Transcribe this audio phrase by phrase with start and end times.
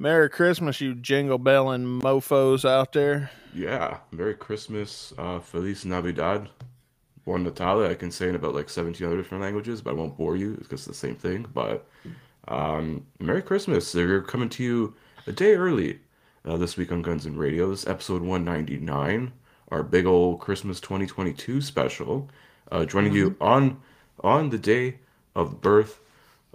[0.00, 3.32] Merry Christmas, you jingle belling mofos out there.
[3.52, 6.48] Yeah, Merry Christmas, uh, Feliz Navidad,
[7.24, 7.90] Buon Natale.
[7.90, 10.52] I can say in about like 17 other different languages, but I won't bore you
[10.52, 11.48] because it's the same thing.
[11.52, 11.84] But
[12.46, 13.92] um, Merry Christmas.
[13.92, 14.94] We're coming to you
[15.26, 15.98] a day early
[16.44, 17.68] uh, this week on Guns and Radio.
[17.70, 19.32] This is episode 199,
[19.72, 22.30] our big old Christmas 2022 special.
[22.70, 23.80] Uh, joining you on
[24.22, 25.00] on the day
[25.34, 25.98] of birth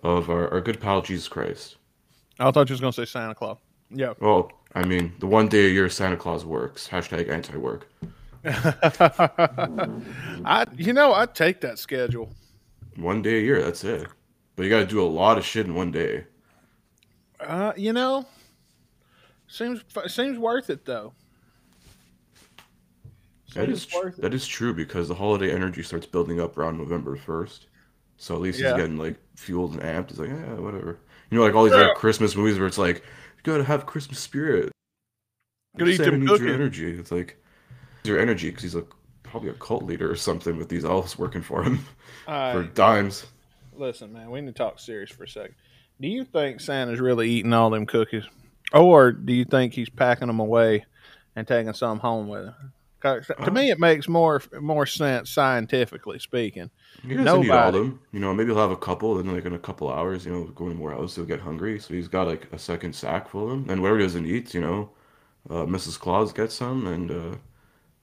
[0.02, 1.76] of our, our good pal Jesus Christ.
[2.40, 3.58] I thought you was gonna say Santa Claus.
[3.90, 4.14] Yeah.
[4.20, 6.88] Well, I mean, the one day a year Santa Claus works.
[6.88, 7.88] Hashtag anti-work.
[8.46, 12.32] I you know, I'd take that schedule.
[12.96, 14.08] One day a year, that's it.
[14.56, 16.26] But you got to do a lot of shit in one day.
[17.40, 18.26] Uh, you know,
[19.48, 21.14] seems seems worth it though.
[23.54, 24.22] That Seems is tr- worth it.
[24.22, 27.68] that is true because the holiday energy starts building up around November first.
[28.18, 28.70] So at least Yeah.
[28.70, 30.10] he's getting like fueled and amped.
[30.10, 30.98] He's like, yeah, whatever.
[31.34, 34.20] You know, like all these like Christmas movies where it's like, you gotta have Christmas
[34.20, 34.72] spirit.
[35.74, 36.92] You Gotta eat Santa needs your energy.
[36.92, 37.44] It's like
[38.04, 38.86] your energy because he's a
[39.24, 41.84] probably a cult leader or something with these elves working for him
[42.26, 43.26] for dimes.
[43.76, 45.56] listen, man, we need to talk serious for a second.
[46.00, 48.26] Do you think Santa's really eating all them cookies,
[48.72, 50.86] or do you think he's packing them away
[51.36, 52.74] and taking some home with him?
[53.02, 53.50] To uh-huh.
[53.50, 56.70] me, it makes more more sense scientifically speaking.
[57.02, 58.00] He doesn't eat all of them.
[58.12, 60.46] You know, maybe he'll have a couple, then like in a couple hours, you know,
[60.46, 61.80] going more hours, he'll get hungry.
[61.80, 63.70] So he's got like a second sack full of them.
[63.70, 64.90] And whatever he doesn't eat, you know,
[65.50, 66.00] uh, Mrs.
[66.00, 67.36] Claus gets some, and uh,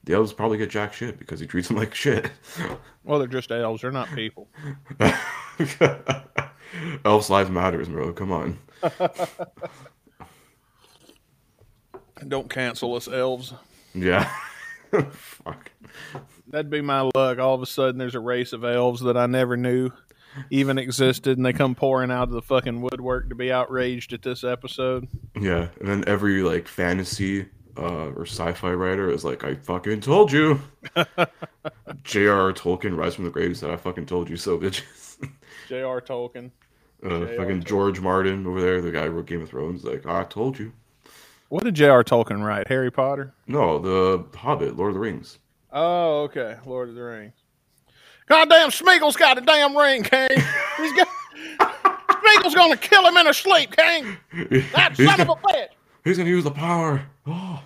[0.03, 2.29] the elves probably get jack shit because he treats them like shit.
[3.03, 4.47] Well, they're just elves; they're not people.
[7.03, 8.13] Elves' lives matters, bro.
[8.13, 8.57] Come on.
[12.27, 13.53] Don't cancel us, elves.
[13.93, 14.31] Yeah.
[15.11, 15.71] Fuck.
[16.51, 17.39] That'd be my luck.
[17.39, 19.91] All of a sudden, there's a race of elves that I never knew
[20.49, 24.21] even existed, and they come pouring out of the fucking woodwork to be outraged at
[24.21, 25.07] this episode.
[25.39, 30.31] Yeah, and then every like fantasy uh, or sci-fi writer is like, "I fucking told
[30.31, 30.61] you."
[32.03, 32.53] J.R.R.
[32.53, 35.17] Tolkien, Rise from the Grave, said, "I fucking told you so, bitches."
[35.69, 36.01] J.R.
[36.01, 36.51] Tolkien.
[37.03, 37.63] Uh, fucking.
[37.63, 40.71] George Martin over there, the guy who wrote Game of Thrones, like, I told you.
[41.49, 42.03] What did J.R.
[42.03, 42.67] Tolkien write?
[42.67, 43.33] Harry Potter?
[43.47, 45.39] No, the Hobbit, Lord of the Rings.
[45.71, 46.57] Oh, okay.
[46.65, 47.33] Lord of the Rings.
[48.27, 50.29] Goddamn, Smeagol's got a damn ring, King.
[50.77, 51.07] He's got.
[52.21, 54.17] Smeagol's gonna kill him in his sleep, King.
[54.73, 55.67] That he's, son of gonna, a bitch.
[56.03, 57.01] he's gonna use the power.
[57.25, 57.61] Oh,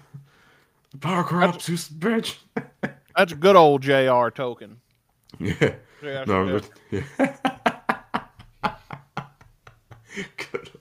[0.92, 2.38] the power corrupts, you bitch.
[3.16, 4.32] That's a good old J.R.
[4.32, 4.78] token.
[5.40, 5.76] yeah.
[6.04, 7.36] Yeah, No, but, yeah.
[10.38, 10.72] Good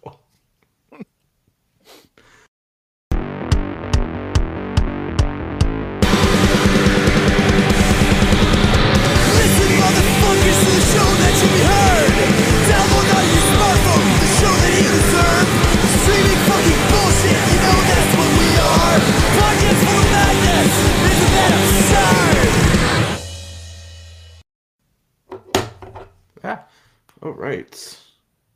[27.22, 28.00] All right.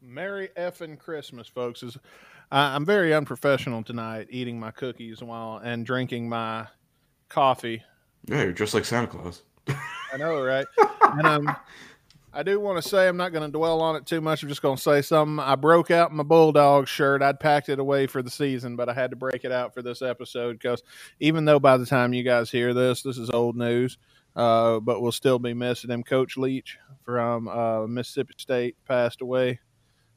[0.03, 1.83] Merry effing Christmas, folks.
[1.83, 1.97] Is
[2.51, 6.67] I'm very unprofessional tonight, eating my cookies while and drinking my
[7.29, 7.83] coffee.
[8.27, 9.43] Yeah, you're just like Santa Claus.
[9.69, 10.67] I know, right?
[11.03, 11.57] and um,
[12.33, 14.43] I do want to say I'm not going to dwell on it too much.
[14.43, 15.39] I'm just going to say something.
[15.39, 17.23] I broke out my bulldog shirt.
[17.23, 19.83] I'd packed it away for the season, but I had to break it out for
[19.83, 20.83] this episode because
[21.21, 23.99] even though by the time you guys hear this, this is old news.
[24.39, 26.05] Uh, but we'll still be missing him.
[26.05, 29.59] Coach Leach from uh, Mississippi State passed away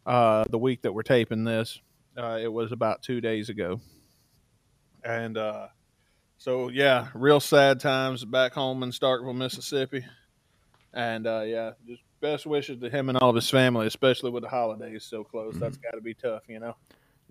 [0.06, 1.82] uh, the week that we're taping this.
[2.16, 3.82] Uh, it was about two days ago,
[5.04, 5.68] and uh,
[6.38, 10.06] so yeah, real sad times back home in Starkville, Mississippi.
[10.94, 14.44] And uh, yeah, just best wishes to him and all of his family, especially with
[14.44, 15.56] the holidays so close.
[15.56, 16.76] That's got to be tough, you know.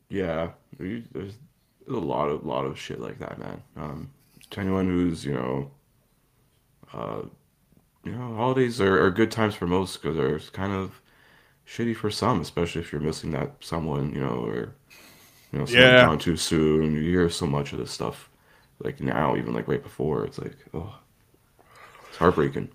[0.08, 1.34] Yeah, there's, there's
[1.88, 3.62] a lot of lot of shit like that, man.
[3.76, 4.10] Um,
[4.50, 5.70] to anyone who's you know,
[6.94, 7.22] uh,
[8.04, 11.00] you know, holidays are, are good times for most because they're kind of
[11.66, 14.74] shitty for some, especially if you're missing that someone, you know, or
[15.52, 15.96] you know, someone Yeah.
[15.96, 16.94] gone too soon.
[16.94, 18.30] You hear so much of this stuff,
[18.82, 20.24] like now, even like right before.
[20.26, 20.94] It's like, oh,
[22.08, 22.68] it's heartbreaking.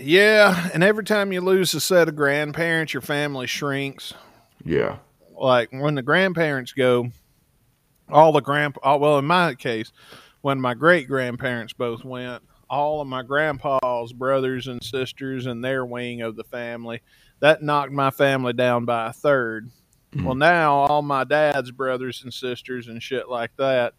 [0.00, 4.14] Yeah, and every time you lose a set of grandparents, your family shrinks.
[4.64, 4.98] Yeah,
[5.36, 7.08] Like when the grandparents go,
[8.08, 8.80] all the grandpa.
[8.84, 9.92] oh, Well, in my case,
[10.42, 12.42] when my great grandparents both went,
[12.72, 17.02] all of my grandpa's brothers and sisters and their wing of the family,
[17.40, 19.70] that knocked my family down by a third.
[20.16, 23.94] Well, now all my dad's brothers and sisters and shit like that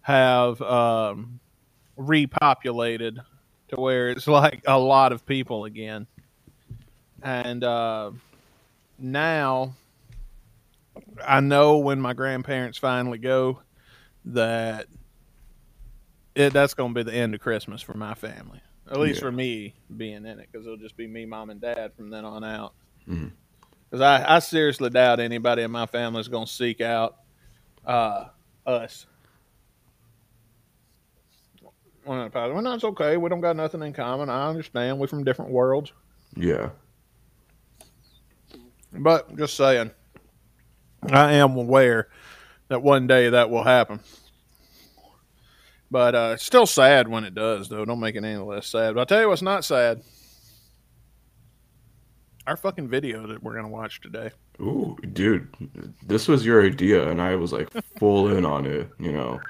[0.00, 1.38] have um,
[1.96, 3.18] repopulated
[3.68, 6.08] to where it's like a lot of people again.
[7.22, 8.10] And uh,
[8.98, 9.74] now
[11.24, 13.60] I know when my grandparents finally go
[14.26, 14.86] that
[16.36, 18.60] it that's going to be the end of Christmas for my family.
[18.88, 19.26] At least Yeah.
[19.28, 22.24] for me being in it, because it'll just be me, mom, and dad from then
[22.24, 22.74] on out.
[23.06, 27.16] Because I, I seriously doubt anybody in my family is going to seek out
[27.84, 28.26] uh,
[28.64, 29.06] us.
[32.04, 33.16] Well, well, that's okay.
[33.16, 34.28] We don't got nothing in common.
[34.30, 35.00] I understand.
[35.00, 35.92] We're from different worlds.
[36.36, 36.70] Yeah.
[38.92, 39.90] But just saying,
[41.10, 42.08] I am aware
[42.68, 43.98] that one day that will happen.
[45.90, 47.84] But uh, it's still sad when it does, though.
[47.84, 48.94] Don't make it any less sad.
[48.94, 50.02] But I'll tell you what's not sad.
[52.46, 54.30] Our fucking video that we're going to watch today.
[54.60, 55.48] Ooh, dude,
[56.06, 57.68] this was your idea, and I was like
[57.98, 58.88] full in on it.
[58.98, 59.40] You know,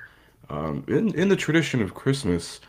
[0.50, 2.60] um, in in the tradition of Christmas,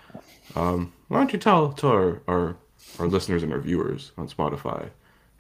[0.56, 2.58] um, why don't you tell tell our, our
[3.00, 4.90] our listeners and our viewers on Spotify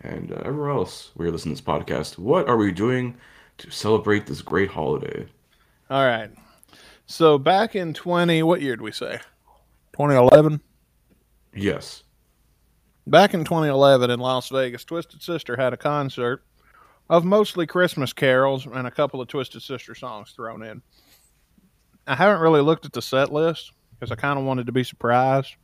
[0.01, 3.15] and uh, everywhere else where you listen to this podcast, what are we doing
[3.57, 5.25] to celebrate this great holiday?
[5.89, 6.29] All right.
[7.07, 9.19] So back in 20, what year did we say?
[9.93, 10.61] 2011?
[11.55, 12.03] Yes.
[13.07, 16.43] Back in 2011 in Las Vegas, Twisted Sister had a concert
[17.09, 20.81] of mostly Christmas carols and a couple of Twisted Sister songs thrown in.
[22.05, 24.83] I haven't really looked at the set list because I kind of wanted to be
[24.83, 25.55] surprised.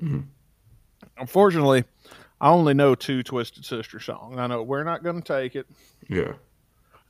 [0.00, 0.26] Mhm.
[1.16, 1.84] Unfortunately,
[2.40, 4.36] I only know two Twisted Sister songs.
[4.38, 5.66] I know We're Not Gonna Take It,
[6.08, 6.34] Yeah.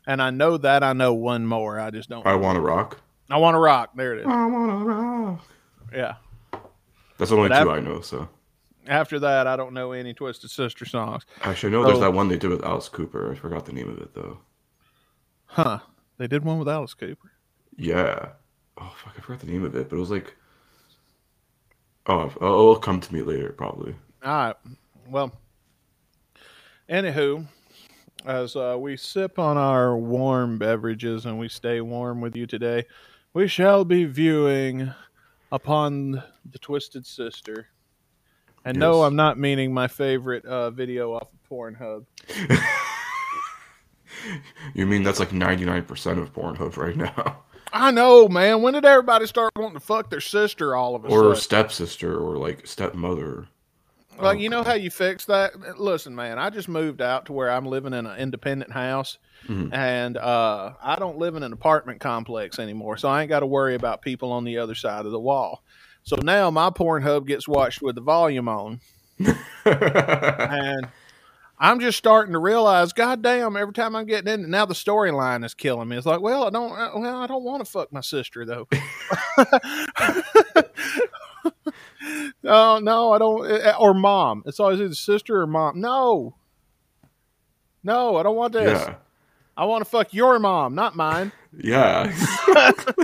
[0.06, 1.80] and I know that I know one more.
[1.80, 2.24] I just don't.
[2.26, 2.98] I want to rock.
[3.30, 3.90] I Want to Rock.
[3.94, 4.26] There it is.
[4.26, 5.44] I want to rock.
[5.92, 6.14] Yeah.
[7.18, 8.00] That's the only But two I- I know.
[8.00, 8.28] So
[8.86, 11.24] After that, I don't know any Twisted Sister songs.
[11.42, 12.00] actually, I know there's Oh.
[12.02, 13.30] that one they did with Alice Cooper.
[13.30, 14.38] I forgot the name of it though.
[15.46, 15.78] Huh.
[16.18, 17.32] They did one with Alice Cooper.
[17.76, 18.30] Yeah.
[18.78, 20.34] Oh fuck, I forgot the name of it, but it was like.
[22.06, 23.94] Oh, it'll come to me later, probably.
[24.24, 24.56] All right.
[25.08, 25.32] Well,
[26.88, 27.46] anywho,
[28.24, 32.86] as uh, we sip on our warm beverages and we stay warm with you today,
[33.32, 34.92] we shall be viewing
[35.52, 37.66] upon the Twisted Sister.
[38.64, 42.04] And no, I'm not meaning my favorite uh, video off of Pornhub.
[44.74, 47.42] You mean that's like 99% of Pornhub right now?
[47.72, 48.62] I know, man.
[48.62, 51.36] When did everybody start wanting to fuck their sister all of a or sudden?
[51.36, 53.46] stepsister or like stepmother.
[54.20, 55.78] Like, you know how you fix that?
[55.78, 59.18] Listen, man, I just moved out to where I'm living in an independent house,
[59.48, 59.72] Mhm.
[59.72, 63.46] and uh, I don't live in an apartment complex anymore, so I ain't got to
[63.46, 65.62] worry about people on the other side of the wall.
[66.02, 68.80] So now my Pornhub gets watched with the volume on,
[69.64, 70.88] and
[71.58, 75.52] I'm just starting to realize, goddamn, every time I'm getting in, now the storyline is
[75.52, 75.96] killing me.
[75.98, 78.66] It's like, well, I don't, uh, well, I don't want to fuck my sister though.
[82.42, 83.50] no, no, I don't.
[83.50, 84.42] uh, Or mom.
[84.46, 85.80] It's always either sister or mom.
[85.80, 86.34] No,
[87.82, 88.80] no, I don't want this.
[88.86, 88.94] yeah.
[89.56, 91.32] I want to fuck your mom, not mine.
[91.56, 92.10] Yeah.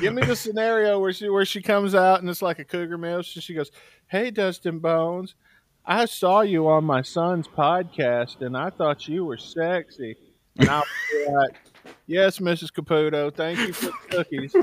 [0.00, 2.98] Give me the scenario where she where she comes out and it's like a cougar
[2.98, 3.22] meal.
[3.22, 3.70] She, she goes,
[4.08, 5.34] "Hey, Dustin Bones,
[5.86, 10.16] I saw you on my son's podcast and I thought you were sexy."
[10.58, 11.56] And I'll be like,
[12.06, 12.70] "Yes, Mrs.
[12.72, 14.54] Caputo, thank you for the cookies."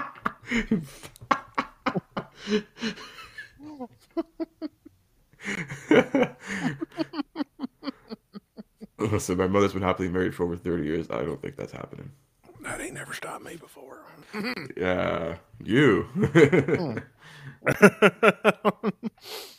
[2.10, 2.34] Fuck.
[8.98, 11.06] Listen, my mother's been happily married for over 30 years.
[11.10, 12.10] I don't think that's happening.
[12.62, 13.98] that ain't never stopped me before.
[14.76, 15.36] Yeah.
[15.62, 16.06] You.
[17.62, 17.66] Hmm.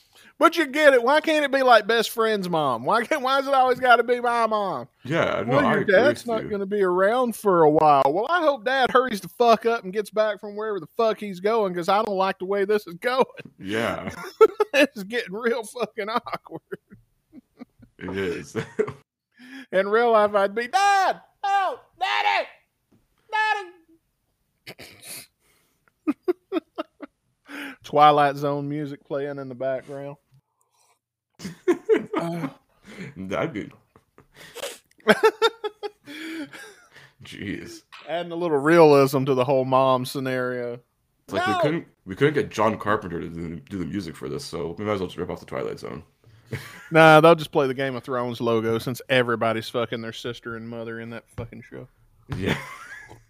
[0.42, 1.04] but you get it.
[1.04, 2.84] Why can't it be like best friend's mom?
[2.84, 3.22] Why can't?
[3.22, 4.88] Why is it always got to be my mom?
[5.06, 5.44] yeah.
[5.46, 8.02] No, well, I your dad's not going to be around for a while.
[8.08, 11.20] Well, I hope dad hurries the fuck up and gets back from wherever the fuck
[11.20, 13.24] he's going because I don't like the way this is going.
[13.64, 14.10] Yeah,
[14.74, 16.62] it's getting real fucking awkward.
[18.00, 18.58] it is.
[19.72, 22.48] In real life, I'd be dad, oh, daddy,
[24.66, 24.88] daddy.
[27.84, 30.18] Twilight Zone music playing in the background.
[32.18, 32.48] Uh,
[33.18, 33.72] That'd be.
[37.24, 37.84] Jeez.
[38.10, 40.80] adding a little realism to the whole mom scenario.
[41.26, 41.56] It's like No.
[41.56, 44.76] we couldn't we couldn't get John Carpenter to do, do the music for this, so
[44.78, 46.04] we might as well just rip off the Twilight Zone.
[46.94, 50.68] Nah, they'll just play the Game of Thrones logo since everybody's fucking their sister and
[50.68, 51.88] mother in that fucking show.
[52.36, 52.58] Yeah.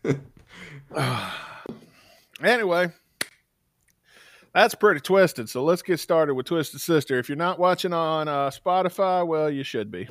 [2.44, 2.92] Anyway,
[4.54, 5.50] that's pretty twisted.
[5.50, 7.18] So let's get started with Twisted Sister.
[7.18, 10.08] If you're not watching on uh, Spotify, well, you should be.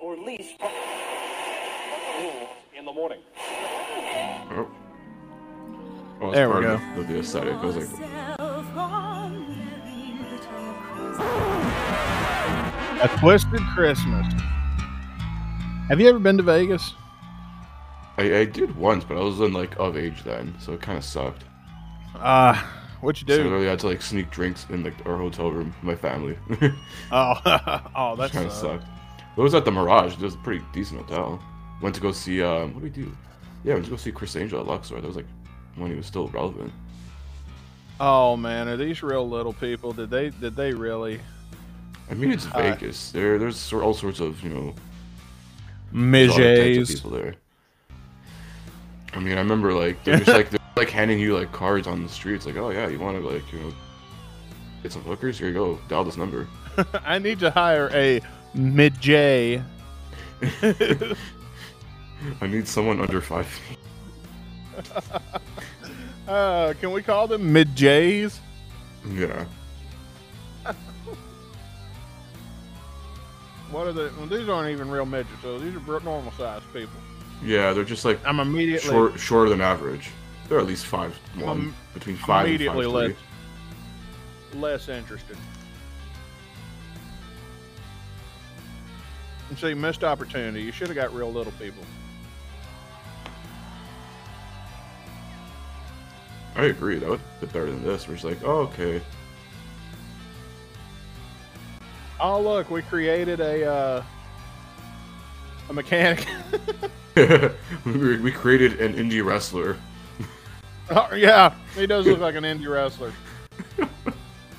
[0.00, 0.54] or least
[2.76, 3.20] in the morning.
[4.50, 4.70] Oh.
[6.22, 6.74] It's There we go.
[6.74, 7.54] Of, of the aesthetic.
[7.54, 8.10] I was like,
[13.02, 14.26] A Twisted Christmas.
[15.88, 16.94] Have you ever been to Vegas?
[18.20, 20.98] I, I did once, but I was in like of age then, so it kind
[20.98, 21.44] of sucked.
[22.14, 22.54] Uh,
[23.00, 23.46] what you So I do?
[23.46, 26.36] really had to like sneak drinks in like our hotel room with my family.
[27.10, 27.34] Oh,
[27.94, 28.86] oh, that's kind of sucked.
[29.34, 30.14] But it was at the Mirage.
[30.14, 31.42] It was a pretty decent hotel.
[31.80, 33.16] Went to go see um, what did we do?
[33.64, 35.00] Yeah, went to go see Criss Angel at Luxor.
[35.00, 35.26] That was like
[35.76, 36.72] when he was still relevant.
[38.00, 39.92] Oh man, are these real little people?
[39.92, 41.20] Did they did they really
[42.10, 43.10] I mean, it's Uh, Vegas.
[43.12, 44.74] There, there's all sorts of you know
[46.14, 47.36] there's all types of people there.
[49.12, 52.02] I mean, I remember like they're just like they're like handing you like cards on
[52.02, 53.72] the streets, like, oh yeah, you want to like you know
[54.82, 55.38] get some hookers?
[55.38, 56.48] Here you go, dial this number.
[57.04, 58.20] I need to hire a
[58.54, 59.62] mid J.
[60.62, 63.78] I need someone under five feet.
[66.28, 68.38] Uh, can we call them midjays?
[69.12, 69.46] Yeah,
[73.70, 74.12] What are the?
[74.16, 75.42] Well, these aren't even real midgets.
[75.42, 77.00] So these are normal sized people.
[77.42, 80.10] Yeah, they're just like I'm immediately short, shorter than average.
[80.48, 83.14] They're at least five one, I'm- between five and five less
[84.54, 85.36] less interested.
[89.48, 90.62] And see, missed opportunity.
[90.62, 91.82] You should have got real little people.
[96.56, 96.98] I agree.
[96.98, 98.06] That would be better than this.
[98.06, 99.00] We're just like, oh okay.
[102.18, 104.02] Oh look, we created a uh,
[105.68, 106.26] a mechanic.
[107.84, 109.76] we, we created an indie wrestler.
[110.92, 113.12] Oh, yeah, he does look like an indie wrestler.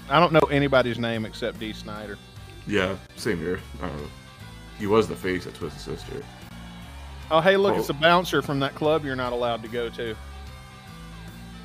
[0.09, 2.17] I don't know anybody's name except Dee Snider.
[2.65, 3.59] Yeah, same here.
[3.83, 4.07] I don't know.
[4.79, 6.23] He was the face at Twisted Sister.
[7.29, 7.79] Oh, hey, look, Oh.
[7.79, 10.15] it's a bouncer from that club you're not allowed to go to.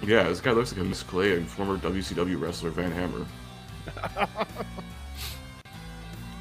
[0.02, 3.24] Yeah, this guy looks like a Miss Clay and former WCW wrestler Van Hammer.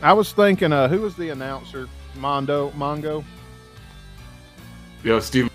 [0.02, 1.88] I was thinking, uh, who was the announcer?
[2.16, 3.24] Mondo, Mongo.
[5.06, 5.52] Yeah, Steve.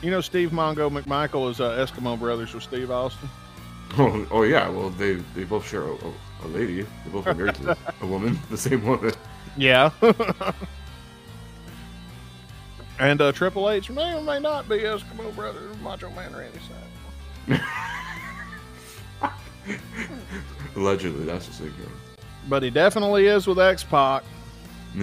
[0.00, 3.28] You know, Steve Mongo McMichael is uh, Eskimo brothers with Steve Austin.
[3.98, 4.70] Oh, oh yeah.
[4.70, 6.12] Well, they they both share a, a,
[6.44, 6.80] a lady.
[6.82, 9.12] They both are married to a woman, the same woman.
[9.58, 9.90] Yeah.
[12.98, 16.58] and uh, Triple H may or may not be Eskimo brothers Macho Man Randy
[17.46, 17.60] Savage.
[20.74, 21.72] Allegedly, that's just like.
[22.48, 24.24] But he definitely is with X Pac.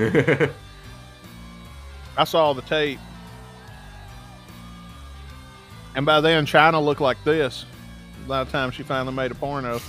[2.17, 2.99] I saw the tape.
[5.95, 7.65] And by then, Chyna looked like this.
[8.27, 9.79] By the time she finally made a porno.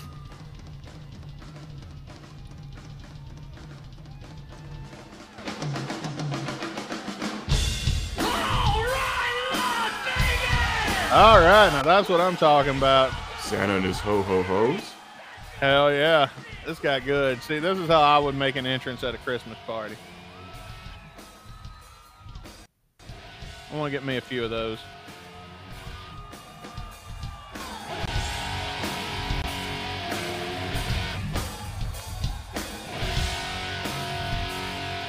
[11.12, 13.12] All right, now that's what I'm talking about.
[13.40, 14.94] Santa and his ho ho hos.
[15.58, 16.28] Hell yeah,
[16.66, 17.42] this got good.
[17.42, 19.96] See, this is how I would make an entrance at a Christmas party.
[23.72, 24.78] I want to get me a few of those.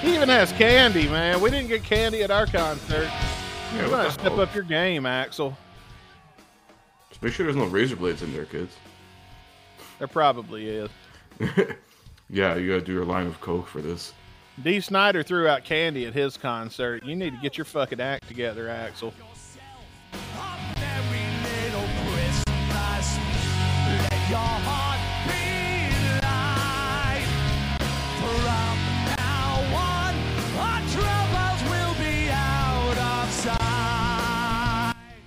[0.02, 1.42] He even has candy, man.
[1.42, 3.04] We didn't get candy at our concert.
[3.06, 5.56] Yeah, You gotta step up your game, Axel.
[7.10, 8.76] Just make sure there's no razor blades in there, kids.
[10.00, 10.90] There probably is.
[12.34, 14.14] Yeah, you gotta do your line of coke for this.
[14.64, 17.04] Dee Snider threw out candy at his concert.
[17.04, 19.14] You need to get your fucking act together, Axel.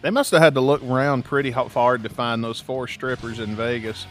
[0.00, 3.56] They must have had to look around pretty hard to find those four strippers in
[3.56, 4.06] Vegas.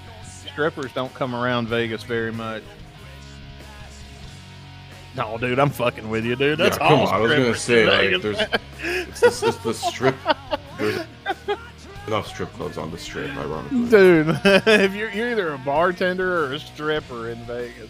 [0.53, 2.63] Strippers don't come around Vegas very much.
[5.15, 6.57] No, dude, I'm fucking with you, dude.
[6.57, 7.13] That's yeah, come all on.
[7.13, 8.22] I was gonna say in like Vegas.
[8.24, 10.15] there's it's, the- it's the strip.
[10.79, 11.01] There's
[12.07, 13.89] enough strip clubs on the strip, ironically.
[13.89, 14.27] dude.
[14.45, 17.89] if you're, you're either a bartender or a stripper in Vegas,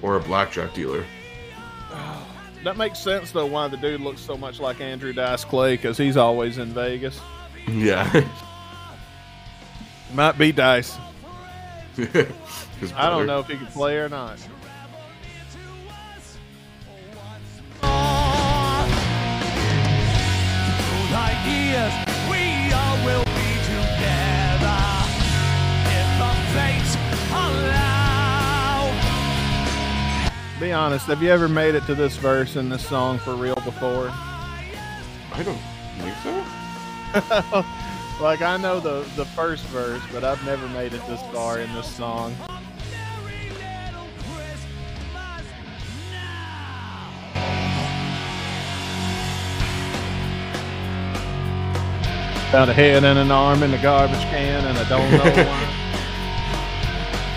[0.00, 1.04] Or a blackjack dealer.
[2.64, 3.46] that makes sense though.
[3.46, 7.20] Why the dude looks so much like Andrew Dice Clay because he's always in Vegas.
[7.68, 8.24] Yeah.
[10.14, 10.96] Might be Dice.
[11.96, 14.38] His I don't know if he can play or not.
[14.38, 14.48] Through
[21.10, 21.92] the years,
[22.30, 24.80] we all will be together.
[25.92, 26.96] If the fates
[27.30, 28.88] allow.
[30.60, 31.06] Be honest.
[31.06, 34.10] Have you ever made it to this verse in this song for real before?
[35.34, 35.60] I don't
[35.98, 37.64] think so.
[38.22, 41.72] Like I know the the first verse, but I've never made it this far in
[41.74, 42.32] this song.
[52.52, 55.18] Found a head and an arm in the garbage can, and I don't know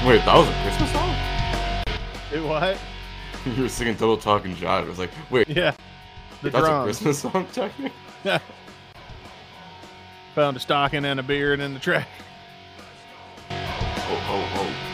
[0.04, 0.08] why.
[0.08, 1.16] Wait, that was a Christmas song?
[2.32, 2.78] It what?
[3.58, 4.68] you were singing Total Talking Jive.
[4.68, 5.74] I was like, wait, Yeah,
[6.44, 6.84] the that's a.
[6.84, 7.92] Christmas song, technically?
[10.36, 12.06] Found a stocking and a beard in the trash.
[13.50, 13.56] Oh,
[14.10, 14.85] oh, oh.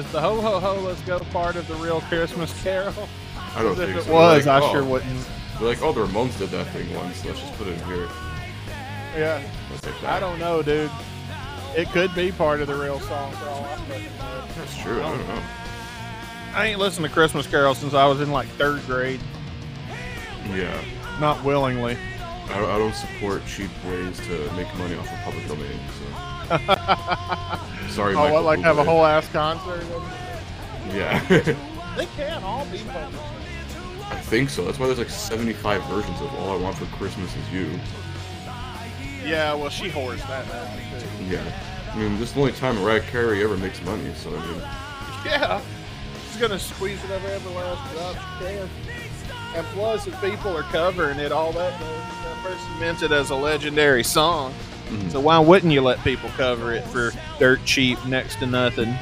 [0.00, 3.06] Is the ho ho ho let's go part of the real Christmas Carol?
[3.54, 4.12] I don't think if it so.
[4.14, 5.28] was, Like, I oh, sure wouldn't.
[5.58, 7.22] They're like, oh, the Ramones did that thing once.
[7.22, 8.08] Let's just put it in here.
[9.14, 10.10] Yeah, Let's take that.
[10.10, 10.90] I don't know, dude.
[11.76, 14.44] It could be part of the real song for all I fucking know.
[14.56, 15.02] That's true.
[15.02, 15.42] I don't know.
[16.54, 19.20] I ain't listened to Christmas Carol since I was in like third grade.
[20.48, 20.82] Yeah.
[21.20, 21.98] Not willingly.
[22.48, 25.78] I, I don't support cheap ways to make money off of public domain.
[25.98, 26.29] So.
[27.90, 29.84] Sorry, Oh, Michael what, like have a whole ass concert?
[30.92, 31.56] Yeah.
[31.96, 33.20] They can't all be public.
[34.10, 34.64] I think so.
[34.64, 37.78] That's why there's like 75 versions of All I Want for Christmas Is You.
[39.24, 41.28] Yeah, well, she whores that now.
[41.28, 41.42] Yeah.
[41.92, 44.62] I mean, this is the only time Mariah Carey ever makes money, so I mean,
[45.26, 45.60] Yeah.
[46.30, 48.68] She's gonna squeeze it every every last drop she can.
[49.56, 53.34] And plus, if people are covering it, all that that person meant it as a
[53.36, 54.54] legendary song.
[54.90, 55.12] Mhm.
[55.12, 58.92] So why wouldn't you let people cover it for dirt cheap, next to nothing?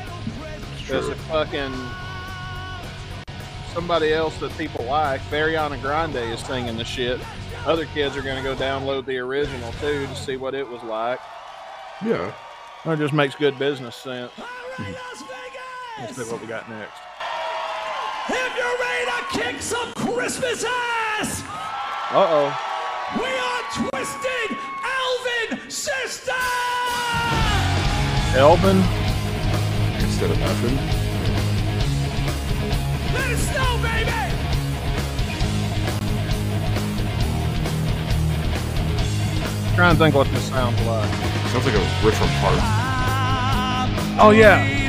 [0.77, 1.13] Because true.
[1.13, 1.75] if fucking
[3.73, 7.21] somebody else that people like, Ariana Grande is singing the shit.
[7.67, 11.21] Other kids are gonna go download the original too to see what it was like.
[12.05, 12.33] yeah.
[12.85, 14.31] That just makes good business sense.
[14.39, 14.45] All
[14.79, 15.25] right, Las
[16.01, 16.97] Let's see what we got next.
[18.29, 21.43] If you're ready to kick some Christmas ass,
[22.13, 22.78] Uh oh.
[23.17, 26.33] We are Twisted Alvin Sister!
[28.37, 28.77] Elvin.
[29.99, 30.77] Instead of effing.
[33.15, 34.13] Let it snow, baby!
[39.75, 41.11] Trying to think what this sounds like.
[41.49, 42.61] Sounds like a riff from Heart.
[44.21, 44.88] Oh yeah.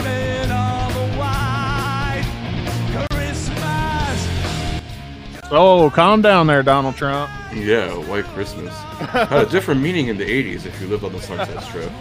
[5.51, 7.31] Oh, calm down there, Donald Trump.
[7.53, 8.73] Yeah, White Christmas.
[8.99, 11.91] Had a different meaning in the 80s if you lived on the Sunset Strip.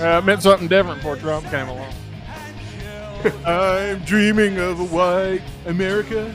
[0.00, 1.92] Uh, it meant something different before Trump came along.
[3.46, 6.34] I'm dreaming of a white America.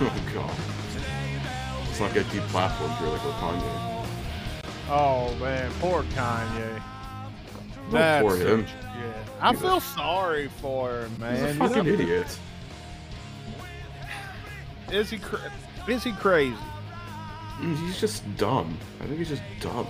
[0.00, 0.50] Oh, God.
[1.86, 4.06] Let's not get deplatformed here like with Kanye.
[4.90, 6.82] Oh man, poor Kanye.
[7.90, 8.66] Not such- him.
[8.96, 11.44] Yeah, I feel sorry for him, He's man.
[11.44, 12.38] a You fucking know, idiot.
[14.92, 15.52] Is he cra-
[15.88, 16.56] is he crazy?
[17.60, 18.78] He's just dumb.
[19.00, 19.86] I think he's just dumb.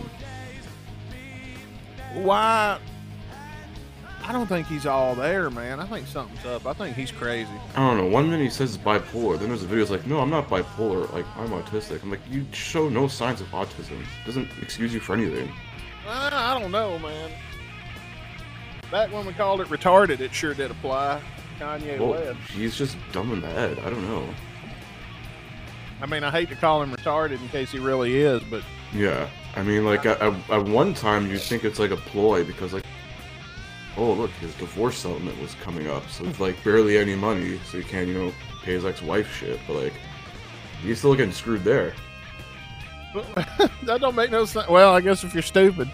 [2.14, 2.78] Why?
[4.24, 5.80] I don't think he's all there, man.
[5.80, 6.66] I think something's up.
[6.66, 7.50] I think he's crazy.
[7.74, 8.06] I don't know.
[8.06, 10.48] One minute he says he's bipolar, then there's a video that's like, no, I'm not
[10.48, 11.10] bipolar.
[11.12, 12.02] Like, I'm autistic.
[12.02, 13.98] I'm like, you show no signs of autism.
[14.26, 15.48] Doesn't excuse you for anything.
[16.06, 17.30] Uh, I don't know, man.
[18.90, 21.20] Back when we called it retarded, it sure did apply.
[21.58, 22.38] Kanye Well, West.
[22.50, 23.78] he's just dumb in the head.
[23.80, 24.26] I don't know.
[26.00, 29.28] I mean, I hate to call him retarded in case he really is, but Yeah,
[29.56, 32.84] I mean, like at, at, one time you think it's like a ploy because like,
[33.96, 37.78] oh look, his divorce settlement was coming up, so it's like barely any money, so
[37.78, 38.32] he can't you know
[38.62, 39.58] pay his ex-wife shit.
[39.66, 39.92] But like,
[40.82, 41.94] he's still getting screwed there.
[43.82, 44.68] that don't make no sense.
[44.68, 45.90] Well, I guess if you're stupid,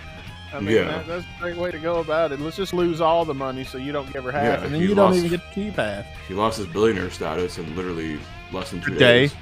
[0.52, 0.84] I mean, Yeah.
[0.84, 2.40] that, that's a great way to go about it.
[2.40, 4.80] Let's just lose all the money so you don't give her half, Yeah, and then
[4.82, 6.04] he you don't lost- even get to keep half.
[6.28, 8.18] He lost his billionaire status in literally
[8.52, 8.98] less than two day?
[9.28, 9.34] days.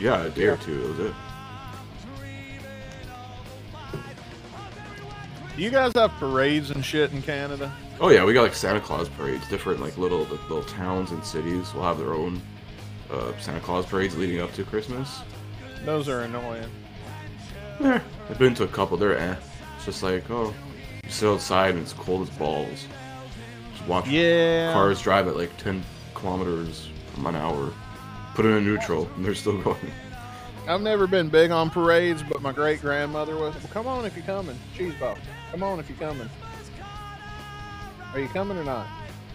[0.00, 0.80] Yeah, a day or two.
[0.80, 1.14] That was it.
[5.56, 7.72] Do you guys have parades and shit in Canada?
[8.00, 9.46] Oh yeah, we got like Santa Claus parades.
[9.48, 12.40] Different like little like, little towns and cities will have their own
[13.10, 15.20] uh, Santa Claus parades leading up to Christmas.
[15.84, 16.70] Those are annoying.
[17.80, 18.00] Eh,
[18.30, 18.96] I've been to a couple.
[18.96, 19.36] They're eh.
[19.76, 20.54] It's just like oh,
[21.04, 22.86] you sit outside and it's cold as balls.
[23.74, 24.72] Just watch Yeah.
[24.72, 25.82] cars drive at like 10
[26.14, 27.72] kilometers an hour.
[28.34, 29.78] Put it in neutral and they're still going.
[30.68, 33.54] I've never been big on parades, but my great grandmother was.
[33.54, 35.18] Well, come on if you're coming, cheese ball.
[35.50, 36.28] Come on if you're coming.
[38.14, 38.86] Are you coming or not?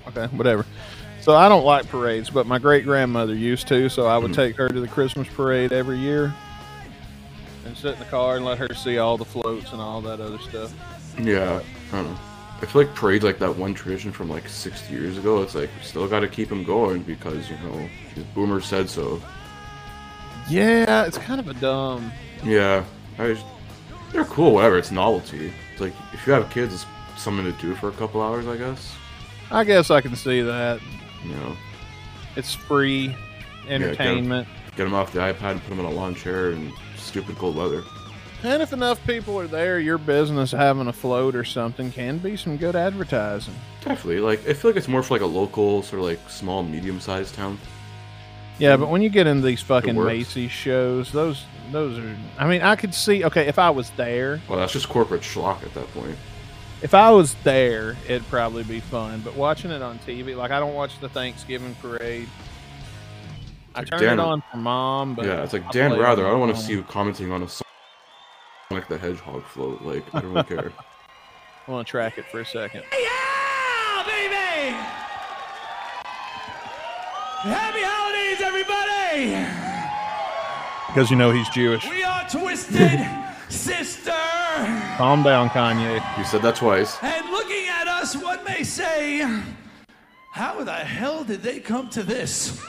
[0.08, 0.66] Okay, whatever.
[1.22, 3.90] So I don't like parades, but my great grandmother used to.
[3.90, 4.36] So I would Mhm.
[4.36, 6.34] take her to the Christmas parade every year,
[7.66, 10.22] and sit in the car and let her see all the floats and all that
[10.22, 10.72] other stuff.
[11.20, 11.60] Yeah,
[12.58, 12.68] I don't know.
[12.68, 15.42] I feel like parades like that one tradition from like 60 years ago.
[15.42, 18.90] It's like we still got to keep them going because you know the boomers said
[18.90, 19.22] so.
[20.50, 22.12] Yeah, it's kind of a dumb.
[22.44, 22.84] Yeah,
[23.20, 23.46] I just,
[24.14, 24.54] they're cool.
[24.54, 25.52] Whatever, it's novelty.
[25.72, 26.86] It's like if you have kids, it's
[27.22, 28.48] something to do for a couple hours.
[28.48, 28.94] I guess.
[29.52, 30.80] I guess I can see that.
[31.24, 31.56] You know,
[32.36, 33.16] It's free
[33.68, 34.48] entertainment.
[34.76, 37.56] get them off the iPad and put them in a lawn chair and stupid cold
[37.56, 37.84] weather.
[38.44, 42.38] And if enough people are there, your business having a float or something can be
[42.38, 43.56] some good advertising.
[43.84, 44.20] Definitely.
[44.20, 47.34] Like I feel like it's more for like a local sort of like small, medium-sized
[47.34, 47.58] town.
[48.60, 49.96] Yeah, but when you get into these fucking.
[50.04, 52.18] Macy's shows, those those are.
[52.40, 53.24] I mean, I could see.
[53.26, 56.16] Okay, if I was there, Well, that's just corporate schlock at that point.
[56.82, 59.22] if I was there, it'd probably be fun.
[59.24, 62.28] But watching it on TV, like I don't watch the Thanksgiving parade.
[63.76, 66.26] I Like turn Dan- it on for mom, but yeah, it's like I Dan Rather.
[66.26, 67.67] I don't want to see you commenting on a song
[68.70, 69.82] like the Hedgehog float.
[69.82, 70.72] Like I don't really care.
[71.68, 72.84] I want to track it for a second.
[72.92, 74.76] Yeah, baby!
[77.44, 79.46] Happy holidays, everybody!
[80.88, 81.88] Because you know he's Jewish.
[81.90, 83.06] We are Twisted
[83.50, 84.12] Sister!
[84.98, 86.02] Calm down, Kanye.
[86.18, 86.98] You said that twice.
[87.02, 89.20] And looking at us, one may say,
[90.32, 92.60] how the hell did they come to this?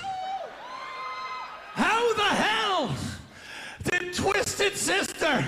[1.74, 2.94] How the hell
[3.84, 5.44] did Twisted Sister,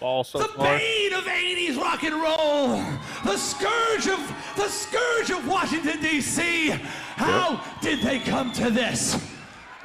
[0.00, 0.78] Fall so the far.
[0.78, 2.82] bane of 80s rock and roll,
[3.22, 4.18] the scourge of
[4.56, 9.22] the scourge of Washington D.C., how did they come to this?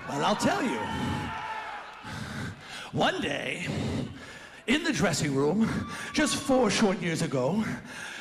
[0.08, 0.80] Well, I'll tell you.
[2.94, 3.68] One day,
[4.68, 7.66] in the dressing room, just four short years ago,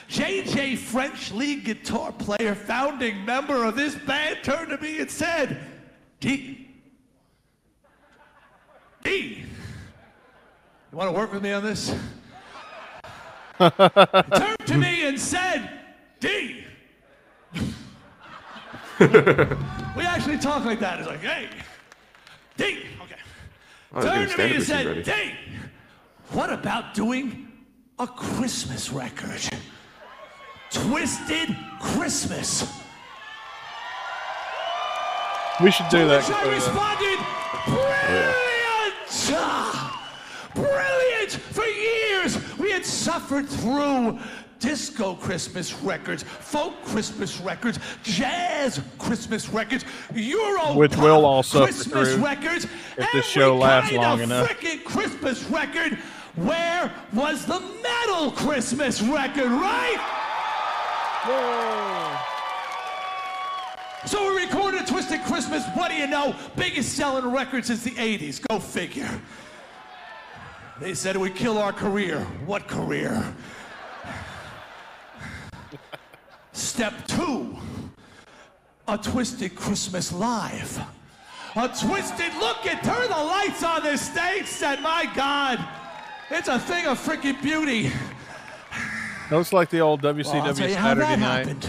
[0.09, 5.09] Jay Jay French lead guitar player, founding member of this band, turned to me and
[5.09, 5.61] said,
[6.19, 6.67] D,
[9.05, 9.45] D,
[10.95, 11.93] you want to work with me on this?
[13.59, 15.71] He turned to me and said,
[16.21, 16.65] D.
[19.01, 20.99] we actually talk like that.
[21.01, 21.49] It's like, hey,
[22.57, 23.17] D, okay.
[23.93, 25.31] Oh, Turned to me and stand-up said, ready.
[25.31, 25.35] D,
[26.31, 27.49] what about doing
[27.99, 29.41] a Christmas record?
[30.71, 32.73] Twisted Christmas.
[35.63, 36.25] We should do To that.
[36.25, 37.19] which I responded,
[37.67, 38.45] brilliant!
[39.37, 39.84] Ah,
[40.55, 41.33] Brilliant!
[41.33, 44.19] For years, we had suffered through
[44.61, 52.25] disco Christmas records, folk Christmas records, jazz Christmas records, Euro Which all suffer Christmas through
[52.25, 52.67] records.
[52.97, 54.49] if this show lasts long enough.
[54.49, 55.99] Frickin' Christmas record.
[56.37, 60.01] Where was the metal Christmas record, right?
[64.07, 65.65] So we recorded a Twisted Christmas.
[65.75, 66.35] What do you know?
[66.57, 68.47] Biggest selling record since the 80s.
[68.49, 69.09] Go figure.
[70.81, 72.21] They said it would kill our career.
[72.47, 73.25] What career?
[76.53, 77.57] Step two
[78.87, 80.79] a Twisted Christmas Live.
[81.57, 85.65] A twisted look at turn the lights on this stage said, My God,
[86.31, 87.91] it's a thing of freaking beauty.
[89.31, 91.47] That Looks like the old WCW Well, I'll tell you how Saturday night.
[91.47, 91.69] happened.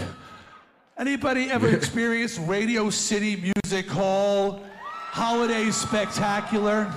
[0.98, 4.62] Anybody ever experienced Radio City Music Hall
[5.10, 6.92] Holiday Spectacular?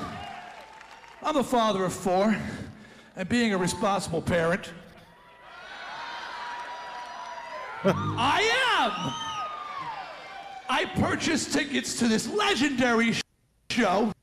[1.22, 2.36] I'm a father of four,
[3.16, 4.72] and being a responsible parent,
[7.84, 8.42] I
[8.80, 9.14] am.
[10.70, 13.14] I purchased tickets to this legendary
[13.70, 14.14] show.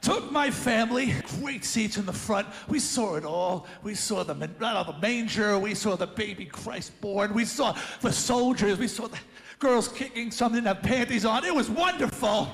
[0.00, 2.46] Took my family, great seats in the front.
[2.68, 3.66] We saw it all.
[3.82, 5.58] We saw the, not the manger.
[5.58, 7.32] We saw the baby Christ born.
[7.34, 8.78] We saw the soldiers.
[8.78, 9.18] We saw the
[9.58, 10.30] girls kicking.
[10.30, 11.44] something have panties on.
[11.44, 12.50] It was wonderful.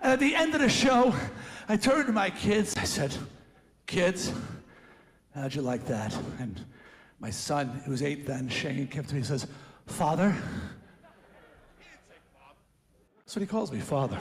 [0.00, 1.14] And at the end of the show,
[1.68, 2.76] I turned to my kids.
[2.76, 3.14] I said,
[3.86, 4.32] Kids,
[5.34, 6.16] how'd you like that?
[6.38, 6.64] And
[7.20, 9.46] my son, who was eight then, Shane, came to me and says,
[9.86, 10.34] Father?
[13.18, 14.18] That's what he calls me, Father.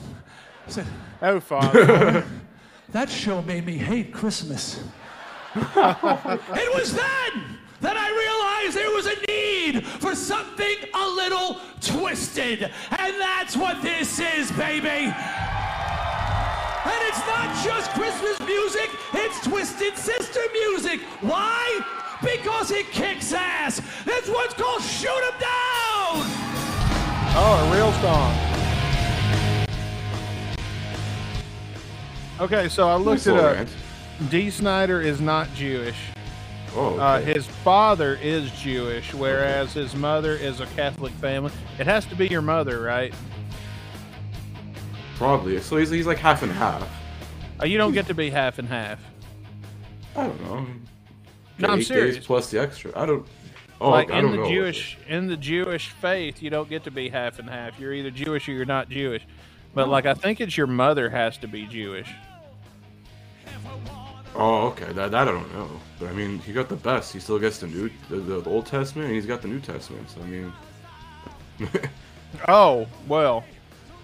[0.67, 0.87] I said,
[1.21, 2.25] Oh, father.
[2.89, 4.83] that show made me hate Christmas.
[5.55, 12.63] it was then that I realized there was a need for something a little twisted.
[12.63, 15.13] And that's what this is, baby.
[16.83, 21.01] And it's not just Christmas music, it's Twisted Sister music.
[21.21, 21.81] Why?
[22.23, 23.81] Because it kicks ass.
[24.05, 26.27] That's what's called Shoot 'em Down!
[27.33, 28.37] oh, a real song.
[32.39, 33.67] Okay, so I looked Nice it up.
[34.29, 35.97] Dee Snider is not Jewish.
[36.75, 41.51] Oh, Uh, his father is Jewish, whereas his mother is a Catholic family.
[41.77, 43.13] It has to be your mother, right?
[45.21, 45.61] Probably.
[45.61, 46.89] So he's, he's like half and half.
[47.61, 48.99] Uh, you don't get to be half and half.
[50.15, 50.65] I don't know.
[51.59, 52.15] No, I'm serious.
[52.15, 52.91] Days plus the extra.
[52.99, 53.27] I don't.
[53.79, 54.49] Oh, like I in don't the know.
[54.49, 57.79] Jewish in the Jewish faith, you don't get to be half and half.
[57.79, 59.25] You're either Jewish or you're not Jewish.
[59.75, 62.09] But like I think it's your mother has to be Jewish.
[64.33, 64.91] Oh, okay.
[64.93, 65.69] That, that I don't know.
[65.99, 67.13] But I mean, he got the best.
[67.13, 70.09] He still gets the new, the, the Old Testament, and he's got the New Testament.
[70.09, 70.53] So I mean,
[72.47, 73.43] Oh, well.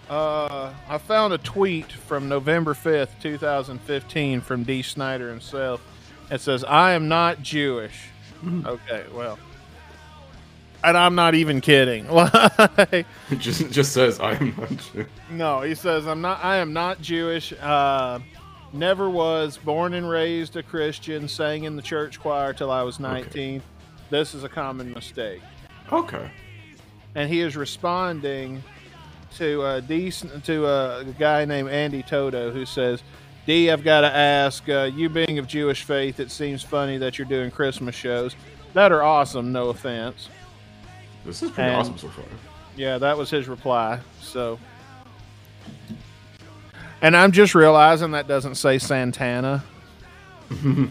[0.10, 5.82] Uh, I found a tweet from November 5th, 2015 from Dee Snider himself.
[6.32, 8.10] It says, I am not Jewish.
[8.66, 9.38] okay, well.
[10.84, 12.08] And I'm not even kidding.
[12.12, 14.70] Like, it just just says I'm not.
[14.94, 15.08] Jewish.
[15.32, 17.52] no, he says, I'm not, I am not Jewish.
[17.54, 18.20] Uh,
[18.72, 23.00] never was born and raised a Christian, sang in the church choir till I was
[23.00, 23.62] 19.
[24.10, 25.42] This is a common mistake.
[25.92, 26.30] Okay.
[27.16, 28.64] and he is responding
[29.38, 33.02] to a decent to a guy named Andy Toto who says,
[33.46, 34.68] "D, I've got to ask.
[34.70, 38.36] Uh, you being of Jewish faith, it seems funny that you're doing Christmas shows
[38.74, 39.52] that are awesome.
[39.52, 40.30] No offense.
[41.26, 42.26] This is pretty And- awesome so far.
[42.76, 44.00] Yeah, that was his reply.
[44.22, 44.60] So,
[47.02, 49.64] and I'm just realizing that doesn't say Santana.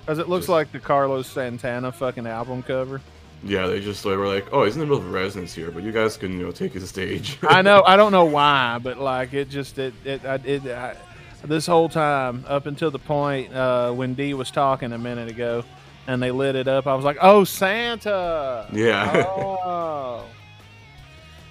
[0.00, 3.00] Because it looks like the Carlos Santana fucking album cover.
[3.42, 5.82] Yeah, they just like, were like, oh, he's in the middle of residence here, but
[5.82, 7.38] you guys can you know take his stage.
[7.42, 7.82] I know.
[7.86, 10.96] I don't know why, but like it just it it I, it I,
[11.44, 15.64] this whole time up until the point uh, when D was talking a minute ago,
[16.06, 16.86] and they lit it up.
[16.86, 19.24] I was like, "Oh, Santa!" Yeah.
[19.26, 20.26] Oh.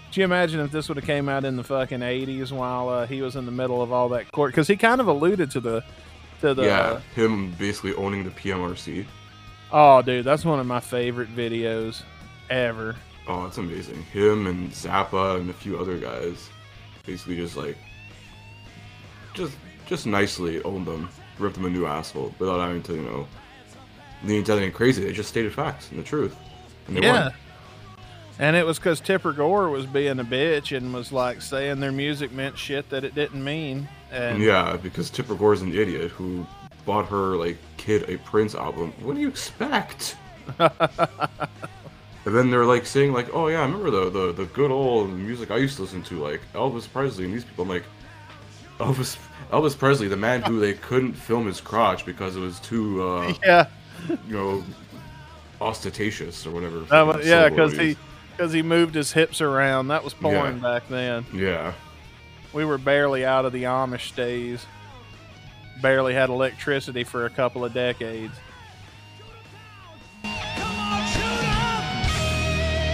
[0.08, 3.08] Could you imagine if this would have came out in the fucking eighties while uh,
[3.08, 4.52] he was in the middle of all that court?
[4.52, 5.84] Because he kind of alluded to the
[6.42, 6.64] to the.
[6.64, 9.06] yeah, him basically owning the PMRC.
[9.72, 12.02] Oh, dude, that's one of my favorite videos
[12.50, 12.96] ever.
[13.28, 14.02] Oh, it's amazing.
[14.04, 16.50] Him and Zappa and a few other guys,
[17.06, 17.78] basically just like,
[19.34, 19.56] just
[19.86, 23.28] just nicely owned them, ripped them a new asshole without having to you know,
[24.24, 25.04] lean into anything crazy.
[25.04, 26.36] They just stated facts and the truth,
[26.88, 27.24] and they Yeah.
[27.26, 27.34] won.
[28.42, 31.92] And it was because Tipper Gore was being a bitch and was like saying their
[31.92, 33.90] music meant shit that it didn't mean.
[34.12, 36.48] And Yeah, because Tipper Gore's an idiot who
[36.90, 38.92] bought her like kid a Prince album.
[39.02, 40.18] What do you expect?
[40.60, 40.72] and
[42.26, 45.52] then they're like saying like, "Oh yeah, I remember the, the the good old music
[45.52, 47.84] I used to listen to, like Elvis Presley and these people." I'm like,
[48.80, 49.20] Elvis
[49.52, 53.34] Elvis Presley, the man who they couldn't film his crotch because it was too, uh,
[53.46, 53.68] yeah,
[54.10, 54.64] you know,
[55.62, 56.80] ostentatious or whatever.
[57.06, 57.98] was, yeah, because he
[58.32, 59.90] because he moved his hips around.
[59.90, 60.52] That was porn Yeah.
[60.64, 61.24] back then.
[61.32, 61.74] Yeah.
[62.52, 64.66] We were barely out of the Amish days.
[65.82, 68.34] Barely had electricity for a couple of decades.
[70.24, 72.90] Come on, shoot 'em!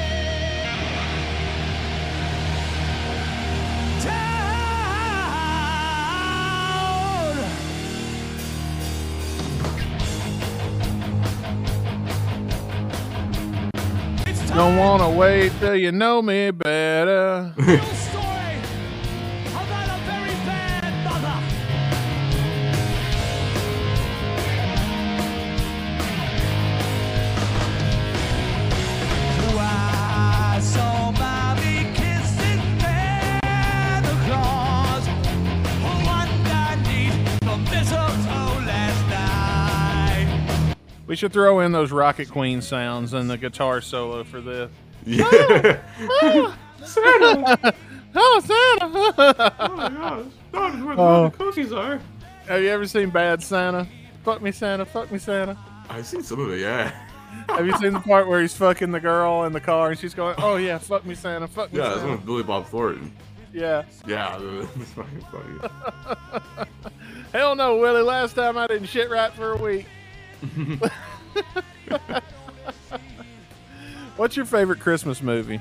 [7.36, 7.46] Down!
[14.28, 17.54] It's time Don't want to wait till you know me better.
[41.08, 44.72] We should throw in those Rocket Queen sounds and the guitar solo for this.
[45.06, 45.82] Yeah.
[46.84, 47.74] Santa.
[48.16, 49.52] Oh, Santa!
[49.60, 50.26] Oh my gosh.
[50.52, 51.34] That's where the Oh.
[51.38, 52.00] cookies are.
[52.48, 53.88] Have you ever seen Bad Santa?
[54.24, 54.86] Fuck me, Santa.
[54.86, 55.58] Fuck me, Santa.
[55.90, 56.92] I've seen some of it, yeah.
[57.50, 60.14] Have you seen the part where he's fucking the girl in the car and she's
[60.14, 61.48] going, "Oh yeah, fuck me, Santa.
[61.48, 61.90] Fuck me, Santa.
[61.90, 63.12] Yeah, that's one with Billy Bob Thornton.
[63.54, 63.84] Yeah.
[64.08, 64.40] Yeah,
[64.80, 66.66] it's fucking funny.
[67.34, 68.02] Hell no, Willie.
[68.02, 69.86] Last time I didn't shit right for a week.
[74.18, 75.60] What's your favorite Christmas movie?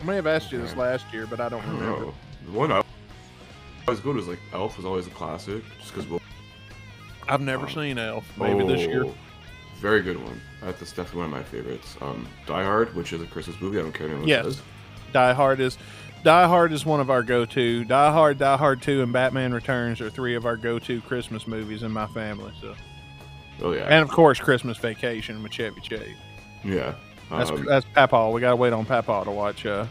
[0.00, 2.06] I may have asked you this last year, but I don't I don't remember.
[2.06, 2.14] know.
[2.46, 2.82] The one I
[3.86, 6.20] always good was like Elf was always a classic, just because.
[7.28, 8.24] I've never seen Elf.
[8.38, 9.04] Maybe this year.
[9.06, 9.14] Oh,
[9.80, 10.40] Very good one.
[10.60, 11.96] That's definitely one of my favorites.
[12.02, 13.78] Um, Die Hard, which is a Christmas movie.
[13.78, 14.44] I don't care anyone Yes.
[14.44, 14.62] says.
[15.12, 15.78] Die Hard is
[16.24, 17.84] Die Hard is one of our go-to.
[17.84, 21.82] Die Hard, Die Hard Two, and Batman Returns are three of our go-to Christmas movies
[21.82, 22.52] in my family.
[22.60, 22.74] So,
[23.62, 23.82] Oh yeah.
[23.84, 26.16] and of course, Christmas Vacation with Chevy Chase.
[26.64, 26.94] yeah.
[27.30, 28.30] That's Um, that's Papa.
[28.30, 29.86] We gotta wait on Papa to watch uh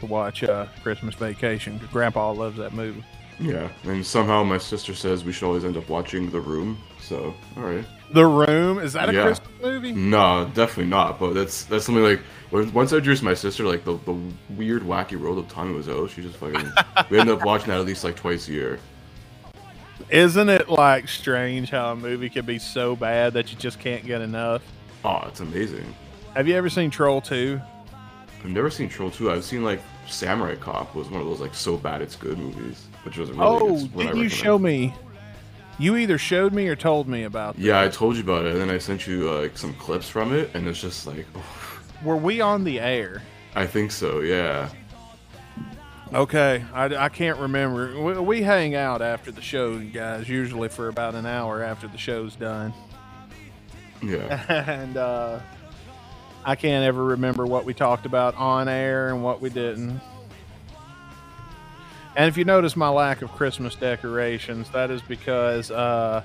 [0.00, 1.78] to watch uh Christmas Vacation.
[1.92, 3.04] Grandpa loves that movie.
[3.38, 6.78] Yeah, and somehow my sister says we should always end up watching The Room.
[7.00, 7.84] So, all right.
[8.12, 9.22] The Room is that a Yeah.
[9.22, 9.92] Christmas movie?
[9.92, 11.18] No, definitely not.
[11.18, 14.14] But that's that's something like once I introduced my sister, like the, the
[14.56, 16.70] weird wacky world of Tommy Wiseau, she just fucking.
[17.10, 18.78] we end up watching that at least like twice a year.
[20.10, 24.04] Isn't it like strange how a movie can be so bad that you just can't
[24.04, 24.62] get enough?
[25.04, 25.94] Oh, it's amazing.
[26.34, 27.60] Have you ever seen Troll 2?
[28.42, 29.30] I've never seen Troll 2.
[29.30, 32.86] I've seen like Samurai Cop was one of those like so bad it's good movies,
[33.04, 34.92] which was really Oh, didn't you show me?
[35.78, 37.64] You either showed me or told me about this.
[37.64, 40.08] Yeah, I told you about it, and then I sent you uh, like some clips
[40.08, 43.22] from it, and it's just like, oh, Were we on the air?
[43.54, 44.20] I think so.
[44.20, 44.68] Yeah.
[46.12, 48.00] Okay, I, I can't remember.
[48.00, 51.98] We, we hang out after the show, guys, usually for about an hour after the
[51.98, 52.74] show's done.
[54.02, 54.44] Yeah.
[54.66, 55.38] and uh,
[56.44, 60.00] I can't ever remember what we talked about on air and what we didn't.
[62.16, 66.24] And if you notice my lack of Christmas decorations, that is because, uh,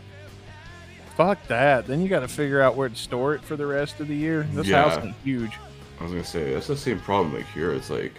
[1.15, 1.86] fuck that.
[1.86, 4.15] Then you got to figure out where to store it for the rest of the
[4.15, 4.48] year.
[4.52, 4.89] This Yeah.
[4.89, 5.52] house is huge.
[6.00, 7.71] I was gonna say that's the same problem like here.
[7.71, 8.13] It's like,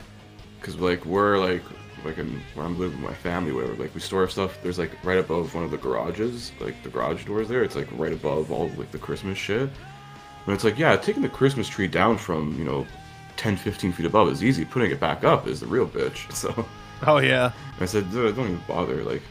[0.66, 1.62] cause like we're like
[2.04, 3.74] like in where I'm living with my family, whatever.
[3.74, 4.58] Like we store stuff.
[4.62, 7.62] There's like right above one of the garages, like the garage doors there.
[7.62, 9.70] It's like right above all like the Christmas shit.
[10.46, 12.86] And it's like, yeah, taking the Christmas tree down from you know
[13.36, 14.64] 10, 15 feet above is easy.
[14.64, 16.30] Putting it back up is the real bitch.
[16.34, 16.66] So
[17.06, 17.52] Oh, yeah.
[17.80, 19.04] I said, don't even bother.
[19.04, 19.22] Like,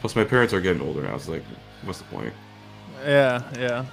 [0.00, 1.16] plus my parents are getting older now.
[1.18, 1.44] So like,
[1.84, 2.32] what's the point?
[3.04, 3.84] Yeah, yeah.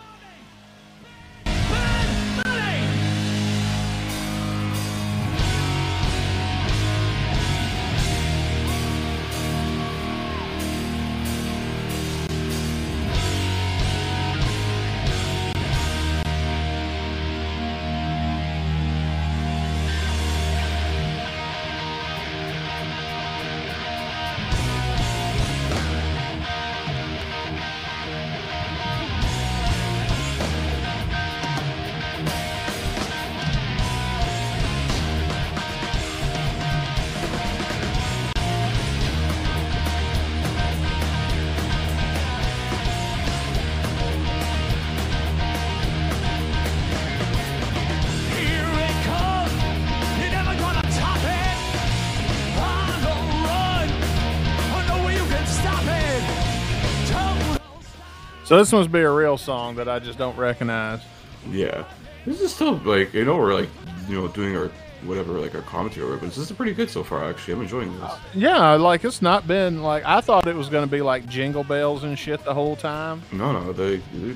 [58.53, 61.01] So this must be a real song that I just don't recognize.
[61.49, 61.85] Yeah,
[62.23, 63.69] this is still like you know we're like
[64.07, 64.69] you know doing our
[65.05, 67.27] whatever like our commentary, over but this is pretty good so far.
[67.27, 68.11] Actually, I'm enjoying this.
[68.35, 71.63] Yeah, like it's not been like I thought it was going to be like jingle
[71.63, 73.23] bells and shit the whole time.
[73.31, 74.35] No, no, they, the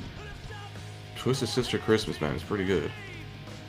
[1.16, 2.92] Twisted Sister Christmas man is pretty good.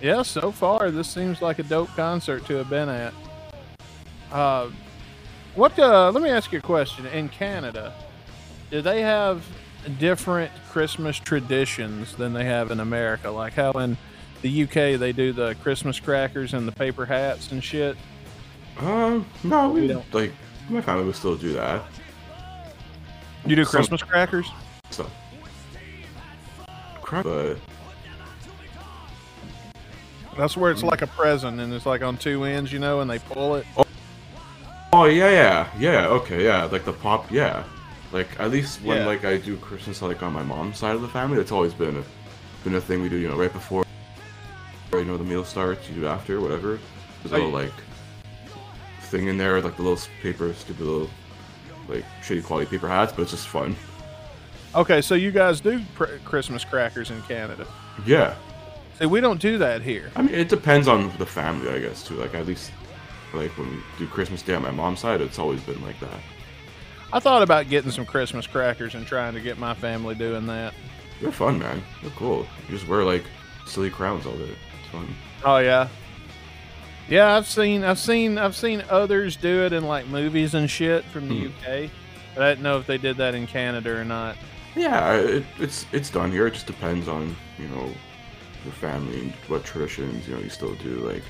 [0.01, 3.13] Yeah, so far this seems like a dope concert to have been at.
[4.33, 4.71] Uh,
[5.57, 5.79] what?
[5.79, 7.05] Uh, let me ask you a question.
[7.05, 7.93] In Canada,
[8.71, 9.45] do they have
[9.99, 13.31] different Christmas traditions than they have in America?
[13.31, 13.97] Like how in
[14.43, 17.97] the UK they do the Christmas crackers and the paper hats and shit.
[18.79, 20.15] Um, no, we We don't.
[20.15, 20.33] like
[20.69, 21.83] my family would still do that.
[23.47, 24.49] You do Some- Christmas crackers?
[24.91, 25.07] So,
[27.11, 27.57] but
[30.37, 33.11] That's where it's like a present and it's like on two ends, you know, and
[33.11, 33.67] they pull it.
[33.77, 33.85] Oh,
[34.93, 37.65] oh yeah, yeah, yeah, okay, yeah, like the pop, yeah,
[38.13, 39.07] like at least when Yeah.
[39.07, 41.97] like I do Christmas like on my mom's side of the family, it's always been
[41.97, 42.05] a
[42.65, 43.85] been a thing we do, you know, right before
[44.93, 46.79] you know the meal starts, you do after, whatever.
[47.23, 47.73] There's a little like
[49.03, 51.11] thing in there, like the little paper, stupid little
[51.89, 53.77] like shitty quality paper hats, but it's just fun.
[54.75, 57.67] Okay, so you guys do pr- Christmas crackers in Canada.
[58.07, 58.35] Yeah,
[58.99, 60.11] See, we don't do that here.
[60.17, 62.15] I mean it depends on the family, I guess too.
[62.15, 62.73] Like at least
[63.33, 66.21] like when we do Christmas Day on my mom's side, it's always been like that.
[67.13, 70.75] I thought about getting some Christmas crackers and trying to get my family doing that.
[71.21, 71.83] They're fun, man.
[72.03, 72.47] They're cool.
[72.69, 73.25] You just wear like
[73.67, 74.55] silly crowns all day.
[74.81, 75.09] It's fun.
[75.45, 75.89] Oh yeah.
[77.09, 81.05] Yeah, I've seen I've seen I've seen others do it in like movies and shit
[81.05, 81.47] from the hmm.
[81.47, 81.91] UK.
[82.35, 84.37] But I didn't know if they did that in Canada or not.
[84.77, 86.47] Yeah, it, it's it's done here.
[86.47, 87.91] It just depends on you know
[88.65, 90.97] your family and what traditions you know you still do.
[90.97, 91.23] Like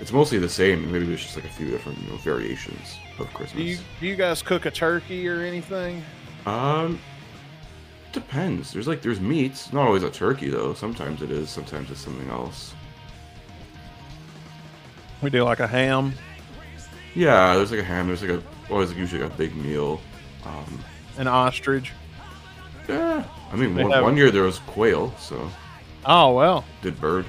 [0.00, 0.90] it's mostly the same.
[0.92, 3.62] Maybe there's just like a few different you know variations of Do Christmas.
[3.64, 6.02] you do you guys cook a turkey or anything?
[6.46, 6.98] Um,
[8.12, 8.72] depends.
[8.72, 9.72] There's like there's meats.
[9.72, 10.74] Not always a turkey though.
[10.74, 11.50] Sometimes it is.
[11.50, 12.74] Sometimes it's something else.
[15.22, 16.12] We do like a ham.
[17.14, 18.06] Yeah, there's like a ham.
[18.06, 20.00] There's like a always usually a big meal.
[20.44, 20.78] Um,
[21.18, 21.92] An ostrich.
[22.88, 23.24] yeah.
[23.52, 25.50] I mean, one, one year there was quail, so
[26.04, 26.64] Oh well.
[26.82, 27.26] did bird.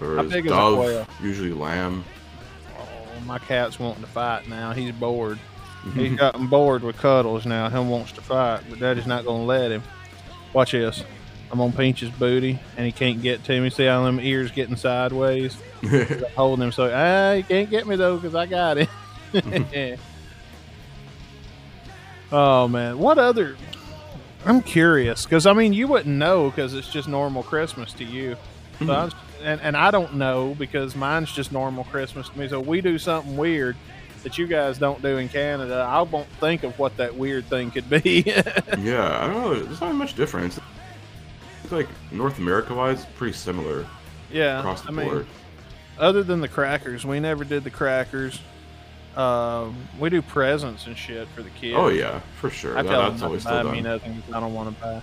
[0.00, 1.06] Big is a quail?
[1.22, 2.04] usually lamb.
[2.78, 4.72] Oh, my cat's wanting to fight now.
[4.72, 5.38] He's bored.
[5.94, 7.68] He's gotten bored with cuddles now.
[7.68, 9.82] He wants to fight, but Daddy's not going to let him.
[10.52, 11.04] Watch this.
[11.50, 13.70] I'm on Pinch's booty, and he can't get to me.
[13.70, 15.56] See how them ears getting sideways?
[15.82, 18.88] I'm holding him so ah, he can't get me though because I got it.
[22.32, 23.56] oh man, what other?
[24.44, 28.36] I'm curious because I mean you wouldn't know because it's just normal Christmas to you,
[28.84, 29.10] so I'm-
[29.42, 32.48] and and I don't know because mine's just normal Christmas to me.
[32.48, 33.76] So we do something weird
[34.22, 35.86] that you guys don't do in Canada.
[35.88, 38.22] I won't think of what that weird thing could be.
[38.78, 39.54] Yeah, I don't know.
[39.60, 40.58] There's not much difference.
[41.62, 43.86] It's like North America wise, pretty similar
[44.30, 45.26] yeah, across the I mean, board.
[45.98, 48.40] other than the crackers, we never did the crackers.
[49.16, 51.74] Um, we do presents and shit for the kids.
[51.78, 52.76] Oh yeah, for sure.
[52.78, 53.92] I That- tell them that's not always to buy still me done.
[53.92, 55.02] nothing I don't want to buy.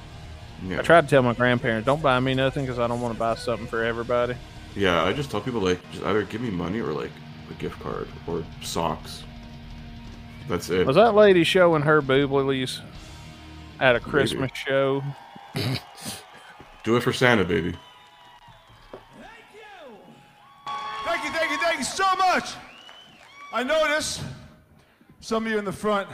[0.66, 0.80] Yeah.
[0.80, 3.20] I tried to tell my grandparents, don't buy me nothing because I don't want to
[3.20, 4.36] buy something for everybody.
[4.76, 7.12] Yeah, I just tell people like just either give me money or like
[7.50, 9.24] a gift card or socks.
[10.48, 10.86] That's it.
[10.88, 12.80] Was that lady showing her booblies
[13.80, 15.04] at a Christmas show?
[16.84, 17.74] Do it for Santa, baby.
[19.20, 19.98] Thank you.
[21.06, 22.54] Thank you, thank you, thank you so much.
[23.54, 24.24] I notice
[25.20, 26.10] some of you in the front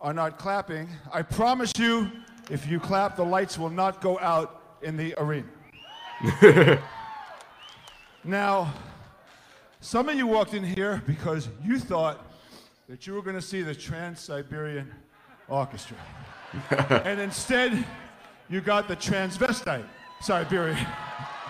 [0.00, 0.88] are not clapping.
[1.12, 2.10] I promise you,
[2.50, 5.46] if you clap, the lights will not go out in the arena.
[8.24, 8.72] now,
[9.80, 12.30] some of you walked in here because you thought
[12.88, 14.92] that you were going to see the Trans Siberian
[15.48, 15.96] Orchestra.
[17.04, 17.84] and instead,
[18.48, 19.86] you got the transvestite
[20.20, 20.86] Siberian.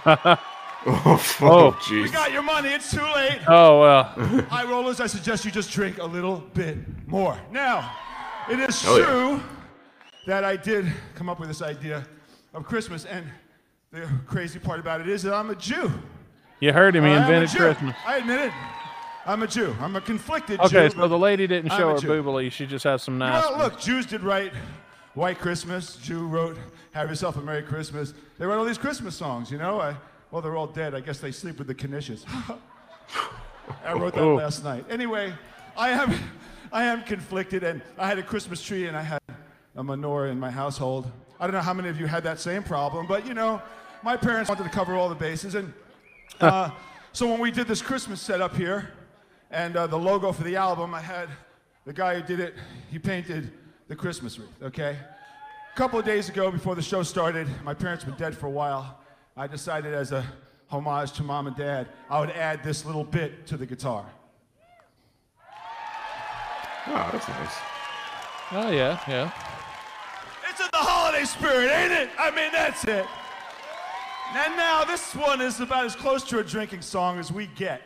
[0.86, 1.70] Oh, Oh.
[1.90, 2.12] We jeez.
[2.12, 3.40] got your money, it's too late.
[3.48, 4.04] Oh well,
[4.50, 6.76] High rollers, I suggest you just drink a little bit
[7.08, 7.38] more.
[7.50, 7.90] Now,
[8.50, 9.40] it is Hell yeah.
[10.26, 12.06] That I did come up with this idea
[12.52, 13.26] of Christmas, and
[13.90, 15.90] the crazy part about it is that I'm a Jew.
[16.60, 17.04] you heard him.
[17.04, 17.96] He I am a invented Christmas.
[18.06, 18.52] I admit it.
[19.26, 19.74] I'm a Jew.
[19.80, 20.96] I'm a conflicted Okay, Jew.
[20.96, 22.50] so the lady didn't I'm show her boobily.
[22.52, 23.42] She just has some nice.
[23.44, 24.52] Well, look, Jews did write
[25.14, 25.96] White Christmas.
[25.96, 26.58] Jew wrote
[26.92, 28.12] Have Yourself a Merry Christmas.
[28.38, 29.80] They wrote all these Christmas songs, you know?
[29.80, 29.96] I,
[30.30, 30.94] well, they're all dead.
[30.94, 32.24] I guess they sleep with the Knishes.
[33.84, 34.84] I wrote that last night.
[34.90, 35.32] Anyway,
[35.76, 36.14] I am,
[36.72, 39.20] I am conflicted, and I had a Christmas tree, and I had
[39.76, 41.10] a menorah in my household.
[41.40, 43.60] I don't know how many of you had that same problem, but you know,
[44.02, 45.72] my parents wanted to cover all the bases, and
[46.40, 46.70] uh,
[47.12, 48.90] so when we did this Christmas setup here,
[49.50, 51.28] and uh, the logo for the album, I had
[51.84, 52.54] the guy who did it.
[52.90, 53.52] He painted
[53.88, 54.62] the Christmas wreath.
[54.62, 54.96] Okay.
[55.72, 58.50] A couple of days ago, before the show started, my parents were dead for a
[58.50, 59.00] while.
[59.36, 60.24] I decided, as a
[60.68, 64.06] homage to mom and dad, I would add this little bit to the guitar.
[66.86, 67.56] Oh, that's nice.
[68.52, 69.30] Oh yeah, yeah.
[70.54, 72.10] It's in the holiday spirit, ain't it?
[72.16, 73.04] I mean, that's it.
[74.36, 77.82] And now this one is about as close to a drinking song as we get.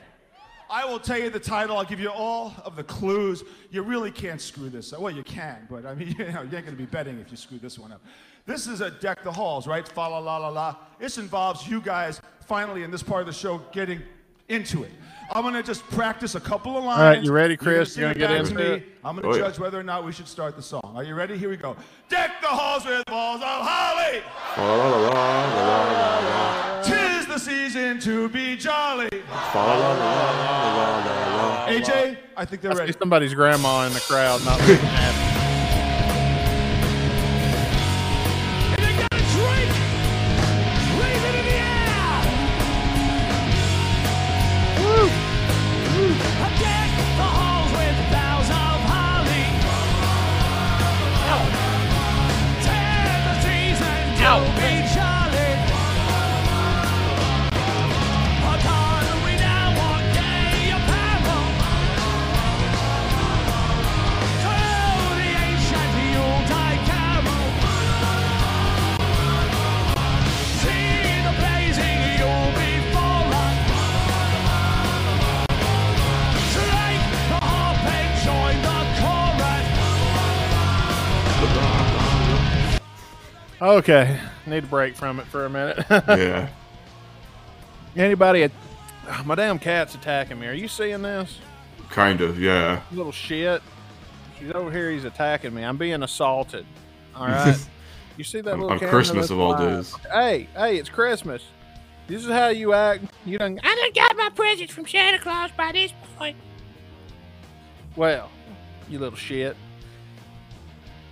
[0.69, 1.79] I will tell you the title.
[1.79, 3.43] I'll give you all of the clues.
[3.71, 5.01] You really can't screw this up.
[5.01, 7.39] Well, you can, but I mean, you know, you ain't gonna be betting if you
[7.39, 8.03] screw this one up.
[8.45, 9.89] This is a deck the halls, right?
[9.89, 10.77] Fa la la la la.
[10.99, 14.03] This involves you guys finally in this part of the show getting
[14.49, 14.91] into it.
[15.31, 17.01] I'm gonna just practice a couple of lines.
[17.01, 17.97] right, you ready, You're gonna Chris?
[17.99, 18.65] You it gonna get into to me.
[18.65, 18.83] it?
[19.05, 19.41] I'm gonna Oh, yeah.
[19.43, 20.93] judge whether or not we should start the song.
[20.97, 21.37] Are you ready?
[21.37, 21.77] Here we go.
[22.09, 24.23] Deck the halls with balls of holly.
[24.57, 26.19] La la la la la la
[26.79, 26.83] la.
[26.83, 29.09] Tis the season to be jolly.
[29.53, 31.67] Fa la la la la la la.
[31.69, 32.93] AJ, I think they're I see ready.
[32.99, 35.28] somebody's grandma in the crowd not looking at
[83.79, 85.85] Okay, need a break from it for a minute.
[85.91, 86.49] Yeah.
[87.97, 88.49] Anybody?
[89.09, 90.47] Ah, my damn cat's attacking me.
[90.47, 91.39] Are you seeing this?
[91.91, 92.41] Kind of.
[92.41, 92.83] Yeah.
[92.93, 93.63] Little shit.
[94.39, 94.91] He's over here.
[94.91, 95.63] He's attacking me.
[95.65, 96.67] I'm being assaulted.
[97.15, 97.57] All right.
[98.17, 98.79] You see that On- little on?
[98.91, 99.61] Christmas of all live.
[99.61, 99.95] days.
[100.13, 101.41] Hey, hey, it's Christmas.
[102.09, 103.05] This is how you act.
[103.25, 103.61] You done.
[103.63, 106.37] I done got my presents from Santa Claus by this point.
[107.95, 108.29] Well,
[108.89, 109.57] you little shit.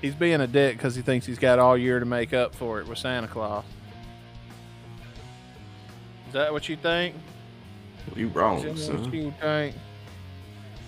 [0.03, 2.81] He's being a dick because he thinks he's got all year to make up for
[2.81, 3.65] it with Santa Claus.
[6.29, 7.15] Is that what you think?
[8.15, 9.13] You Is wrong, that what son.
[9.13, 9.75] you think?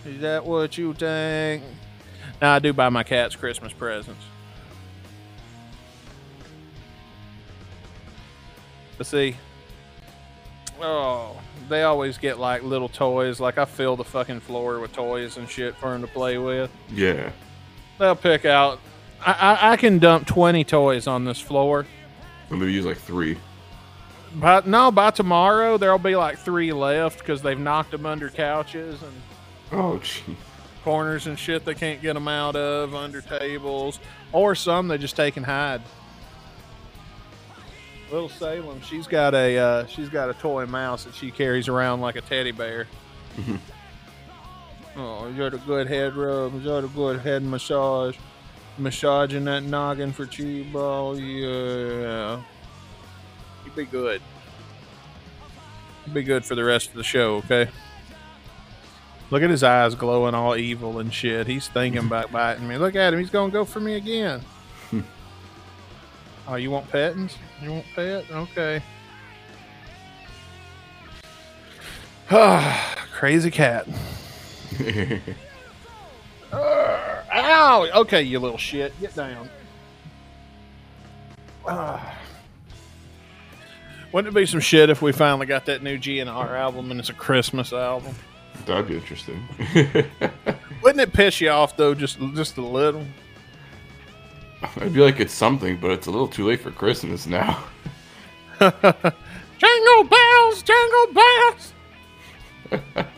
[0.05, 1.63] Is that what you think?
[2.41, 4.23] Now I do buy my cats Christmas presents.
[8.97, 9.37] But see,
[10.81, 11.37] oh,
[11.69, 13.41] they always get like little toys.
[13.41, 16.71] Like I fill the fucking floor with toys and shit for them to play with.
[16.93, 17.31] Yeah.
[17.99, 18.81] They'll pick out.
[19.25, 21.87] I, I, I can dump twenty toys on this floor.
[22.51, 23.37] Me use like three.
[24.35, 29.03] But no, by tomorrow there'll be like three left because they've knocked them under couches
[29.03, 29.13] and
[29.73, 30.37] Oh, gee.
[30.85, 33.99] corners and shit they can't get them out of under tables,
[34.33, 35.83] or some they just take and hide.
[38.11, 42.01] Little Salem, she's got a uh, she's got a toy mouse that she carries around
[42.01, 42.87] like a teddy bear.
[44.97, 48.17] oh, you're the good head rub, You're the good head massage,
[48.79, 50.27] massaging that noggin for
[50.73, 51.19] ball.
[51.19, 52.43] Yeah,
[53.65, 54.23] you be good.
[56.07, 57.69] You be good for the rest of the show, okay?
[59.31, 61.47] Look at his eyes glowing all evil and shit.
[61.47, 62.79] He's thinking about biting me.
[62.79, 63.21] Look at him.
[63.21, 64.41] He's going to go for me again.
[66.49, 67.37] oh, you want pettings?
[67.63, 68.25] You want pet?
[68.31, 68.83] Okay.
[73.13, 73.87] Crazy cat.
[76.53, 77.89] Ow!
[77.95, 78.99] Okay, you little shit.
[79.01, 79.49] Get down.
[81.67, 82.19] Ah.
[84.13, 87.11] Wouldn't it be some shit if we finally got that new GNR album and it's
[87.11, 88.15] a Christmas album?
[88.65, 89.47] That'd be interesting.
[90.83, 93.07] Wouldn't it piss you off though, just just a little?
[94.77, 97.65] I'd be like, it's something, but it's a little too late for Christmas now.
[98.61, 101.73] Jingle bells, jingle bells.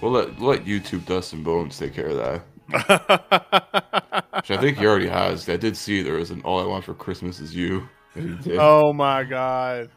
[0.00, 2.42] We'll let, let YouTube Dust and Bones take care of that.
[4.34, 5.48] Which I think he already has.
[5.48, 7.88] I did see there was an All I Want for Christmas Is You.
[8.14, 8.58] that he did.
[8.58, 9.90] Oh my god.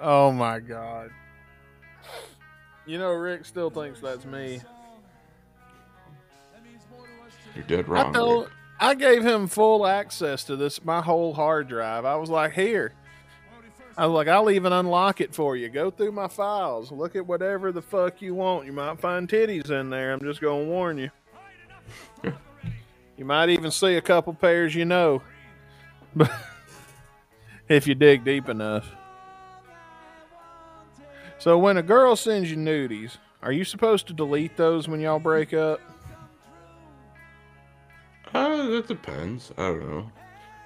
[0.00, 1.10] Oh my god.
[2.86, 4.60] You know, Rick still thinks that's me.
[7.54, 8.12] You're dead I wrong.
[8.14, 8.52] told, Rick.
[8.78, 12.04] I gave him full access to this, my whole hard drive.
[12.04, 12.92] I was like, here.
[13.96, 15.68] I was like, I'll even unlock it for you.
[15.68, 16.92] Go through my files.
[16.92, 18.66] Look at whatever the fuck you want.
[18.66, 20.12] You might find titties in there.
[20.12, 21.10] I'm just going to warn you.
[23.16, 25.22] you might even see a couple pairs you know.
[27.68, 28.88] If you dig deep enough.
[31.38, 35.18] So when a girl sends you nudies, are you supposed to delete those when y'all
[35.18, 35.80] break up?
[38.32, 39.52] Uh, that depends.
[39.58, 40.10] I don't know.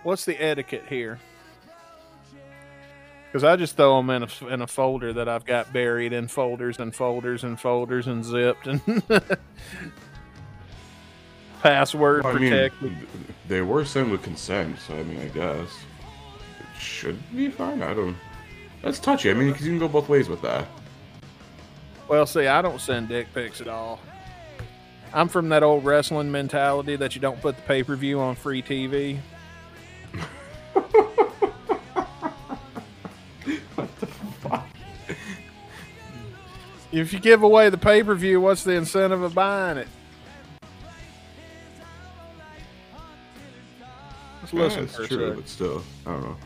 [0.03, 1.19] What's the etiquette here?
[3.31, 6.27] Because I just throw them in a, in a folder that I've got buried in
[6.27, 8.83] folders and folders and folders and zipped and
[11.63, 12.71] password I mean,
[13.47, 15.69] they were sent with consent, so I mean, I guess
[16.59, 17.83] it should be fine.
[17.83, 18.17] I don't.
[18.83, 19.31] That's touchy.
[19.31, 20.67] I mean, because you can go both ways with that.
[22.09, 24.01] Well, see, I don't send dick pics at all.
[25.13, 28.35] I'm from that old wrestling mentality that you don't put the pay per view on
[28.35, 29.21] free TV.
[36.93, 39.89] If you give away the pay per view, what's the incentive of buying it?
[44.41, 46.37] Let's listen yeah, it's for a true, but still, I don't know.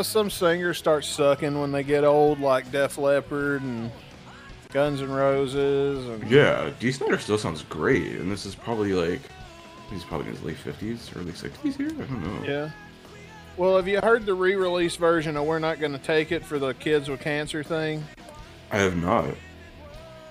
[0.00, 3.90] How some singers start sucking when they get old, like Def Leppard and
[4.72, 9.20] Guns N' Roses, and Yeah, Dee Snider still sounds great, and this is probably like
[9.90, 11.88] he's probably in his late fifties, early sixties here.
[11.88, 12.50] I don't know.
[12.50, 12.70] yeah.
[13.58, 16.72] Well, have you heard the re-release version of "We're Not Gonna Take It" for the
[16.72, 18.02] kids with cancer thing?
[18.72, 19.34] I have not.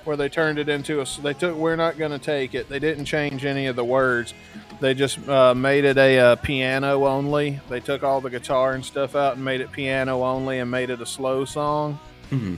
[0.04, 2.80] where they turned it into a they took we're not going to take it they
[2.80, 4.34] didn't change any of the words
[4.80, 7.60] they just uh, made it a uh, piano only.
[7.70, 10.90] They took all the guitar and stuff out and made it piano only and made
[10.90, 12.00] it a slow song.
[12.32, 12.58] Mhm.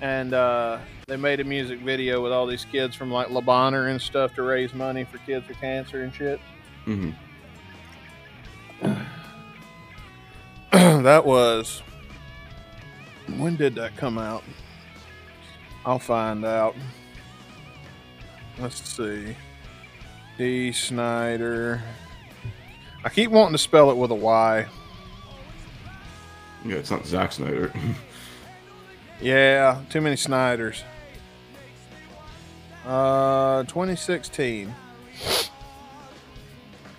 [0.00, 0.78] and uh,
[1.08, 4.42] they made a music video with all these kids from like Lebanon and stuff to
[4.42, 6.38] raise money for kids with cancer and shit.
[6.84, 7.10] Hmm
[10.72, 11.82] that was
[13.38, 14.44] when did that come out?
[15.84, 16.76] I'll find out.
[18.58, 19.34] Let's see
[20.38, 21.80] dee snider
[23.04, 24.66] i keep wanting to spell it with a y
[26.64, 27.72] Yeah, it's not Zack Snyder.
[29.20, 30.84] yeah too many snyders
[32.84, 34.74] uh 2016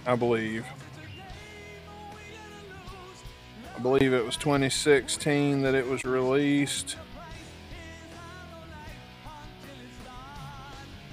[0.08, 0.66] i believe
[3.76, 6.98] i believe it was 2016 that it was released.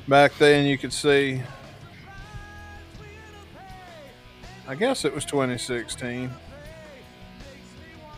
[0.07, 1.43] Back then, you could see.
[4.67, 6.31] I guess it was 2016.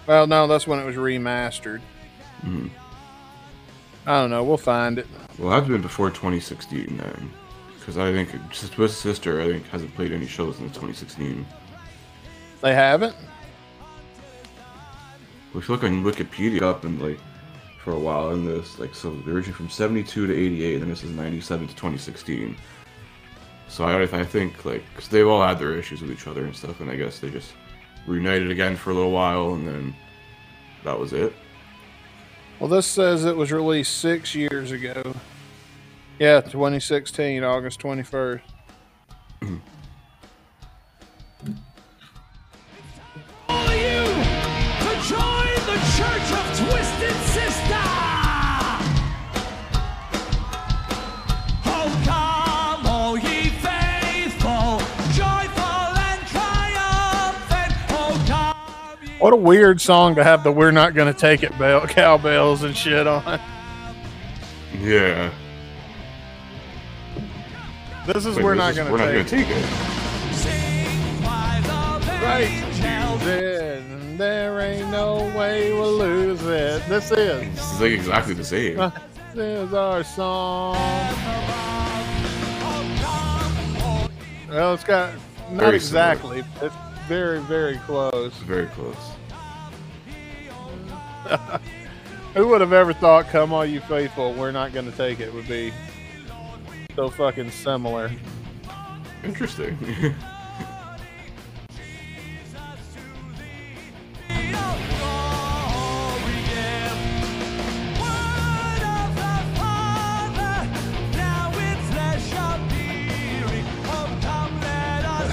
[0.06, 1.80] Well, no, that's when it was remastered.
[2.44, 2.70] Mhm.
[4.06, 4.44] I don't know.
[4.44, 5.06] We'll find it.
[5.38, 7.30] Well, that's been before 2016 then,
[7.78, 11.44] because I think Twisted Sister I think hasn't played any shows since 2016.
[12.62, 13.16] They haven't.
[15.54, 17.18] If you look on Wikipedia up and like
[17.82, 21.02] for a while in this, like so they're originally from 72 to 88, and this
[21.02, 22.56] is 97 to 2016.
[23.68, 26.54] So I, I think like because they've all had their issues with each other and
[26.54, 27.52] stuff, and I guess they just
[28.06, 29.94] reunited again for a little while, and then
[30.84, 31.32] that was it.
[32.58, 35.14] Well, this says it was released six years ago.
[36.18, 38.40] Yeah, 2016, August 21st.
[59.26, 62.76] What a weird song to have the "We're Not Gonna Take It" bell, cowbells and
[62.76, 63.40] shit on.
[64.80, 65.30] Yeah,
[68.06, 69.64] This is Wait, "We're this Not is- Gonna we're not gonna take it.
[70.32, 73.24] sing choirs of Right, angels.
[73.24, 76.88] then there ain't no way we'll lose it.
[76.88, 78.76] This is This is like exactly the same.
[79.34, 80.76] this is our song.
[82.60, 84.08] Come, all
[84.48, 85.10] Well, it's got
[85.50, 86.44] not Very exactly.
[86.62, 86.74] It's
[87.06, 88.32] very, very close.
[88.38, 88.96] Very close.
[92.34, 95.48] Who would have ever thought, "Come all you faithful, we're not gonna take it" would
[95.48, 95.72] be
[96.94, 98.10] so fucking similar.
[99.24, 100.14] Interesting.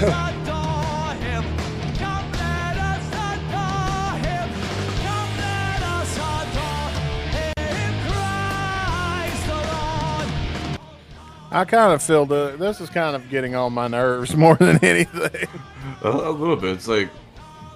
[11.54, 14.84] I kind of feel the this is kind of getting on my nerves more than
[14.84, 15.48] anything.
[16.02, 16.72] a, a little bit.
[16.72, 17.08] It's like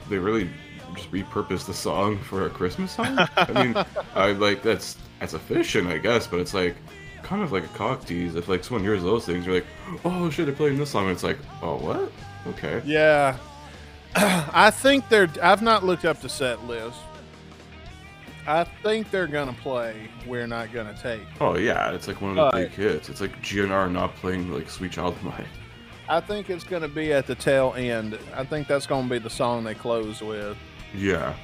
[0.09, 0.51] they really
[0.95, 3.16] just repurposed the song for a Christmas song.
[3.37, 6.76] I mean, I like that's that's efficient, I guess, but it's like
[7.22, 8.35] kind of like a cock tease.
[8.35, 9.66] If like someone hears those things, you're like,
[10.05, 11.05] oh shit, they're playing this song.
[11.05, 12.11] And it's like, oh what?
[12.49, 12.83] Okay.
[12.85, 13.37] Yeah,
[14.16, 15.29] I think they're.
[15.41, 16.99] I've not looked up the set list.
[18.49, 20.09] I think they're gonna play.
[20.27, 21.21] We're not gonna take.
[21.39, 22.71] Oh yeah, it's like one of the Right.
[22.71, 23.11] big hits.
[23.11, 25.45] It's like GNR not playing like Sweet Child O' Mine.
[26.09, 28.19] I think it's gonna be at the tail end.
[28.35, 30.57] I think that's gonna be the song they close with
[30.95, 31.35] Yeah.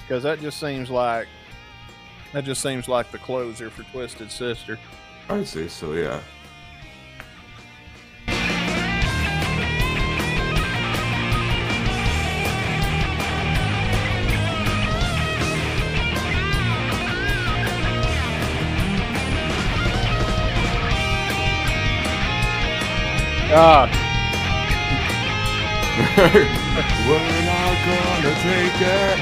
[0.00, 1.28] because that just seems like
[2.32, 4.76] that just seems like the closer for Twisted Sister.
[5.30, 6.18] I'd say so, yeah.
[23.58, 23.90] God,
[26.16, 29.18] We're not gonna take it.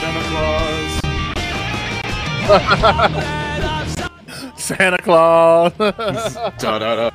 [0.00, 0.90] Santa Claus.
[4.60, 5.72] Santa Claus.
[5.78, 5.90] da
[6.58, 7.10] da da.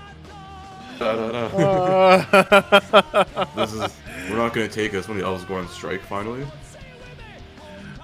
[0.98, 1.42] Da da da.
[1.58, 3.82] Uh, this is.
[4.30, 6.48] We're not gonna take us when the elves go on strike finally.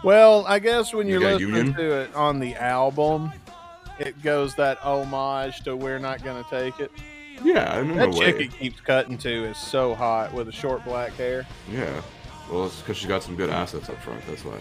[0.04, 1.74] well, I guess when You you're got listening Union?
[1.76, 3.32] to it on the album,
[4.00, 6.92] it goes that homage to "We're Not Gonna Take It."
[7.44, 10.84] Yeah, I in That chick it keeps cutting to is so hot with the short
[10.86, 11.46] black hair.
[11.72, 12.02] Yeah.
[12.52, 14.26] Well, it's because she got some good assets up front.
[14.28, 14.58] That's why.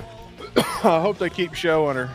[0.88, 2.10] I hope they keep showing her.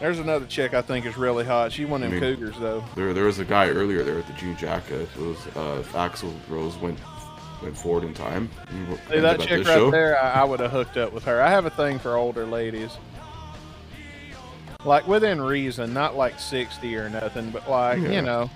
[0.00, 1.72] There's another chick I think is really hot.
[1.72, 2.84] She one of them I mean- cougars though.
[2.94, 5.08] There, there was a guy earlier there with the jean jacket.
[5.16, 6.98] It was uh, Axl Rose went
[7.62, 8.50] went forward in time.
[9.10, 9.90] See that chick right show.
[9.90, 10.20] there?
[10.22, 11.40] I, I would have hooked up with her.
[11.40, 12.90] I have a thing for older ladies.
[14.84, 18.10] Like within reason, not like 60 or nothing, but like, Yeah.
[18.10, 18.50] you know,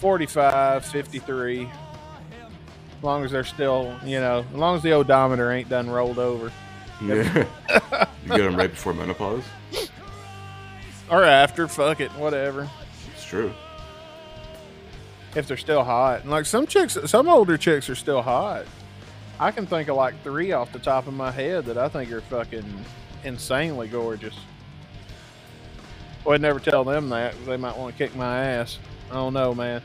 [0.00, 1.64] 45, 53.
[1.64, 6.18] As long as they're still, you know, as long as the odometer ain't done rolled
[6.18, 6.50] over.
[7.02, 7.46] Yeah.
[8.24, 9.44] you get them right before menopause.
[11.10, 12.68] Or after, fuck it, whatever.
[13.14, 13.52] It's true.
[15.34, 16.22] If they're still hot.
[16.22, 18.64] And like some chicks, some older chicks are still hot.
[19.38, 22.10] I can think of like three off the top of my head that I think
[22.12, 22.84] are fucking
[23.24, 24.34] insanely gorgeous.
[26.24, 28.78] Well, I'd never tell them that 'cause they might want to kick my ass.
[29.10, 29.82] I don't know, man.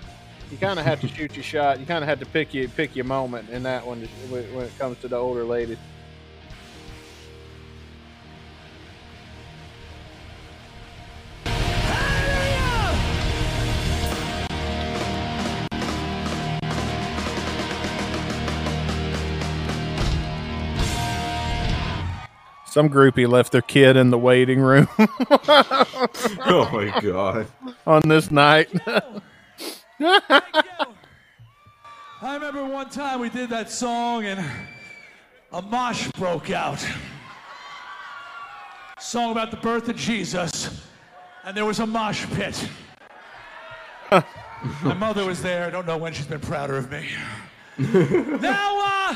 [0.52, 1.80] You kind of have to shoot your shot.
[1.80, 4.78] You kind of have to pick your pick your moment in that one when it
[4.78, 5.78] comes to the older ladies.
[22.76, 27.48] Some groupie left their kid in the waiting room Oh my god.
[27.88, 28.68] on this night.
[29.98, 30.22] I
[32.22, 34.46] remember one time we did that song and
[35.54, 36.86] a mosh broke out.
[39.00, 40.86] Song about the birth of Jesus,
[41.46, 42.70] and there was a mosh pit.
[44.84, 45.66] My mother was there.
[45.66, 47.08] I don't know when she's been prouder of me.
[47.78, 49.16] now, uh,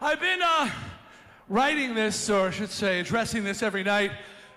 [0.00, 0.70] I've been uh,
[1.52, 4.10] writing this, or I should say, addressing this every night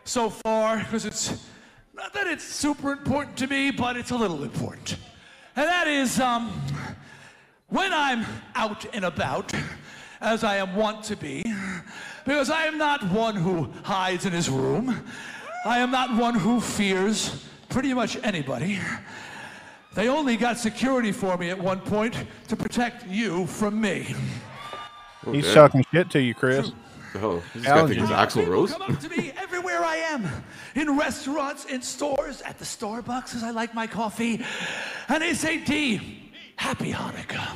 [0.06, 1.46] so far, because it's
[1.94, 4.96] not that it's super important to me, but it's a little important.
[5.58, 6.54] And that is, um,
[7.68, 8.26] when I'm
[8.56, 9.54] out and about,
[10.22, 11.44] as I am wont to be,
[12.24, 15.04] because I am not one who hides in his room,
[15.66, 18.80] I am not one who fears pretty much anybody.
[19.96, 22.16] They only got security for me at one point
[22.48, 24.16] to protect you from me.
[25.32, 25.54] He's Okay.
[25.54, 26.72] talking shit to you, Chris.
[27.16, 27.44] The hell?
[27.54, 28.74] This guy Alan, think he's Axl Rose?
[28.74, 30.28] come up to me everywhere I am,
[30.76, 34.44] in restaurants, in stores, at the Starbucks, as I like my coffee,
[35.08, 37.48] and they say, "Dee, Happy Hanukkah."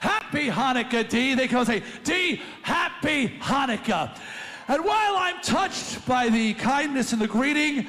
[0.00, 1.34] Happy Hanukkah, Dee.
[1.34, 4.16] They come and say, Dee, Happy Hanukkah.
[4.66, 7.86] And while I'm touched by the kindness and the greeting,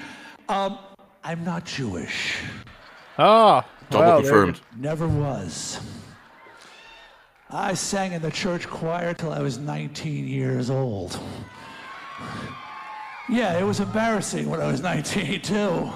[0.50, 0.78] um,
[1.24, 2.38] I'm not Jewish.
[3.18, 4.62] Ah, Double well, confirmed.
[4.76, 5.80] Never was.
[7.52, 11.20] I sang in the church choir till I was 19 years old.
[13.28, 15.92] Yeah, it was embarrassing when I was 19 too.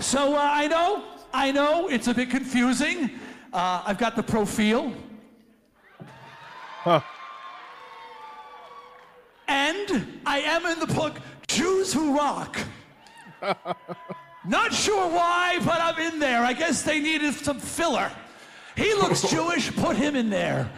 [0.00, 3.10] So uh, I know, I know it's a bit confusing.
[3.52, 4.92] Uh, I've got the profile.
[6.82, 7.00] Huh.
[9.46, 12.58] And I am in the book Jews Who Rock.
[14.44, 16.42] Not sure why, but I'm in there.
[16.42, 18.10] I guess they needed some filler.
[18.78, 20.70] He looks Jewish, put him in there.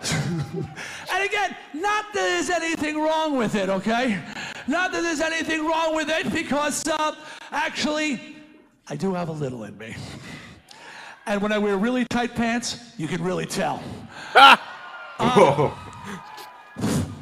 [0.00, 4.22] and again, not that there's anything wrong with it, okay?
[4.68, 7.14] Not that there's anything wrong with it because uh,
[7.50, 8.36] actually,
[8.88, 9.96] I do have a little in me.
[11.26, 13.82] And when I wear really tight pants, you can really tell.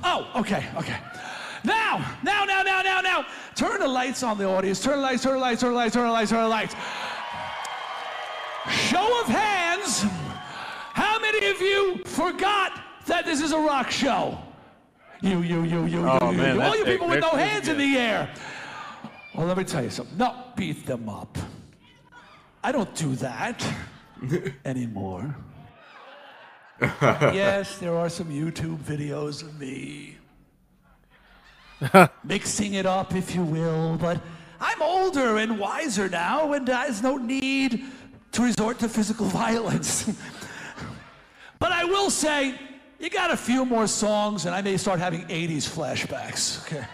[0.07, 0.99] Oh, okay, okay.
[1.65, 3.25] Now, now, now, now, now, now.
[3.55, 4.83] Turn the lights on the audience.
[4.83, 6.75] Turn the lights, turn the lights, turn the lights, turn the lights, turn the lights.
[8.71, 10.05] Show of hands.
[10.93, 14.39] How many of you forgot that this is a rock show?
[15.21, 16.63] You, you, you, you, Oh, you, man, you.
[16.63, 18.29] All you people with no hands in the air.
[19.35, 20.17] Well, let me tell you something.
[20.17, 21.37] No, beat them up.
[22.63, 23.67] I don't do that
[24.65, 25.35] anymore.
[26.81, 30.17] yes, there are some YouTube videos of me
[32.25, 34.21] mixing it up, if you will, but
[34.61, 37.85] I'm older and wiser now, and there's no need
[38.35, 40.11] to resort to physical violence.
[41.59, 42.55] but I will say,
[43.01, 46.65] you got a few more songs, and I may start having 80s flashbacks.
[46.67, 46.85] Okay.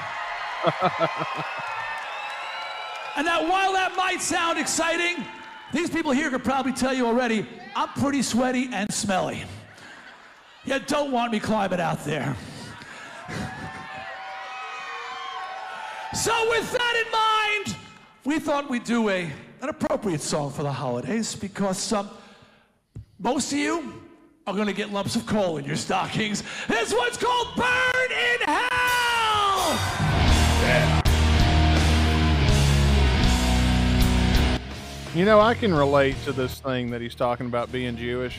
[3.17, 5.25] and now, while that might sound exciting,
[5.73, 9.45] these people here could probably tell you already, I'm pretty sweaty and smelly.
[10.65, 12.37] You don't want me climbing out there.
[16.15, 17.77] So, with that in mind,
[18.25, 19.31] we thought we'd do a,
[19.61, 22.11] an appropriate song for the holidays because um,
[23.19, 24.03] most of you
[24.47, 26.43] are going to get lumps of coal in your stockings.
[26.69, 28.67] This one's called Burn in Hell!
[35.15, 38.39] You know, I can relate to this thing that he's talking about being Jewish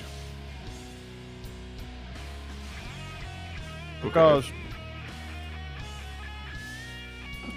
[4.03, 4.45] because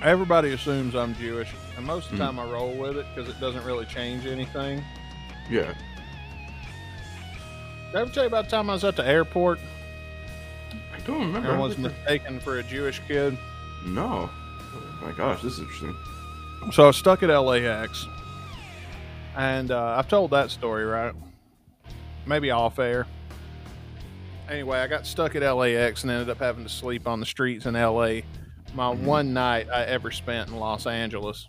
[0.02, 3.38] everybody assumes I'm Jewish, and most of the time I roll with it because it
[3.40, 4.82] doesn't really change anything.
[5.50, 5.74] Yeah.
[7.86, 9.58] Did I ever tell you about the time I was at the airport
[10.94, 11.50] I don't remember.
[11.50, 13.36] and was mistaken for a Jewish kid?
[13.84, 14.30] No.
[14.32, 15.96] Oh my gosh, this is interesting.
[16.72, 18.06] So I was stuck at LAX,
[19.36, 21.14] and uh, I've told that story, right?
[22.26, 23.06] Maybe off air.
[24.48, 27.66] Anyway, I got stuck at LAX and ended up having to sleep on the streets
[27.66, 28.20] in LA.
[28.74, 31.48] My one night I ever spent in Los Angeles,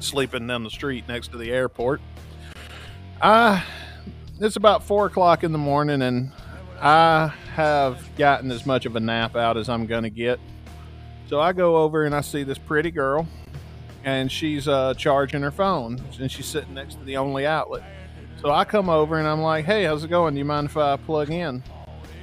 [0.00, 2.00] sleeping down the street next to the airport.
[3.20, 3.64] I,
[4.40, 6.32] it's about four o'clock in the morning, and
[6.80, 10.40] I have gotten as much of a nap out as I'm going to get.
[11.28, 13.28] So I go over and I see this pretty girl
[14.04, 17.82] and she's uh, charging her phone and she's sitting next to the only outlet.
[18.40, 20.34] So I come over and I'm like, "Hey, how's it going?
[20.34, 21.62] Do you mind if I plug in?"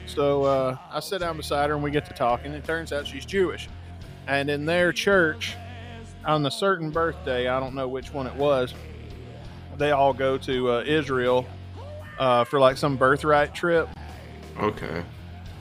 [0.08, 2.54] So uh, I sit down beside her and we get to talking.
[2.54, 3.68] It turns out she's Jewish,
[4.28, 5.56] and in their church,
[6.26, 8.74] on a certain birthday, I don't know which one it was,
[9.78, 11.46] they all go to uh, Israel
[12.18, 13.90] uh, for like some birthright trip.
[14.58, 15.04] Okay.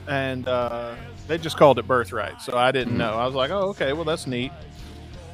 [0.07, 0.95] and uh,
[1.27, 2.41] they just called it birthright.
[2.41, 3.13] So I didn't know.
[3.15, 4.51] I was like, oh, okay, well that's neat.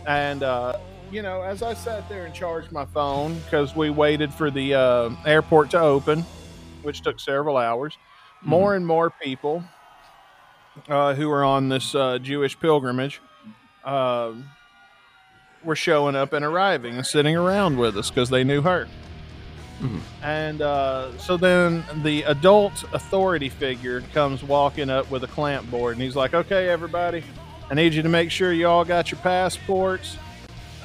[0.07, 0.77] And uh,
[1.11, 4.73] you know, as I sat there and charged my phone because we waited for the
[4.73, 6.25] uh, airport to open,
[6.81, 7.97] which took several hours,
[8.41, 9.63] more and more people
[10.87, 13.21] uh, who were on this uh, Jewish pilgrimage
[13.83, 14.45] um
[15.63, 18.87] were showing up and arriving and sitting around with us because they knew her.
[20.21, 25.93] And uh, so then the adult authority figure comes walking up with a clamp board,
[25.93, 27.23] and he's like, "Okay, everybody,
[27.69, 30.17] I need you to make sure you all got your passports,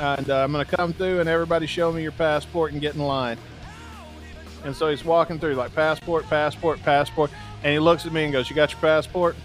[0.00, 2.94] and uh, I'm going to come through, and everybody show me your passport and get
[2.94, 3.36] in line."
[4.64, 7.30] And so he's walking through like passport, passport, passport,
[7.62, 9.36] and he looks at me and goes, "You got your passport?"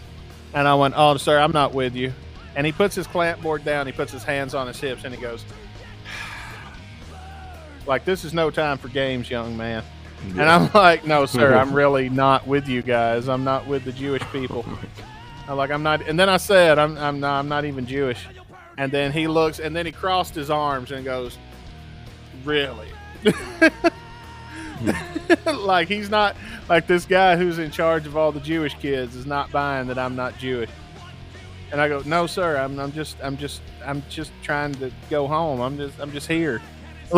[0.53, 2.13] And I went, "Oh, sir, I'm not with you."
[2.55, 3.85] And he puts his clamp board down.
[3.85, 5.45] He puts his hands on his hips, and he goes,
[7.85, 9.83] "Like this is no time for games, young man."
[10.29, 13.29] And I'm like, "No, sir, I'm really not with you guys.
[13.29, 14.65] I'm not with the Jewish people."
[15.47, 18.25] I'm like, "I'm not." And then I said, "I'm, I'm not, I'm not even Jewish."
[18.77, 21.37] And then he looks, and then he crossed his arms and goes,
[22.43, 22.89] "Really?"
[25.53, 26.36] like he's not
[26.69, 29.97] like this guy who's in charge of all the Jewish kids is not buying that
[29.97, 30.69] I'm not Jewish.
[31.71, 32.57] And I go, no, sir.
[32.57, 35.61] I'm, I'm just, I'm just, I'm just trying to go home.
[35.61, 36.61] I'm just, I'm just here.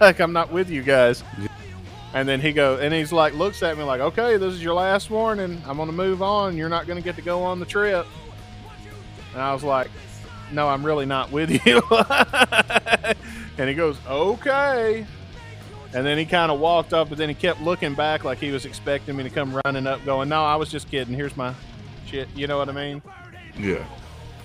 [0.00, 1.22] like I'm not with you guys.
[2.14, 4.74] And then he go, and he's like, looks at me like, okay, this is your
[4.74, 5.62] last warning.
[5.66, 6.56] I'm gonna move on.
[6.56, 8.06] You're not gonna get to go on the trip.
[9.32, 9.90] And I was like,
[10.52, 11.80] no, I'm really not with you.
[13.58, 15.06] and he goes, okay.
[15.94, 18.50] And then he kind of walked up, but then he kept looking back like he
[18.50, 21.14] was expecting me to come running up, going, no, I was just kidding.
[21.14, 21.54] Here's my
[22.06, 22.28] shit.
[22.34, 23.02] You know what I mean?
[23.58, 23.84] Yeah.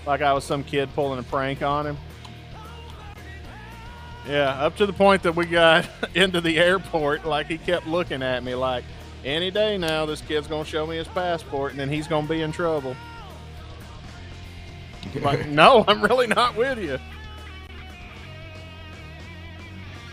[0.05, 1.97] like I was some kid pulling a prank on him.
[4.27, 8.21] Yeah, up to the point that we got into the airport, like he kept looking
[8.21, 8.83] at me like,
[9.23, 12.41] any day now, this kid's gonna show me his passport, and then he's gonna be
[12.41, 12.95] in trouble.
[15.21, 16.99] Like, no, I'm really not with you.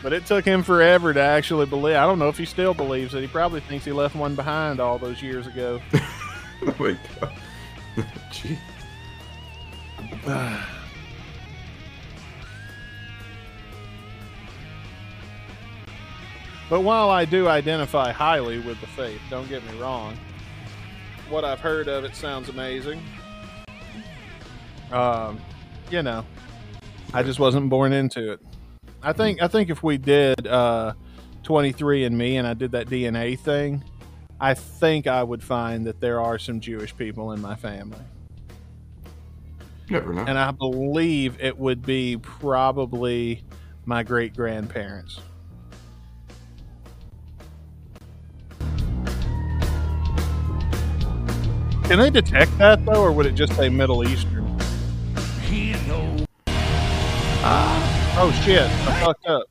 [0.04, 1.96] But it took him forever to actually believe.
[1.96, 3.22] I don't know if he still believes it.
[3.22, 5.80] He probably thinks he left one behind all those years ago.
[5.94, 7.32] oh my god.
[16.70, 20.16] But while I do identify highly with the faith, don't get me wrong,
[21.28, 23.02] what I've heard of it sounds amazing.
[24.90, 25.38] Um,
[25.90, 26.24] you know,
[27.12, 28.40] I just wasn't born into it.
[29.04, 30.94] I think I think if we did uh,
[31.42, 33.84] 23andMe and I did that DNA thing,
[34.40, 38.00] I think I would find that there are some Jewish people in my family.
[39.90, 40.24] Never know.
[40.26, 43.44] And I believe it would be probably
[43.84, 45.20] my great grandparents.
[51.84, 54.58] Can they detect that though, or would it just say Middle Eastern?
[58.16, 58.62] Oh shit!
[58.62, 59.42] I fucked up.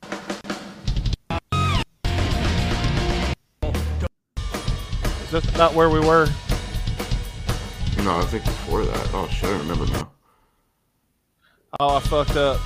[5.24, 6.28] Is this not where we were?
[8.02, 9.10] no, I think before that.
[9.12, 10.10] Oh shit, I remember now.
[11.78, 12.58] Oh, I fucked up.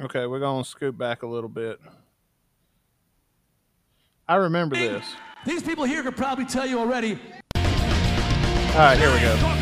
[0.00, 1.78] Okay, we're gonna scoot back a little bit.
[4.26, 5.04] I remember this.
[5.44, 7.18] These people here could probably tell you already.
[7.54, 7.62] All
[8.82, 9.55] right, here we go.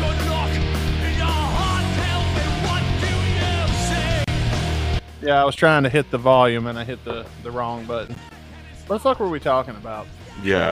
[5.25, 8.15] Yeah, I was trying to hit the volume and I hit the, the wrong button.
[8.85, 10.05] What the fuck were we talking about?
[10.43, 10.71] Yeah.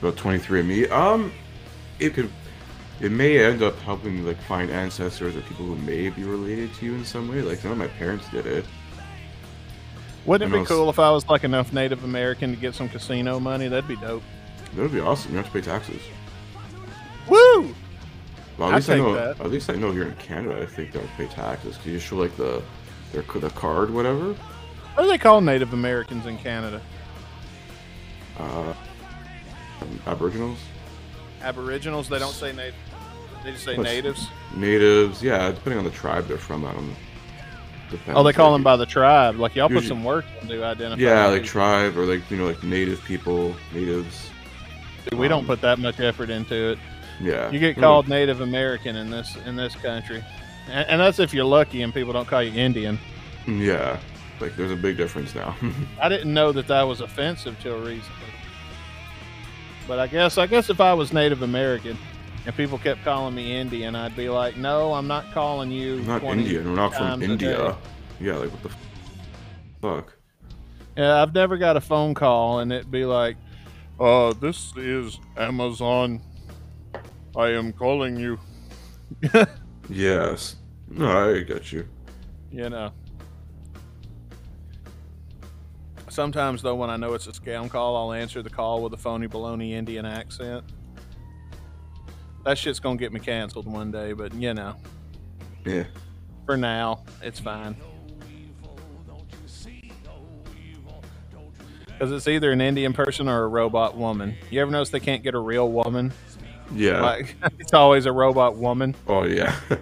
[0.00, 0.90] About 23andMe.
[0.90, 1.30] Um,
[1.98, 2.30] it could,
[3.02, 6.86] it may end up helping like find ancestors or people who may be related to
[6.86, 7.42] you in some way.
[7.42, 8.64] Like some of my parents did it.
[10.24, 12.88] Wouldn't it be was- cool if I was like enough Native American to get some
[12.88, 13.68] casino money?
[13.68, 14.22] That'd be dope.
[14.74, 15.32] That would be awesome.
[15.32, 16.00] You don't have to pay taxes.
[17.28, 17.74] Woo!
[18.56, 19.14] Well, at I'd least I know.
[19.14, 19.40] that.
[19.40, 21.76] At least I know here in Canada, I think they don't pay taxes.
[21.76, 22.62] Cause you show like the
[23.12, 24.34] their the card, whatever.
[24.94, 26.80] What do they call Native Americans in Canada?
[28.38, 28.74] Uh,
[30.06, 30.58] Aboriginals,
[31.42, 32.08] Aboriginals.
[32.08, 32.74] They don't say native.
[33.44, 34.28] They just say What's- natives.
[34.54, 35.22] natives.
[35.22, 36.64] Yeah, depending on the tribe they're from.
[36.64, 36.94] I don't.
[37.90, 38.18] Depends.
[38.18, 39.36] Oh, they call Like, them by the tribe.
[39.36, 41.00] Like y'all put some work into identify.
[41.00, 44.30] Yeah, like tribe or like you know like native people, natives.
[45.16, 46.78] we don't um, put that much effort into it.
[47.20, 47.50] Yeah.
[47.50, 50.22] You get called Native American in this in this country,
[50.70, 52.98] and, and that's if you're lucky and people don't call you Indian.
[53.46, 53.98] Yeah,
[54.40, 55.56] like there's a big difference now.
[56.00, 58.14] I didn't know that that was offensive till recently.
[59.86, 61.96] But I guess I guess if I was Native American
[62.44, 65.98] and people kept calling me Indian, I'd be like, no, I'm not calling you.
[66.00, 66.68] I'm not Indian.
[66.68, 67.76] We're not from India.
[68.20, 68.70] Yeah, like what the
[69.80, 70.14] fuck?
[70.96, 73.36] Yeah, I've never got a phone call and it'd be like,
[74.00, 76.20] uh, this is Amazon.
[77.36, 78.38] I am calling you.
[79.88, 80.56] Yes.
[80.90, 81.86] No, I get you.
[82.50, 82.92] You know.
[86.08, 88.96] Sometimes though, when I know it's a scam call, I'll answer the call with a
[88.96, 90.64] phony baloney Indian accent.
[92.44, 94.74] That shit's gonna get me canceled one day, but you know,
[95.64, 95.84] Yeah.
[96.46, 97.76] for now, it's fine.
[101.86, 104.36] Because it's either an Indian person or a robot woman.
[104.50, 106.12] You ever notice they can't get a real woman?
[106.72, 107.00] Yeah.
[107.02, 108.94] Like it's always a robot woman.
[109.06, 109.54] oh yeah.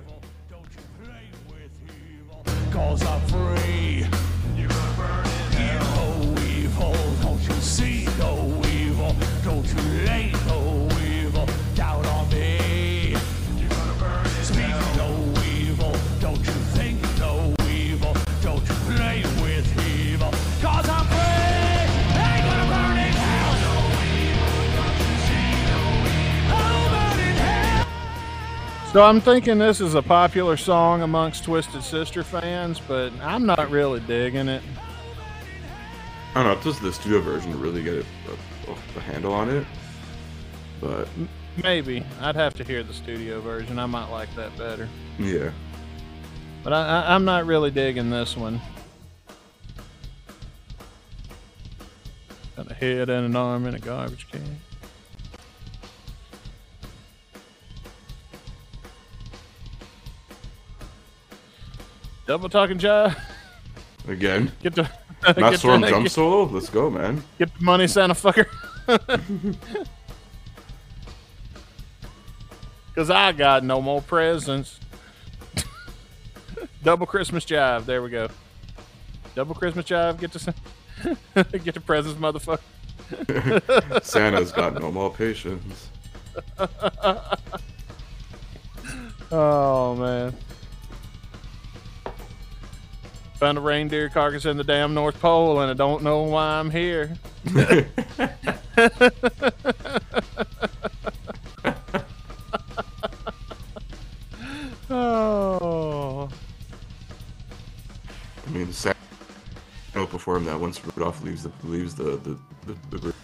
[28.97, 33.71] So I'm thinking this is a popular song amongst Twisted Sister fans, but I'm not
[33.71, 34.63] really digging it.
[36.35, 36.63] I don't know.
[36.65, 39.67] Does the studio version really get a, a, uh, uh, a handle on it?
[40.81, 41.09] But
[41.63, 43.79] Maybe I'd have to hear the studio version.
[43.79, 44.89] I might like that better.
[45.19, 45.51] yeah.
[46.65, 48.63] But I, I, I'm not really digging this one.
[52.57, 54.59] Got a head and an arm in a garbage can.
[62.27, 63.17] Double talking jive.
[64.09, 64.51] Again.
[64.63, 64.89] Get the
[65.37, 66.45] Not Storm Jump get, Solo.
[66.45, 67.23] Let's go, man.
[67.39, 68.47] get the money, Santa fucker.
[72.95, 74.81] Cause I got no more presents.
[76.83, 77.85] Double Christmas jive.
[77.85, 78.29] There we go.
[79.35, 80.19] Double Christmas jive.
[80.19, 80.55] Get to
[81.59, 82.61] get the presents, motherfucker.
[84.05, 85.91] Santa's got no more patience.
[89.31, 90.35] Oh man.
[93.39, 96.71] Found a reindeer carcass in the damn North Pole, and I don't know why I'm
[96.71, 97.15] here.
[104.89, 106.31] oh.
[108.47, 108.97] I mean, Santa
[109.95, 113.15] will perform that once Rudolph leaves the leaves the the, the, the group.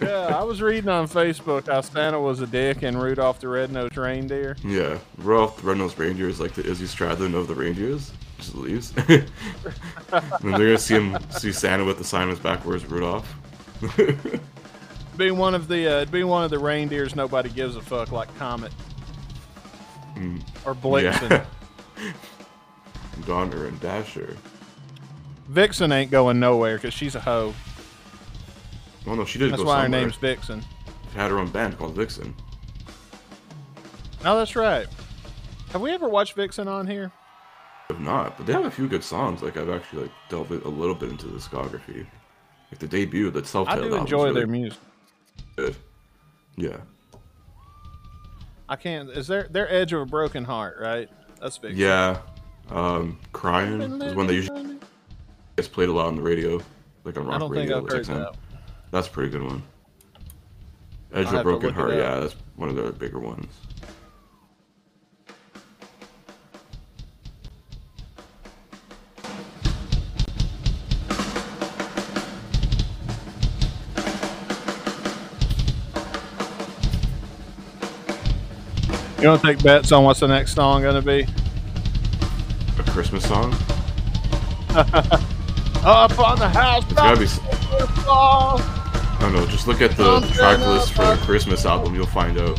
[0.00, 3.96] Yeah, I was reading on Facebook how Santa was a dick and Rudolph the Red-Nosed
[3.96, 4.56] Reindeer.
[4.64, 8.12] Yeah, Rudolph the Red-Nosed Reindeer is like the Izzy Stradlin of the reindeers.
[8.38, 8.92] Just leaves.
[9.08, 9.28] and
[10.40, 12.64] they're gonna see him see Santa with the sign on his back.
[12.64, 13.32] Where's Rudolph?
[15.16, 18.36] Be one of the uh, be one of the reindeers nobody gives a fuck like
[18.36, 18.72] Comet
[20.64, 21.30] or Blitzen.
[21.30, 22.12] Yeah.
[23.26, 24.36] Donner and Dasher.
[25.48, 27.54] Vixen ain't going nowhere because she's a hoe.
[29.06, 30.62] Oh no, she did That's go why her name's Vixen.
[31.12, 32.34] She had her own band called Vixen.
[34.24, 34.86] Oh, that's right.
[35.70, 37.12] Have we ever watched Vixen on here?
[37.90, 39.42] If not, but they have a few good songs.
[39.42, 42.06] Like I've actually like delved a little bit into the discography.
[42.70, 44.78] Like the debut, the self-titled I do enjoy really their music.
[45.56, 45.76] good.
[46.56, 46.78] Yeah.
[48.68, 49.10] I can't.
[49.10, 50.78] Is there their Edge of a Broken Heart?
[50.80, 51.10] Right.
[51.40, 51.78] That's Vixen.
[51.78, 52.20] Yeah.
[52.70, 54.78] Um, Crying is one that usually
[55.56, 56.58] gets played a lot on the radio,
[57.04, 57.34] like on rock radio.
[57.34, 57.76] I don't think radio.
[57.76, 58.14] I've like heard XM.
[58.32, 58.36] that.
[58.94, 59.60] That's a pretty good one.
[61.12, 63.52] Edge of Broken Heart, yeah, that's one of the bigger ones.
[79.20, 81.26] You want to take bets on what's the next song gonna be?
[82.78, 83.52] A Christmas song?
[85.84, 86.84] Up on the house.
[86.84, 87.26] It's gotta be.
[89.24, 89.46] S- I don't know.
[89.50, 91.94] Just look at the track list for the Christmas album.
[91.94, 92.58] You'll find out.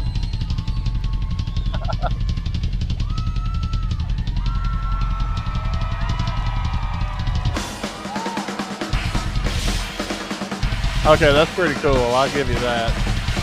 [11.06, 11.96] Okay, that's pretty cool.
[11.96, 12.92] I'll give you that.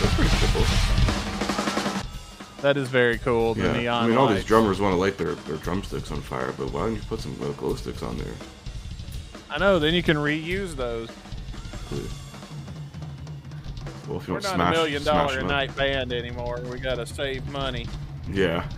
[0.00, 0.62] That's pretty simple.
[2.60, 3.54] That is very cool.
[3.54, 3.72] The Yeah.
[3.72, 4.40] neon I mean, all lights.
[4.40, 7.20] these drummers want to light their, their drumsticks on fire, but why don't you put
[7.20, 8.34] some uh, glow sticks on there?
[9.48, 9.78] I know.
[9.78, 11.08] Then you can reuse those.
[11.88, 12.10] please?
[14.12, 16.60] Well, if you We're don't not smash, a million dollar a night band anymore.
[16.70, 17.86] We gotta save money.
[18.30, 18.68] Yeah.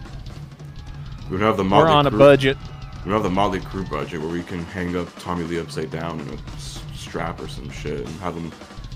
[1.29, 2.57] We don't have the We're Motley on a budget.
[3.05, 5.91] We don't have the Motley Crue budget where we can hang up Tommy Lee upside
[5.91, 8.53] down in a s- strap or some shit and have him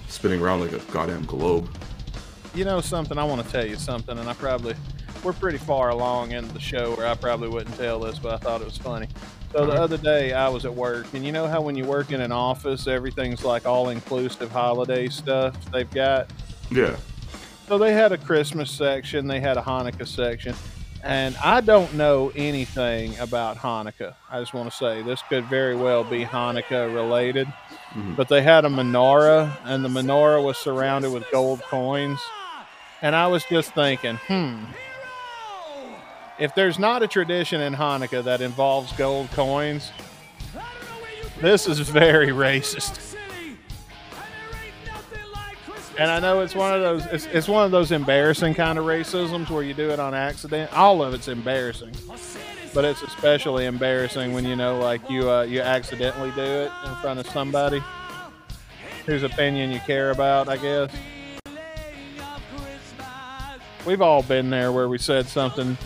[0.07, 1.69] spinning around like a goddamn globe.
[2.55, 3.19] You know something?
[3.19, 4.77] I want to tell you something, and I probably
[5.23, 8.37] we're pretty far along in the show where I probably wouldn't tell this, but I
[8.39, 9.09] thought it was funny.
[9.53, 12.13] So the other day I was at work, and you know how when you work
[12.13, 16.29] in an office, everything's like all inclusive holiday stuff they've got.
[16.71, 16.97] Yeah.
[17.67, 20.55] So they had a Christmas section, they had a Hanukkah section,
[21.03, 24.15] and I don't know anything about Hanukkah.
[24.31, 27.49] I just want to say this could very well be Hanukkah related.
[27.95, 28.17] Mhm.
[28.17, 32.21] But they had a menorah, and the menorah was surrounded with gold coins.
[33.01, 34.65] And I was just thinking, hmm,
[36.39, 39.91] if there's not a tradition in Hanukkah that involves gold coins,
[41.41, 43.17] this is very racist.
[45.99, 48.85] And I know it's one of those it's, it's one of those embarrassing kind of
[48.85, 50.73] racisms where you do it on accident.
[50.73, 51.93] All of it's embarrassing.
[52.73, 56.95] But it's especially embarrassing when you know like you uh, you accidentally do it in
[56.97, 57.83] front of somebody
[59.07, 60.95] whose opinion you care about, I guess.
[63.85, 65.77] We've all been there where we said something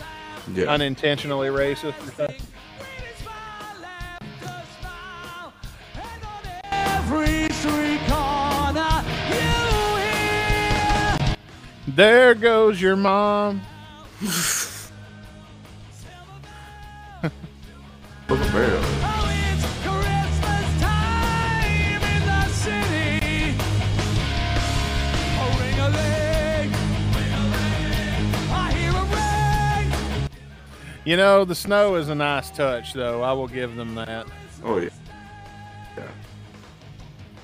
[0.51, 0.65] Yeah.
[0.65, 2.35] unintentionally racist or something.
[6.71, 9.39] Every street corner you
[11.17, 11.35] hear.
[11.87, 13.61] There goes your mom.
[18.29, 19.12] Uncle Bear.
[31.05, 33.21] You know, the snow is a nice touch, though.
[33.21, 34.25] I will give them that.
[34.63, 34.89] Oh yeah.
[35.97, 36.07] Yeah.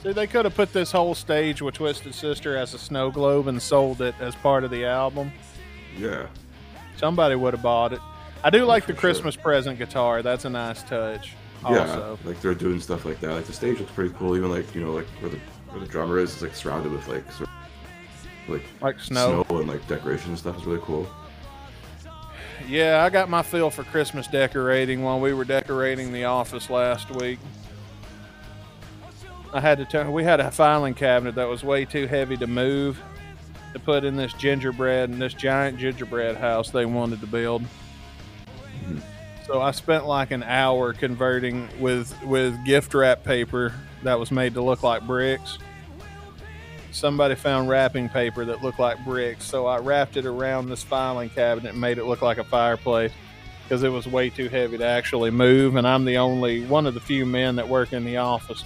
[0.02, 3.48] See, they could have put this whole stage with Twisted Sister as a snow globe
[3.48, 5.32] and sold it as part of the album.
[5.98, 6.28] Yeah.
[6.96, 8.00] Somebody would have bought it.
[8.44, 9.00] I do like the sure.
[9.00, 10.22] Christmas present guitar.
[10.22, 11.34] That's a nice touch.
[11.64, 11.80] Yeah.
[11.80, 13.34] Also, Like they're doing stuff like that.
[13.34, 14.38] Like the stage looks pretty cool.
[14.38, 15.40] Even like you know like where the
[15.72, 19.44] where the drummer is is like surrounded with like sort of, like like snow.
[19.50, 21.06] snow and like decoration and stuff is really cool.
[22.68, 27.10] Yeah, I got my feel for Christmas decorating while we were decorating the office last
[27.12, 27.40] week.
[29.54, 30.12] I had to turn.
[30.12, 33.02] We had a filing cabinet that was way too heavy to move
[33.74, 37.64] to put in this gingerbread and this giant gingerbread house they wanted to build.
[39.46, 44.54] So I spent like an hour converting with with gift wrap paper that was made
[44.54, 45.58] to look like bricks.
[46.92, 51.30] Somebody found wrapping paper that looked like bricks, so I wrapped it around this filing
[51.30, 53.12] cabinet and made it look like a fireplace
[53.64, 56.96] because it was way too heavy to actually move, and I'm the only one of
[56.96, 58.64] the few men that work in the office.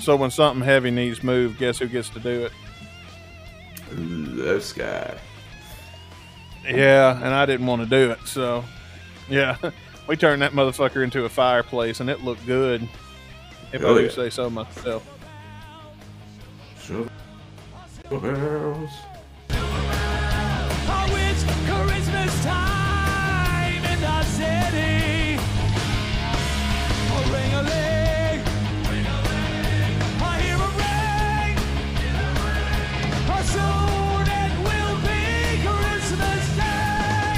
[0.00, 2.52] So when something heavy needs moved, guess who gets to do it?
[3.90, 5.18] This guy.
[6.64, 8.64] Yeah, and I didn't want to do it, so
[9.28, 9.56] yeah,
[10.06, 12.88] we turned that motherfucker into a fireplace, and it looked good.
[13.72, 14.10] If I do yeah.
[14.10, 15.15] say so myself.
[16.86, 17.10] Shove
[18.08, 18.90] bells.
[19.50, 25.36] Oh, it's Christmas time in the city.
[27.10, 28.40] Oh, a ring-a-ling,
[30.22, 31.58] I hear a ring.
[33.32, 37.34] Oh, soon it will be Christmas Day.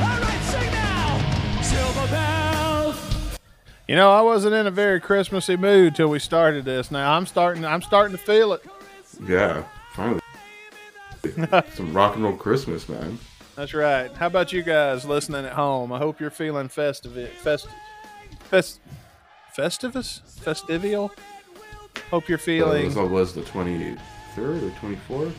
[0.00, 1.08] All right, sing now.
[1.60, 2.96] Silver bells.
[3.88, 6.92] You know, I wasn't in a very Christmassy mood till we started this.
[6.92, 7.64] Now I'm starting.
[7.64, 8.64] I'm starting to feel it.
[9.26, 9.64] Yeah.
[9.92, 10.20] Finally.
[11.74, 13.18] Some rock and roll Christmas, man.
[13.54, 14.10] That's right.
[14.12, 15.92] How about you guys listening at home?
[15.92, 17.30] I hope you're feeling festive.
[17.34, 17.68] Fest,
[18.40, 18.80] fest,
[19.56, 21.12] festivus, festivial.
[22.10, 22.86] Hope you're feeling.
[22.86, 23.96] Uh, feeling this was the twenty
[24.34, 25.34] third or twenty fourth.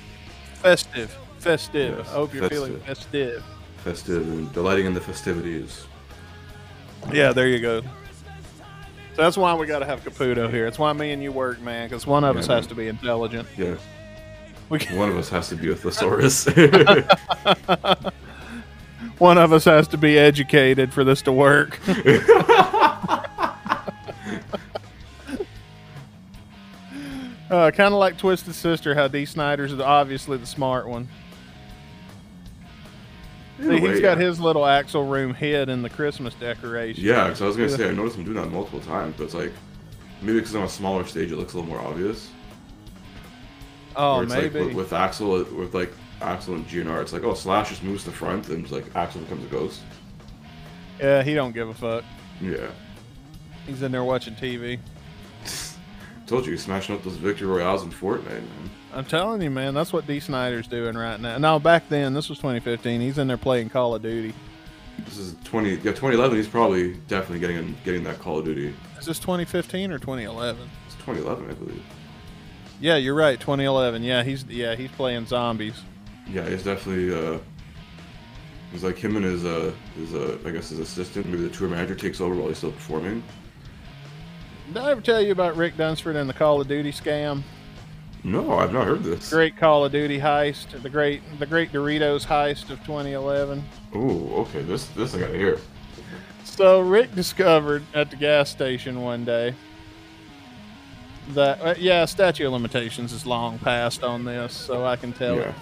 [0.55, 1.97] festive, festive.
[1.97, 3.41] Yes, I hope you're feeling festive.
[3.41, 3.43] festive.
[3.84, 5.85] Festive and delighting in the festivities.
[7.11, 7.81] Yeah, there you go.
[9.15, 10.65] So that's why we got to have Caputo here.
[10.65, 12.57] It's why me and you work, man, because one of Yeah, us man.
[12.57, 13.48] has to be intelligent.
[13.56, 13.76] Yeah.
[14.69, 16.45] One of us has to be a thesaurus.
[19.19, 21.80] one of us has to be educated for this to work.
[21.88, 21.94] uh,
[27.72, 31.07] kind of like Twisted Sister, how Dee Snider's obviously the smart one.
[33.64, 34.26] See, he's way, got yeah.
[34.26, 37.03] his little axle room hid in the Christmas decoration.
[37.03, 39.34] Yeah, because I was gonna say I noticed him doing that multiple times, but it's
[39.34, 39.52] like
[40.22, 42.30] maybe because on a smaller stage it looks a little more obvious.
[43.95, 44.60] Oh, it's maybe.
[44.60, 48.03] like with, with Axl with like Axl and GNR, it's like oh Slash just moves
[48.06, 49.81] to front and like Axl becomes a ghost.
[50.99, 52.03] yeah, he don't give a fuck.
[52.41, 52.68] Yeah,
[53.65, 54.80] He's in there watching TV.
[56.27, 58.69] Told you he's smashing up those victory royales in Fortnite, man.
[58.93, 61.37] I'm telling you, man, that's what Dee Snider's doing right now.
[61.37, 63.01] Now, back then, this was 2015.
[63.01, 64.33] He's in there playing Call of Duty.
[65.05, 66.37] This is twenty yeah 2011.
[66.37, 68.73] He's probably definitely getting getting that Call of Duty.
[68.99, 70.69] Is this 2015 or 2011?
[70.85, 71.83] It's 2011, I believe.
[72.79, 73.39] Yeah, you're right.
[73.39, 74.03] 2011.
[74.03, 75.81] Yeah, he's yeah he's playing zombies.
[76.29, 77.13] Yeah, he's definitely.
[77.13, 77.39] uh
[78.71, 81.67] He's like him and his uh his uh I guess his assistant, maybe the tour
[81.67, 83.23] manager takes over while he's still performing.
[84.68, 87.44] Did I ever tell you about Rick Dunsford and the Call of Duty scam?
[88.23, 89.30] No, I've not heard this.
[89.30, 93.64] Great Call of Duty heist, the great the great Doritos heist of 2011.
[93.95, 94.61] Ooh, okay.
[94.61, 95.60] This this I gotta hear.
[96.45, 99.53] So Rick discovered at the gas station one day
[101.30, 105.35] that uh, yeah, statute of limitations is long past on this, so I can tell
[105.38, 105.49] Yeah.
[105.49, 105.56] it.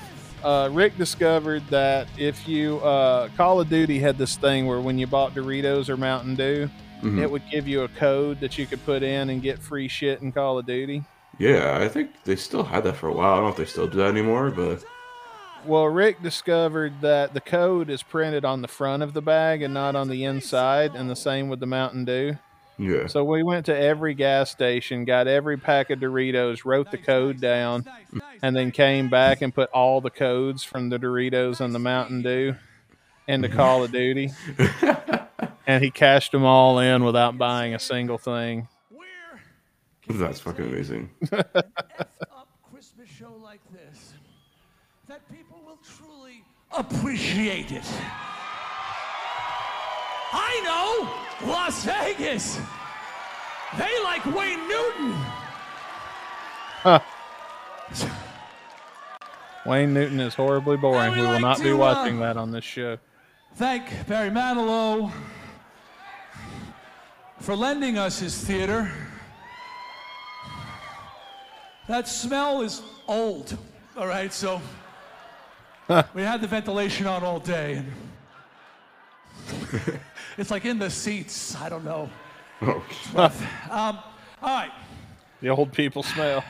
[0.44, 4.98] Uh, Rick discovered that if you uh, Call of Duty had this thing where when
[5.00, 6.68] you bought Doritos or Mountain Dew,
[7.02, 7.22] Mhm.
[7.22, 10.22] it would give you a code that you could put in and get free shit
[10.22, 11.04] in Call of Duty.
[11.40, 13.32] Yeah, I think they still had that for a while.
[13.34, 14.84] I don't know if they still do that anymore, but
[15.66, 19.74] Well, Rick discovered that the code is printed on the front of the bag and
[19.74, 22.38] not on the inside, and the same with the Mountain Dew.
[22.80, 23.06] yeah.
[23.08, 27.40] So we went to every gas station, got every pack of Doritos, wrote the code
[27.40, 27.86] down,
[28.42, 32.24] and then came back and put all the codes from the Doritos and the Mountain
[32.24, 32.56] Dew
[33.28, 34.32] into Call of Duty.
[35.68, 38.68] and he cashed them all in without buying a single thing.
[40.08, 41.10] That's fucking amazing.
[41.32, 44.14] F up Christmas show like this
[45.08, 46.44] that people will truly
[46.76, 47.84] appreciate it.
[50.34, 50.62] I
[51.44, 52.60] know Las Vegas.
[53.78, 55.16] They like Wayne Newton.
[59.66, 61.12] Wayne Newton is horribly boring.
[61.12, 62.98] Would We will like not be uh, watching that on this show.
[63.56, 65.12] Thank Barry Manilow
[67.42, 68.92] for lending us his theater.
[71.88, 73.58] That smell is old,
[73.98, 74.32] all right?
[74.32, 74.62] So
[76.14, 77.78] we had the ventilation on all day.
[77.78, 77.92] And
[80.38, 81.56] it's like in the seats.
[81.56, 82.10] I don't know.
[82.62, 82.84] Oh,
[83.70, 83.98] Um,
[84.42, 84.72] all right,
[85.42, 86.44] The old people smell.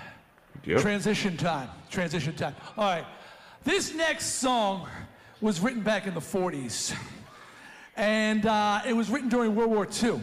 [0.66, 0.82] yep.
[0.82, 1.70] transition time.
[1.90, 2.54] Transition time.
[2.78, 3.06] All right,
[3.64, 4.88] this next song
[5.40, 6.94] was written back in the 40s,
[7.96, 10.22] and uh, it was written during World War II,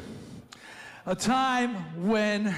[1.09, 1.75] a time
[2.07, 2.55] when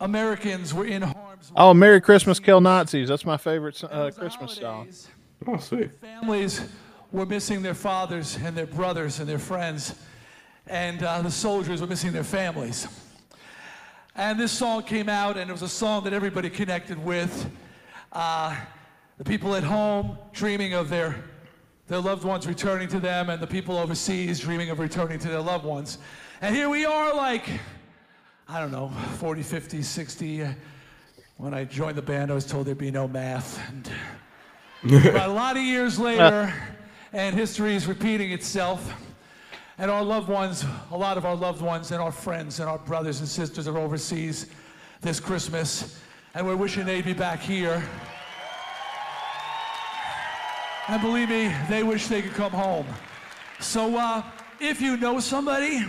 [0.00, 1.54] Americans were in harm's way.
[1.56, 3.08] Oh, Merry Christmas, Kill Nazis.
[3.08, 4.88] That's my favorite uh, It was the Christmas song.
[5.46, 5.92] Oh, sweet.
[6.00, 6.60] Families
[7.12, 9.94] were missing their fathers and their brothers and their friends,
[10.66, 12.88] and uh, the soldiers were missing their families.
[14.16, 17.48] And this song came out, and it was a song that everybody connected with.
[18.10, 18.56] Uh,
[19.18, 21.14] the people at home dreaming of their,
[21.86, 25.40] their loved ones returning to them, and the people overseas dreaming of returning to their
[25.40, 25.98] loved ones.
[26.40, 27.48] And here we are, like,
[28.48, 30.42] I don't know, 40, 50, 60.
[30.42, 30.52] Uh,
[31.36, 33.60] When I joined the band, I was told there'd be no math.
[33.68, 33.90] And
[34.84, 36.52] but a lot of years later,
[37.12, 38.92] and history is repeating itself.
[39.78, 42.78] And our loved ones, a lot of our loved ones and our friends and our
[42.78, 44.46] brothers and sisters are overseas
[45.00, 46.00] this Christmas.
[46.34, 47.82] And we're wishing they'd be back here.
[50.88, 52.86] And believe me, they wish they could come home.
[53.60, 54.22] So uh,
[54.60, 55.84] if you know somebody,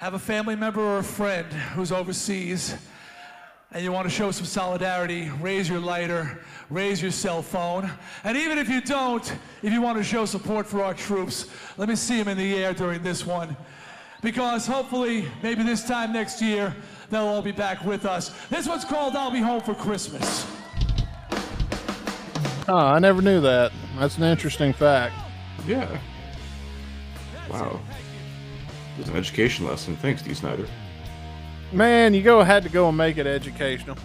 [0.00, 2.74] have a family member or a friend who's overseas,
[3.70, 6.40] and you want to show some solidarity, raise your lighter,
[6.70, 7.88] raise your cell phone.
[8.24, 9.30] And even if you don't,
[9.62, 12.54] if you want to show support for our troops, let me see them in the
[12.54, 13.54] air during this one.
[14.22, 16.74] Because hopefully, maybe this time next year,
[17.10, 18.30] they'll all be back with us.
[18.48, 20.46] This one's called I'll Be Home for Christmas.
[22.66, 23.70] Oh, I never knew that.
[23.98, 25.14] That's an interesting fact.
[25.66, 25.98] Yeah.
[27.50, 27.80] Wow.
[28.96, 29.96] It was an education lesson.
[29.96, 30.66] Thanks, Dee Snider.
[31.72, 33.96] Man, you go had to go and make it educational.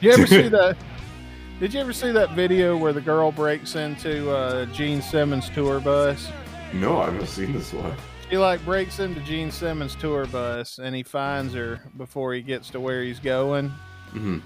[0.00, 0.76] Did you ever see that?
[1.58, 5.80] Did you ever see that video where the girl breaks into uh, Gene Simmons' tour
[5.80, 6.28] bus?
[6.72, 7.94] No, I've never seen this one.
[8.30, 12.70] He like breaks into Gene Simmons' tour bus and he finds her before he gets
[12.70, 13.72] to where he's going.
[14.14, 14.40] Mhm.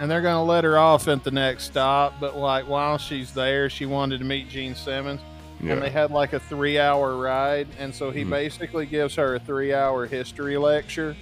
[0.00, 3.68] And they're gonna let her off at the next stop, but like while she's there,
[3.70, 5.20] she wanted to meet Gene Simmons,
[5.60, 8.30] and they had like a three-hour ride, and so he mm-hmm.
[8.30, 11.16] basically gives her a three-hour history lecture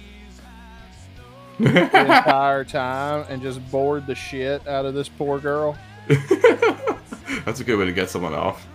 [1.59, 5.77] the entire time, and just bored the shit out of this poor girl,
[7.45, 8.67] That's a good way to get someone off.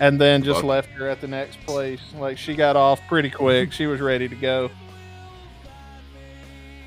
[0.00, 0.68] and then just Fuck.
[0.68, 2.00] left her at the next place.
[2.14, 4.70] Like she got off pretty quick; she was ready to go.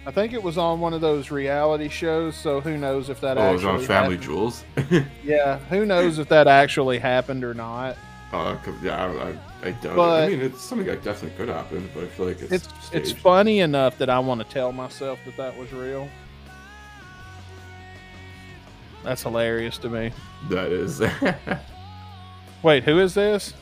[0.05, 3.37] I think it was on one of those reality shows, so who knows if that
[3.37, 4.21] Oh, it was on Family happened.
[4.23, 4.63] Jewels.
[5.23, 7.95] Yeah, who knows if that actually happened or not.
[8.31, 9.19] Uh, yeah, I, don't-
[9.63, 9.95] I, I don't.
[9.95, 12.69] But- I mean, it's something that definitely could happen, but I feel like it's It's
[12.93, 16.07] it's funny enough that I want to tell myself that that was real.
[19.03, 20.11] That's hilarious to me.
[20.49, 21.01] That is.
[22.63, 23.53] Wait, who is this?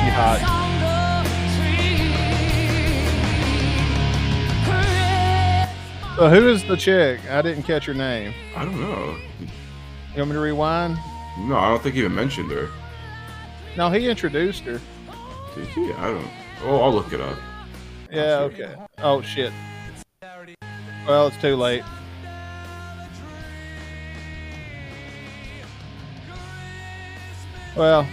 [0.00, 0.40] She hot.
[0.42, 2.00] on the tree.
[6.16, 7.20] So who is the chick?
[7.30, 8.32] I didn't catch her name.
[8.56, 9.16] I don't know.
[9.40, 10.96] You want me to rewind?
[11.38, 12.68] No, I don't think he even mentioned her.
[13.76, 14.80] No, he introduced her.
[15.54, 15.92] Did he?
[15.92, 16.30] I don't.
[16.62, 17.38] Oh, I'll look it up.
[18.10, 18.74] Yeah, okay.
[18.98, 19.52] Oh shit.
[21.06, 21.84] Well, it's too late.
[27.76, 28.06] Well,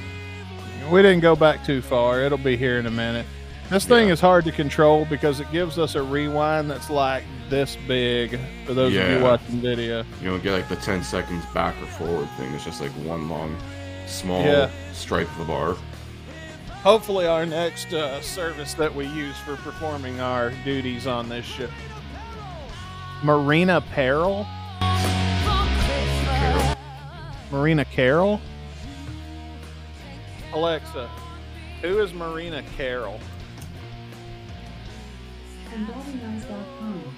[0.91, 2.21] we didn't go back too far.
[2.21, 3.25] It'll be here in a minute.
[3.69, 4.13] This thing Yeah.
[4.13, 8.73] is hard to control because it gives us a rewind that's like this big for
[8.73, 10.03] those of you watching video.
[10.21, 12.53] You don't get like the 10 seconds back or forward thing.
[12.53, 13.57] It's just like one long,
[14.05, 14.69] small Yeah.
[14.93, 15.75] stripe of the bar.
[16.83, 21.71] Hopefully, our next uh, service that we use for performing our duties on this ship.
[23.23, 24.47] Marina Peril?
[27.51, 28.39] Marina Carroll?
[30.61, 31.07] Alexa,
[31.83, 33.19] who is Marina Carroll?
[35.75, 37.15] and BobbyNice.com.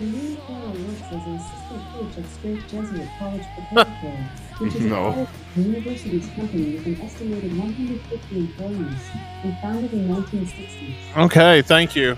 [0.00, 3.42] Marina Carroll works as an assistant coach at Strake Jesuit College
[3.72, 4.12] Preparatory,
[4.58, 5.08] which is No.
[5.08, 9.00] a college university's company with an estimated 150 employees
[9.42, 10.96] and founded in 1960.
[11.16, 12.14] Okay, thank you.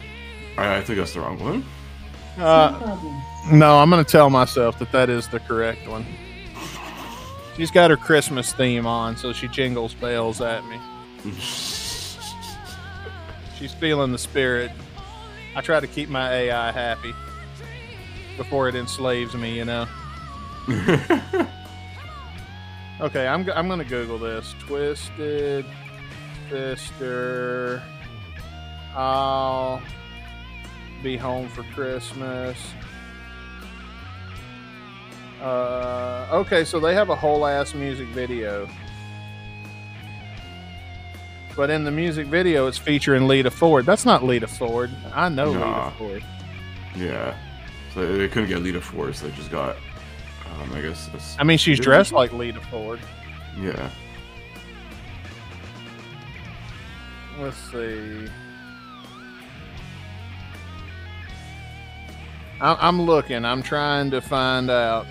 [0.58, 1.64] I, I think that's the wrong one.
[2.36, 3.22] Uh, problem.
[3.52, 6.04] no, I'm going to tell myself that that is the correct one.
[7.56, 10.78] She's got her Christmas theme on, so she jingles bells at me.
[13.58, 14.70] She's feeling the spirit.
[15.54, 17.14] I try to keep my AI happy
[18.36, 19.86] before it enslaves me, you know.
[23.02, 24.54] Okay, I'm, I'm going to Google this.
[24.60, 25.66] Twisted
[26.48, 27.82] Sister.
[28.94, 29.82] I'll
[31.02, 32.56] be home for Christmas.
[35.42, 38.68] Uh, okay, so they have a whole ass music video.
[41.56, 43.84] But in the music video, it's featuring Lita Ford.
[43.84, 44.90] That's not Lita Ford.
[45.12, 45.84] I know Nah.
[45.86, 46.24] Lita Ford.
[46.96, 47.34] Yeah.
[47.92, 49.76] So they couldn't get Lita Ford, so they just got,
[50.60, 51.36] um, I guess.
[51.38, 53.00] I mean, she's dressed like Lita Ford.
[53.60, 53.90] Yeah.
[57.38, 58.28] Let's see.
[62.60, 63.44] I'm looking.
[63.44, 65.06] I'm trying to find out.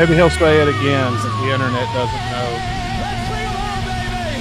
[0.00, 2.50] Maybe he'll say it again if the internet doesn't know.
[3.02, 4.40] Let's bring 'em.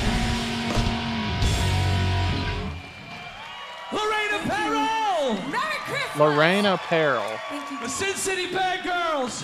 [3.92, 6.18] Lorena Peril, Merry Christmas!
[6.18, 7.40] Lorena Peril.
[7.50, 7.80] Thank you.
[7.82, 9.42] the Sin City Bad Girls.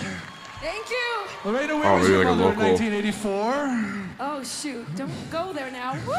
[0.62, 1.26] Thank you.
[1.44, 4.08] Lorena, where Oh, was maybe your like a mother in 1984?
[4.18, 4.86] Oh shoot!
[4.96, 5.98] Don't go there now.
[6.06, 6.14] Woo!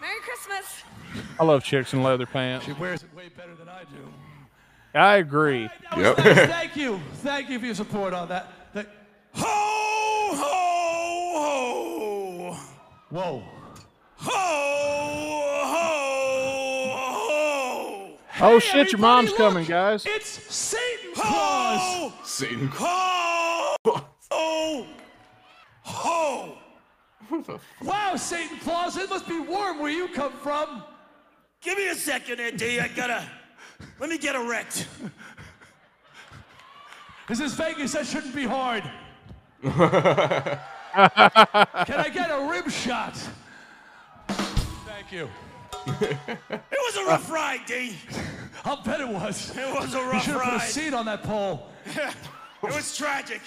[0.00, 0.82] Merry Christmas.
[1.38, 2.66] I love chicks in leather pants.
[2.66, 4.12] She wears it way better than I do.
[4.94, 5.68] I agree.
[5.90, 6.18] That was Yep.
[6.18, 6.36] nice.
[6.50, 7.00] Thank you.
[7.16, 8.46] Thank you for your support on that.
[8.74, 8.86] That-
[9.34, 10.52] Ho, ho,
[11.36, 12.56] ho.
[13.10, 13.42] Whoa.
[14.16, 14.30] Ho,
[15.64, 18.18] ho, ho.
[18.40, 19.38] Oh Hey, shit, your mom's look.
[19.38, 20.04] coming, guys.
[20.06, 21.80] It's Satan Claus.
[21.80, 22.68] Ho, Satan.
[22.68, 23.76] ho,
[24.30, 24.86] ho,
[25.82, 26.58] ho.
[27.82, 30.82] Wow, Satan Claus, it must be warm where you come from.
[31.62, 33.24] Give me a second there, I gotta.
[34.00, 34.88] Let me get erect.
[37.26, 37.92] This is Vegas.
[37.92, 38.82] That shouldn't be hard.
[39.62, 39.70] Can
[40.94, 43.16] I get a rib shot?
[44.28, 45.30] Thank you.
[45.86, 46.18] It
[46.72, 47.96] was a rough uh, ride, Dee.
[48.64, 49.56] I'll bet it was.
[49.56, 51.68] It was a rough You rough should have put a seat on that pole.
[51.86, 52.14] It
[52.62, 53.40] was tragic.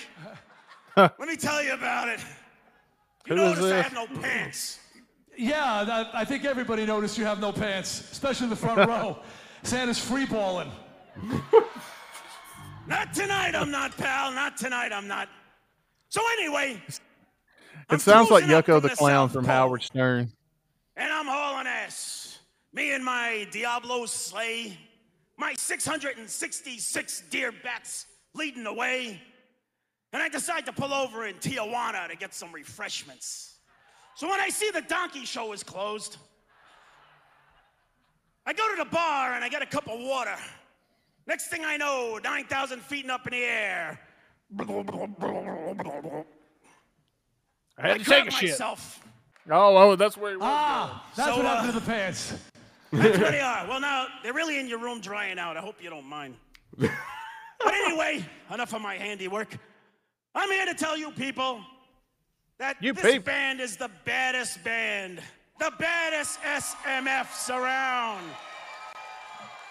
[0.95, 2.19] Let me tell you about it.
[3.27, 3.83] You Who is notice I this?
[3.85, 4.79] have no pants.
[5.37, 9.19] Yeah, I think everybody noticed you have no pants, especially in the front row.
[9.67, 10.71] Santa's free balling.
[12.87, 14.31] Not tonight, I'm not, pal.
[14.31, 15.27] Not tonight, I'm not.
[16.07, 16.81] So anyway,
[17.91, 20.31] It sounds like cruising Yucko from the Clown South from Pole, Howard Stern.
[20.95, 22.39] and I'm hauling ass.
[22.71, 24.77] Me and my Diablo sleigh,
[25.37, 29.21] my 666 deer backs leading the way.
[30.13, 33.55] and I decide to pull over in Tijuana to get some refreshments.
[34.15, 36.17] So when I see the donkey show is closed,
[38.47, 40.35] I go to the bar and I get a cup of water.
[41.27, 43.99] Next thing I know, 9,000 feet and up in the air.
[44.57, 44.63] I
[47.81, 48.61] had I to grab take a shit.
[48.61, 48.77] Oh,
[49.51, 50.47] oh, that's where it was.
[50.49, 52.33] Ah, that's So, what uh, happened to the pants.
[52.91, 53.67] That's where they are.
[53.67, 55.57] Well, now they're really in your room drying out.
[55.57, 56.35] I hope you don't mind.
[56.77, 56.89] but
[57.73, 59.57] anyway, enough of my handiwork.
[60.33, 61.61] I'm here to tell you people
[62.59, 63.25] that You this people.
[63.25, 65.19] band is the baddest band,
[65.59, 68.23] the baddest SMFs around.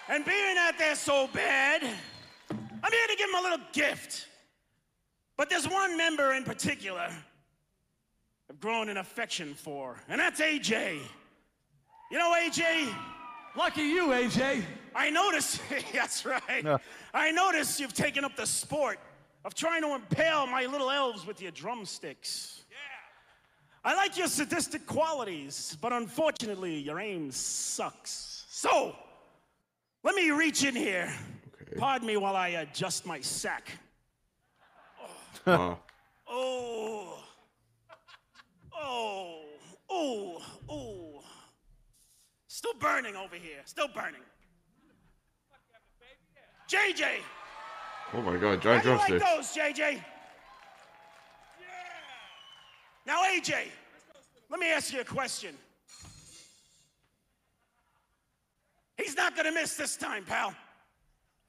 [0.09, 4.27] And being that they're so bad, I'm here to give them a little gift.
[5.37, 7.09] But there's one member in particular
[8.49, 10.99] I've grown an affection for, and that's AJ.
[12.09, 12.93] You know, AJ,
[13.57, 14.61] Lucky you, AJ.
[14.95, 15.59] I notice,
[15.93, 16.79] that's right.
[17.11, 18.99] I notice you've taken up the sport
[19.43, 22.65] of trying to impale my little elves with your drumsticks.
[23.87, 28.43] I like your sadistic qualities, but unfortunately, your aim sucks.
[28.49, 28.93] So,
[30.03, 31.09] let me reach in here.
[31.77, 33.71] Pardon me while I adjust my sack.
[35.45, 35.75] Uh,
[36.29, 37.23] Oh.
[38.77, 39.45] Oh.
[39.89, 40.41] Oh.
[40.69, 41.23] Oh.
[42.49, 43.61] Still burning over here.
[43.63, 44.19] Still burning.
[46.69, 47.05] JJ.
[48.15, 50.03] oh my god, How do you like those, JJ?
[53.07, 53.53] Now, AJ,
[54.49, 55.55] let me ask you a question.
[58.97, 60.53] He's not gonna miss this time, pal.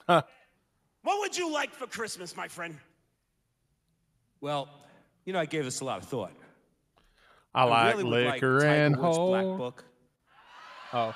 [0.09, 0.23] Huh.
[1.03, 2.77] What would you like for Christmas, my friend?
[4.41, 4.69] Well,
[5.25, 6.31] you know, I gave this a lot of thought.
[7.53, 9.45] I like really would liquor Tiger and Woods' Black.
[9.45, 9.85] Book.
[10.93, 11.15] Oh,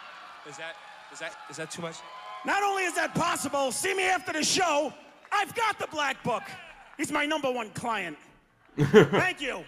[0.48, 0.74] Is that
[1.12, 1.96] is that is that too much?
[2.44, 4.92] Not only is that possible, see me after the show.
[5.30, 6.42] I've got the black book.
[6.96, 8.18] He's my number one client.
[8.76, 9.64] Thank you.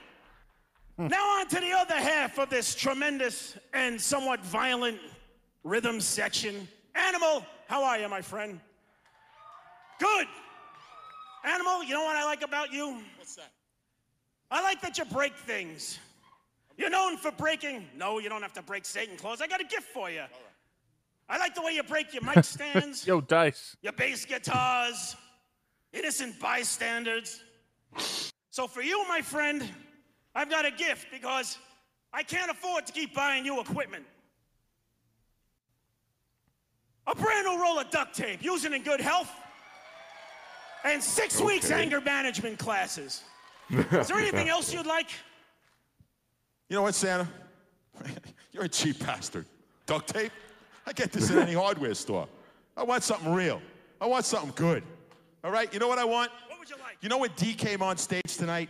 [0.97, 1.09] Hmm.
[1.09, 4.99] Now on to the other half of this tremendous and somewhat violent
[5.65, 6.69] rhythm section.
[6.95, 8.61] Animal, how are you, my friend?
[9.99, 10.27] Good.
[11.45, 13.01] Animal, you know what I like about you?
[13.19, 13.51] What's that?
[14.51, 15.99] I like that you break things.
[16.77, 17.87] You're known for breaking.
[17.97, 19.41] No, you don't have to break Satan clothes.
[19.41, 20.23] I got a gift for you.
[21.29, 23.77] I like the way you break your mic stands, yo, dice.
[23.81, 25.16] your bass guitars,
[25.93, 27.43] innocent bystanders.
[28.51, 29.69] So for you, my friend,
[30.35, 31.59] I've got a gift because
[32.12, 34.05] I can't afford to keep buying you equipment.
[37.06, 39.31] A brand new roll of duct tape, using in good health,
[40.85, 43.23] and six weeks anger management classes.
[43.70, 45.11] Is there anything else you'd like?
[46.69, 47.28] You know what, Santa?
[48.52, 49.47] You're a cheap bastard.
[49.86, 50.32] Duct tape?
[50.86, 52.27] I get this in any hardware store.
[52.77, 53.61] I want something real.
[54.01, 54.82] I want something good.
[55.43, 55.73] All right?
[55.73, 56.31] You know what I want?
[56.48, 56.97] What would you like?
[57.02, 58.69] You know when Dee came on stage tonight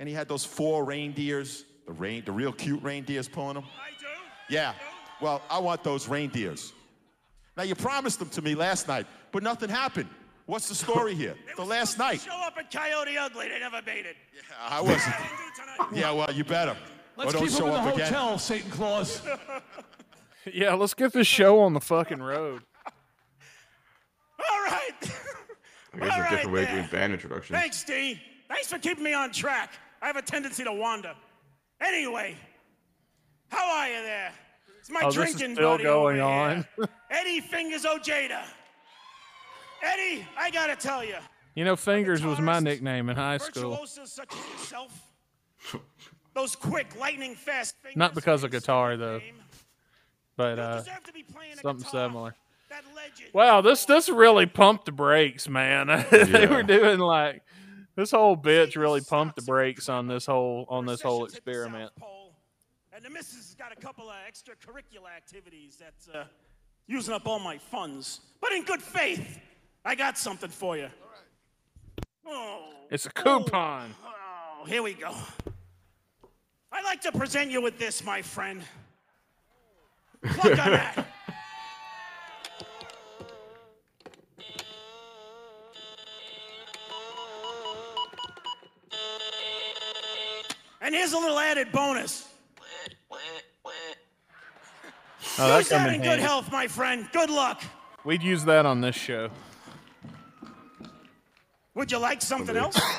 [0.00, 3.64] and he had those four reindeers, the rain, the real cute reindeers pulling them?
[3.64, 4.06] I do.
[4.48, 4.72] Yeah.
[5.20, 6.72] Well, I want those reindeers.
[7.56, 10.08] Now you promised them to me last night, but nothing happened.
[10.46, 11.36] What's the story here?
[11.56, 12.34] The were last supposed to night.
[12.40, 13.48] Show up at Coyote Ugly.
[13.50, 14.16] They never made it.
[14.34, 15.14] Yeah, I wasn't.
[15.16, 16.00] They didn't do tonight.
[16.00, 16.76] Yeah, well, you better.
[17.16, 18.06] Let's or don't keep him show in the up again.
[18.12, 19.22] hotel, Satan Claus.
[20.50, 22.62] Yeah, let's get this show on the fucking road.
[24.38, 24.90] All right.
[25.92, 26.74] I guess All a right, way there.
[26.76, 27.58] doing band introductions.
[27.58, 28.18] Thanks, Dee.
[28.48, 29.74] Thanks for keeping me on track.
[30.02, 31.12] I have a tendency to wander.
[31.80, 32.36] Anyway,
[33.48, 34.32] how are you there?
[34.78, 36.66] It's my Oh, this is drinking still buddy over going on.
[36.76, 36.88] here.
[37.10, 38.42] Eddie Fingers Ojeda.
[39.82, 41.16] Eddie, I gotta tell you,
[41.54, 43.70] You know, Fingers was my nickname in high school.
[43.70, 45.12] virtuosos such as yourself,
[46.34, 47.96] those quick, lightning fast fingers.
[47.96, 49.20] Not because of guitar, though.
[50.36, 51.24] But uh, to be
[51.62, 52.08] something guitar.
[52.08, 52.34] similar.
[52.70, 52.84] That.
[53.34, 55.86] Wow, this this really pumped the brakes, man.
[56.10, 56.54] they Yeah.
[56.54, 57.42] were doing like
[57.96, 61.44] this whole bitch really pumped the brakes on this whole on this whole Recession's hit
[61.44, 61.92] the experiment.
[61.98, 62.32] South Pole,
[62.92, 66.24] and the missus has got a couple of extracurricular activities that's uh,
[66.86, 68.20] using up all my funds.
[68.40, 69.38] But in good faith,
[69.84, 70.88] I got something for you.
[72.26, 73.94] Oh, It's a coupon.
[74.04, 75.14] oh, here we go.
[76.72, 78.62] I'd like to present you with this, my friend.
[80.22, 81.06] Look on that.
[90.90, 92.26] And here's a little added bonus.
[95.38, 96.24] Oh, that Use that in in good handy.
[96.24, 97.08] health, my friend.
[97.12, 97.62] Good luck.
[98.04, 99.30] We'd use that on this show.
[101.76, 102.76] Would you like something else?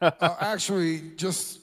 [0.00, 0.10] Uh,
[0.40, 1.60] actually, just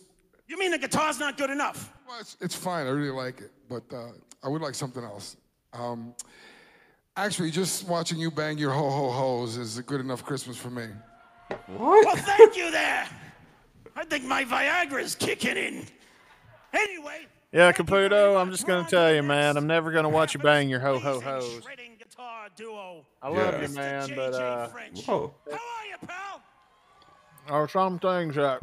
[0.47, 1.93] You mean the guitar's not good enough?
[2.07, 2.87] well, it's, it's fine.
[2.87, 4.07] I really like it, but uh,
[4.43, 5.37] I would like something else.
[5.71, 6.15] Um,
[7.15, 10.71] actually, just watching you bang your ho ho ho's is a good enough Christmas for
[10.71, 10.87] me.
[11.67, 13.07] Well, thank you there.
[13.95, 15.85] I think my Viagra's kicking in.
[16.73, 20.69] Anyway, Yeah, Caputo, I'm just gonna tell you, man, I'm never gonna watch you bang
[20.69, 21.61] your ho ho hos.
[21.63, 23.05] shredding guitar duo.
[23.21, 23.67] I love Yeah.
[23.67, 24.69] you, man, but uh,
[25.05, 25.33] Whoa.
[25.45, 26.41] How are you, pal?
[27.47, 28.61] there are some things that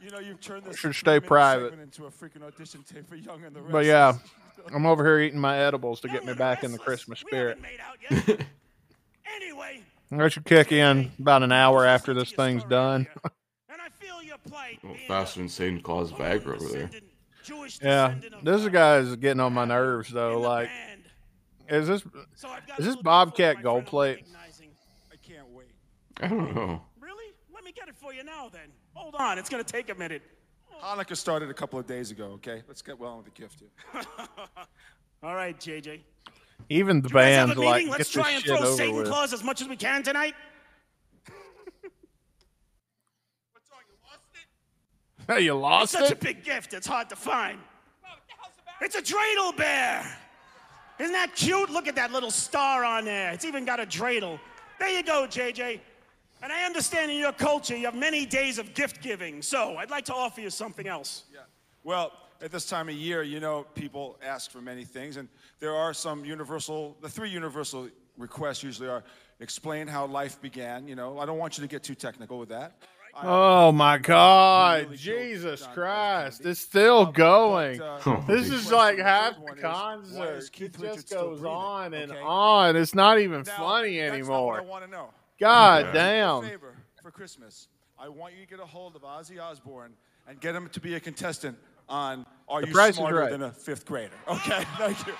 [0.00, 1.74] You know, you've turned this should stay private.
[1.78, 4.14] into a freaking audition tape for Young and the But yeah,
[4.74, 7.58] I'm over here eating my edibles to get me back in the Christmas spirit.
[9.36, 9.80] Anyway,
[10.12, 13.06] I should kick in about an hour after this thing's done.
[14.50, 16.90] Well, faster than Satan calls Viagra over there.
[17.82, 20.40] yeah, this guy's getting on my nerves though.
[20.40, 20.68] Like,
[21.68, 22.02] is this
[22.78, 24.24] is this Bobcat Goldthwait?
[25.12, 25.66] I can't wait.
[26.20, 26.82] I don't know.
[27.00, 27.32] Really?
[27.54, 28.68] Let me get it for you now then.
[28.94, 30.22] Hold on, it's gonna take a minute.
[30.82, 32.62] Hanukkah started a couple of days ago, okay?
[32.66, 34.02] Let's get well with the gift here.
[35.22, 36.00] All right, JJ.
[36.68, 39.06] Even the You guys have band's like, Let's this try and shit throw Satan with.
[39.08, 40.34] Claus as much as we can tonight.
[45.26, 47.58] Hey, you It's lost such a big gift, it's hard to find.
[48.80, 50.18] It's a dreidel bear.
[50.98, 51.70] Isn't that cute?
[51.70, 53.32] Look at that little star on there.
[53.32, 54.38] It's even got a dreidel.
[54.78, 55.80] There you go, JJ.
[56.42, 59.90] And I understand in your culture you have many days of gift giving, so I'd
[59.90, 61.24] like to offer you something else.
[61.32, 61.40] Yeah.
[61.84, 65.28] Well, at this time of year, you know, people ask for many things, and
[65.60, 67.88] there are some universal, the three universal
[68.18, 69.04] requests usually are
[69.38, 70.88] explain how life began.
[70.88, 72.82] You know, I don't want you to get too technical with that.
[73.14, 76.44] Oh my God, Jesus Christ!
[76.46, 77.80] It's still going.
[77.80, 80.48] uh, This is like half the concert.
[80.58, 82.74] It just goes on and on.
[82.76, 84.62] It's not even funny That's not what I anymore.
[84.62, 85.10] want to know.
[85.38, 86.42] God Do damn.
[86.42, 87.68] favor for Christmas.
[87.98, 89.92] I want you to get a hold of Ozzy Osbourne
[90.26, 91.56] and get him to be a contestant
[91.88, 93.30] on Are The You Price Smarter Right.
[93.30, 94.14] Than a Fifth Grader?
[94.26, 95.12] Okay, thank you.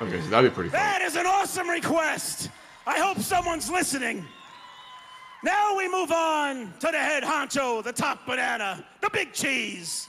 [0.00, 0.78] Okay, so that'd be pretty fun.
[0.80, 2.50] That is an awesome request.
[2.86, 4.24] I hope someone's listening.
[5.44, 10.08] Now we move on to the head honcho, the top banana, the big cheese,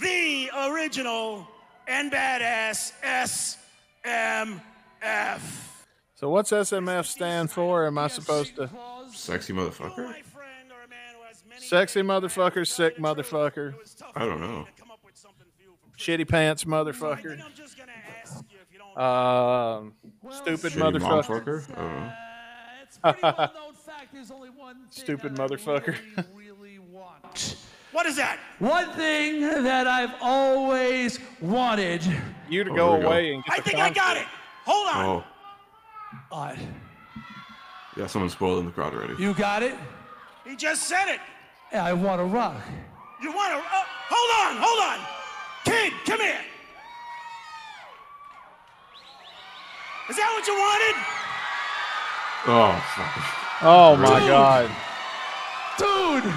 [0.00, 1.48] the original
[1.88, 2.92] and badass
[4.04, 5.40] SMF.
[6.14, 7.86] So what's SMF stand for?
[7.86, 8.70] Am I supposed to?
[9.12, 10.14] Sexy motherfucker?
[11.58, 13.74] Sexy motherfucker, sick motherfucker,
[14.14, 14.66] I don't know.
[15.98, 17.40] shitty pants motherfucker,
[18.96, 19.92] um,
[20.30, 22.27] stupid Shitty motherfucker, motherfucker?
[23.04, 24.74] I don't know.
[24.90, 25.96] stupid motherfucker.
[27.92, 28.38] What is that?
[28.58, 32.02] One thing that I've always wanted.
[32.48, 33.08] You to Oh, go there we go.
[33.08, 34.26] away and get I the think I got it.
[34.66, 35.04] Hold on.
[35.06, 35.24] Oh,
[36.28, 36.56] What?
[37.96, 39.14] yeah, someone spoiled in the crowd already.
[39.22, 39.74] You got it?
[40.46, 41.20] He just said it.
[41.72, 42.56] Yeah, I want to rock.
[43.22, 43.58] You want to?
[43.58, 45.06] Uh, hold on, hold on.
[45.64, 46.40] Kid, come here.
[50.08, 51.27] Is that what you wanted?
[52.46, 53.58] Oh.
[53.60, 54.28] Oh my Dude.
[54.28, 54.70] god,
[55.78, 56.32] Dude!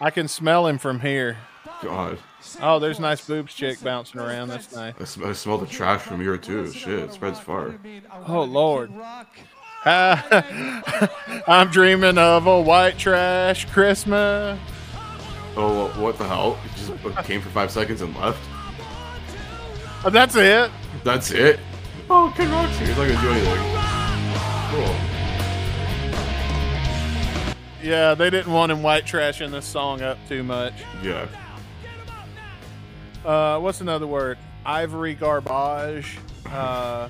[0.00, 1.36] I can smell him from here.
[1.82, 2.18] God.
[2.60, 4.48] Oh, there's nice boobs chick bouncing around.
[4.48, 4.94] That's nice.
[4.98, 6.72] I, sm- I smell the trash from here too.
[6.72, 7.74] Shit, it spreads far.
[8.26, 8.90] Oh Lord.
[9.84, 14.58] I'm dreaming of a white trash Christmas.
[15.56, 16.54] Oh, what the hell?
[16.54, 18.40] He just uh, came for five seconds and left.
[20.04, 20.70] Oh, that's it.
[21.04, 21.60] That's it.
[22.08, 22.86] Oh, Kid Roxy.
[22.86, 23.58] He's not gonna do anything.
[24.70, 25.11] Cool.
[27.82, 30.74] Yeah, they didn't want him white trashing this song up too much.
[31.02, 31.26] Yeah.
[33.24, 34.38] Uh, what's another word?
[34.64, 36.18] Ivory garbage.
[36.46, 37.08] Uh,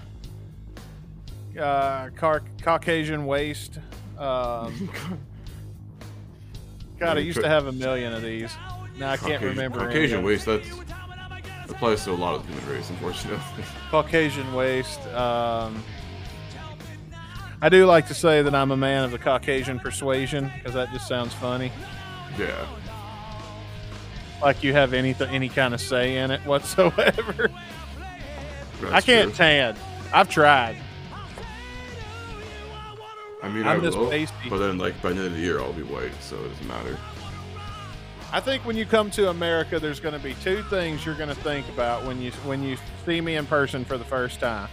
[1.59, 3.78] uh, car- Caucasian waste.
[4.19, 4.90] Um,
[6.99, 8.55] God, I used to have a million of these.
[8.99, 9.78] Now I can't Caucasian- remember.
[9.81, 10.47] Caucasian waste.
[10.47, 10.69] That's
[11.69, 13.39] applies to a lot of the human race, unfortunately.
[13.90, 15.01] Caucasian waste.
[15.09, 15.82] Um,
[17.63, 20.91] I do like to say that I'm a man of the Caucasian persuasion because that
[20.93, 21.71] just sounds funny.
[22.39, 22.67] yeah.
[24.43, 27.49] Like you have any any kind of say in it whatsoever.
[28.81, 29.37] That's I can't true.
[29.37, 29.77] tan.
[30.13, 30.77] I've tried.
[33.41, 34.49] I mean, I'm I just will, pasty.
[34.51, 36.67] but then like by the end of the year, I'll be white, so it doesn't
[36.69, 36.99] matter.
[38.33, 41.29] I think when you come to America, there's going to be two things you're going
[41.29, 42.77] to think about when you when you
[43.07, 44.69] see me in person for the first time.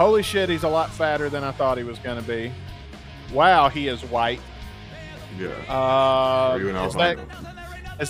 [0.00, 2.50] Holy shit, he's a lot fatter than I thought he was going to be.
[3.34, 4.40] Wow, he is white.
[5.38, 5.48] Yeah.
[5.68, 7.18] Uh, you an is that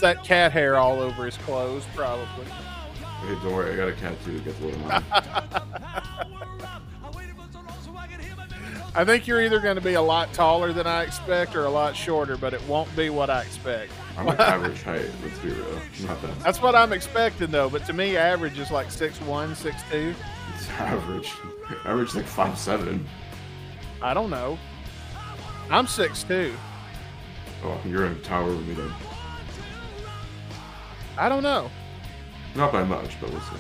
[0.01, 1.85] that cat hair all over his clothes?
[1.97, 2.45] Probably.
[2.45, 4.41] Hey, don't worry, I got a cat too.
[4.47, 5.03] A little mine.
[8.95, 11.71] I think you're either going to be a lot taller than I expect or a
[11.71, 13.91] lot shorter, but it won't be what I expect.
[14.17, 15.11] I'm like average height.
[15.25, 15.81] Let's be real.
[16.07, 16.39] Not that.
[16.39, 17.69] That's what I'm expecting, though.
[17.69, 20.15] But to me, average is like 6'1", 6'2".
[20.55, 21.33] It's average.
[21.85, 23.07] Average like five seven.
[24.03, 24.59] I don't know.
[25.71, 26.53] I'm 6'2".
[27.63, 28.93] Oh, you're in a tower with me then.
[31.17, 31.71] I don't know.
[32.57, 33.57] Not by much, but we'll see.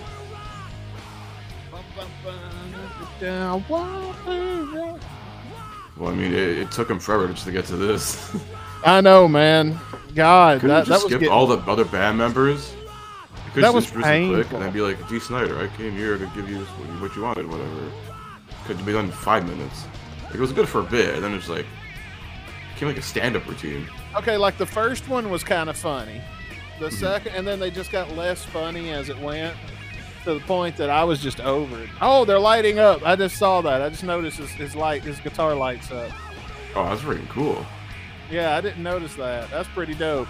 [5.96, 8.34] Well, I mean, it, it took him forever just to get to this.
[8.84, 9.78] I know, man.
[10.14, 12.74] God, Couldn't that, you just that was skip getting, all the other band members?
[13.54, 14.56] Could That was them quick painful.
[14.58, 17.16] and then be like, Dee Snider, I came here to give you what you- what
[17.16, 17.90] you wanted, whatever.
[18.66, 19.84] Could be done in five minutes.
[20.26, 23.02] Like, it was good for a bit, and then it's like, it became like a
[23.02, 23.88] stand-up routine.
[24.16, 24.36] okay.
[24.36, 26.20] Like the first one was kind of funny.
[26.78, 26.96] The Mm-hmm.
[26.96, 29.54] second, and then they just got less funny as it went,
[30.24, 31.88] to the point that I was just over it.
[32.00, 33.02] Oh, they're lighting up.
[33.06, 33.80] I just saw that.
[33.82, 36.10] I just noticed his, his light, his guitar lights up.
[36.76, 37.64] Oh, that's freaking cool.
[38.30, 39.50] Yeah, I didn't notice that.
[39.50, 40.28] That's pretty dope.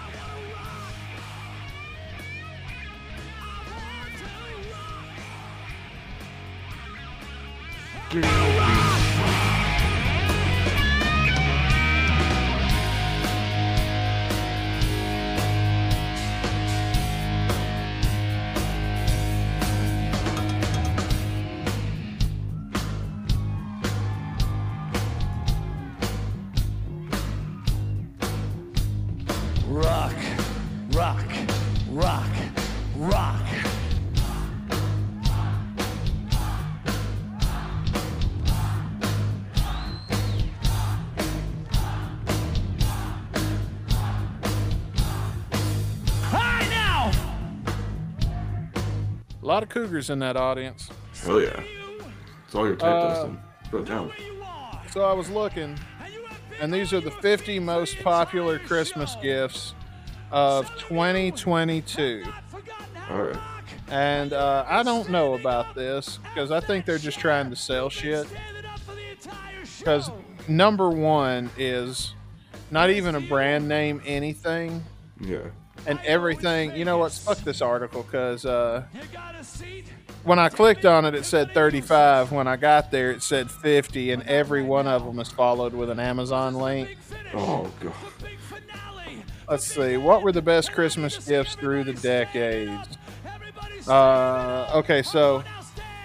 [8.13, 8.60] Rock,
[49.61, 50.89] lot of cougars in that audience.
[51.23, 51.61] Hell yeah.
[52.45, 53.39] It's all your tape, Uh, Dustin.
[53.69, 54.11] Put it down.
[54.91, 55.77] So I was looking,
[56.59, 59.73] and these are the 50 most popular Christmas gifts
[60.31, 62.23] of 2022.
[63.09, 63.37] All right.
[63.89, 67.89] And uh, I don't know about this because I think they're just trying to sell
[67.89, 68.25] shit.
[69.77, 70.09] Because
[70.47, 72.13] number one is
[72.71, 74.83] not even a brand name anything,
[75.19, 75.39] Yeah.
[75.85, 76.75] And everything.
[76.75, 77.11] You know what?
[77.11, 78.83] Fuck this article because uh,
[80.23, 82.31] when I clicked on it, it said 35.
[82.31, 85.89] When I got there, it said 50, and every one of them is followed with
[85.89, 86.97] an Amazon link.
[87.33, 87.93] Oh, God.
[89.49, 89.97] Let's see.
[89.97, 92.97] What were the best Christmas gifts through the decades?
[93.87, 95.43] Uh, okay, so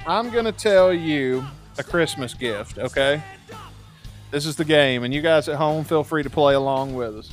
[0.06, 1.44] I'm going to tell you
[1.78, 3.22] a Christmas gift, okay?
[4.30, 7.16] This is the game, and you guys at home feel free to play along with
[7.16, 7.30] us.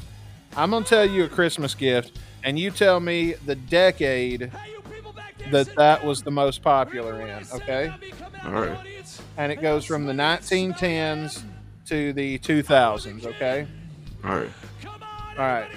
[0.56, 4.52] I'm going to tell you a Christmas gift, and you tell me the decade
[5.52, 7.94] that that was the most popular in, okay?
[8.46, 8.78] All right.
[9.38, 11.44] And it goes from the 1910s
[11.86, 13.68] to the 2000s, okay?
[14.24, 14.50] All right.
[14.86, 15.70] All right.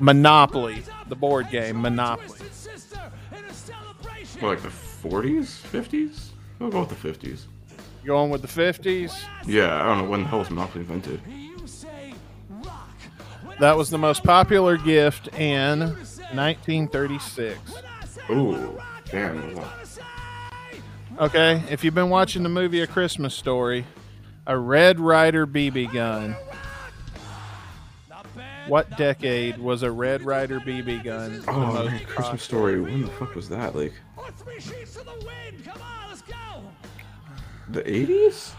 [0.00, 2.38] Monopoly, the board game, Monopoly.
[4.40, 5.62] What, like the 40s?
[5.62, 6.28] 50s?
[6.58, 7.44] We'll go with the 50s.
[8.04, 9.24] Going with the 50s.
[9.46, 11.20] Yeah, I don't know when the hell was Monopoly invented.
[13.64, 17.58] That was the most popular gift in 1936.
[18.28, 18.78] Ooh,
[19.10, 19.58] damn.
[21.18, 23.86] Okay, if you've been watching the movie A Christmas Story,
[24.46, 26.36] a Red Ryder BB gun.
[28.68, 31.42] What decade was a Red Ryder BB gun?
[31.48, 32.78] Oh, most man, Christmas Story.
[32.82, 33.74] When the fuck was that?
[33.74, 33.94] Like,
[37.70, 38.52] the 80s?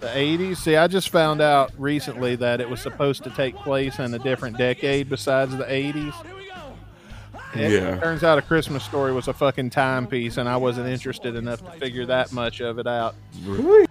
[0.00, 0.56] The 80s?
[0.56, 4.18] See, I just found out recently that it was supposed to take place in a
[4.18, 6.14] different decade besides the 80s.
[7.54, 7.96] It Yeah.
[8.00, 11.70] turns out a Christmas story was a fucking timepiece, and I wasn't interested enough to
[11.78, 13.14] figure that much of it out.
[13.44, 13.86] Really?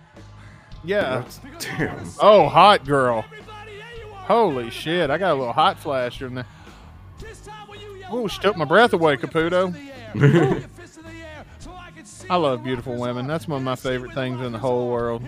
[0.84, 1.23] Yeah.
[1.60, 2.10] Damn.
[2.19, 3.26] Oh, hot girl.
[4.14, 6.45] Holy shit, I got a little hot flash in there.
[8.10, 9.76] Oh, she took my breath away, Caputo.
[12.30, 13.27] I love beautiful women.
[13.27, 15.22] That's one of my favorite things in the whole world.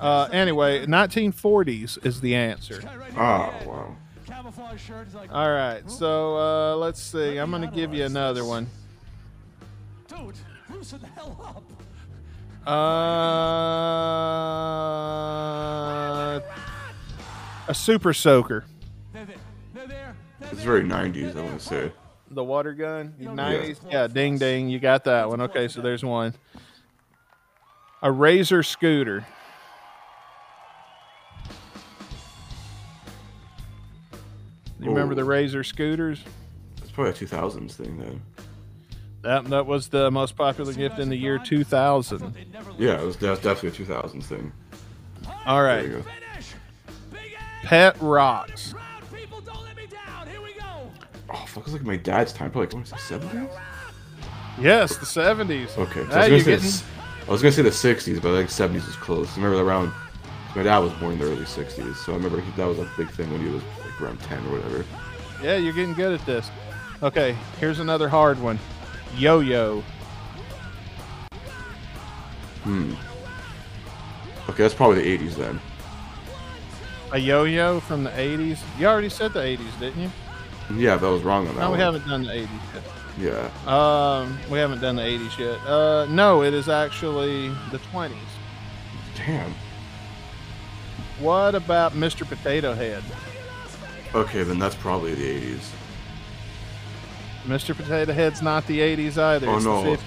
[0.00, 2.80] Uh, anyway, 1940s is the answer.
[3.16, 3.96] Oh, wow.
[5.30, 7.36] All right, so uh, let's see.
[7.36, 8.66] I'm going to give you another one.
[10.08, 10.34] Dude,
[10.70, 11.62] loosen the hell up.
[12.70, 12.80] Uh,
[17.68, 18.64] a super soaker.
[19.14, 21.92] It's very 90s, I want to say.
[22.30, 23.80] The water gun, 90s.
[23.90, 24.68] Yeah, ding ding.
[24.68, 25.40] You got that one.
[25.42, 26.34] Okay, so there's one.
[28.02, 29.26] A razor scooter.
[35.00, 36.22] Remember the razor scooters?
[36.82, 38.22] It's probably a 2000s thing, then.
[39.22, 42.34] That that was the most popular gift in the year 2000.
[42.78, 44.52] Yeah, it was that's definitely a 2000s thing.
[45.44, 45.82] All right.
[45.82, 46.04] There right, you
[47.12, 47.18] go.
[47.62, 48.74] pet rocks.
[51.32, 52.50] Oh, fuck, it's like my dad's time.
[52.50, 53.60] Probably, like, what is it, 70s?
[54.60, 55.78] Yes, the 70s.
[55.78, 56.04] Okay.
[56.10, 56.60] so I, was gonna getting.
[56.60, 56.84] say,
[57.26, 59.36] I was gonna say the 60s, but I think 70s is close.
[59.36, 59.92] Remember around
[60.56, 62.88] My dad was born in the early '60s, so I remember he, that was a
[62.96, 64.84] big thing when he was like around 10 or whatever.
[65.42, 66.50] Yeah, you're getting good at this.
[67.02, 68.58] Okay, here's another hard one.
[69.16, 69.82] Yo-yo.
[72.64, 72.92] Hmm.
[74.50, 75.60] Okay, that's probably the '80s then.
[77.12, 78.58] A yo-yo from the 80s.
[78.78, 80.10] You already said the 80s, didn't you?
[80.76, 81.80] Yeah, that was wrong on that No, we one.
[81.80, 82.48] haven't done the 80s
[83.18, 83.50] yet.
[83.66, 83.72] Yeah.
[84.22, 85.58] Um, we haven't done the 80s yet.
[85.66, 88.12] Uh, no, it is actually the 20s.
[89.16, 89.52] Damn.
[91.20, 92.26] What about Mr.
[92.26, 93.02] Potato Head?
[94.14, 95.70] Okay, then that's probably the '80s.
[97.44, 97.76] Mr.
[97.76, 99.48] Potato Head's not the 80s either.
[99.48, 99.82] Oh it's no.
[99.82, 100.00] the 50s.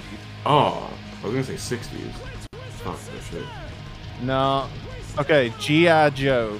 [0.46, 0.92] Oh,
[1.22, 2.12] I was gonna say '60s.
[2.84, 3.46] Fuck that shit.
[4.24, 4.68] No.
[5.20, 6.10] Okay, G.I.
[6.12, 6.60] Joe.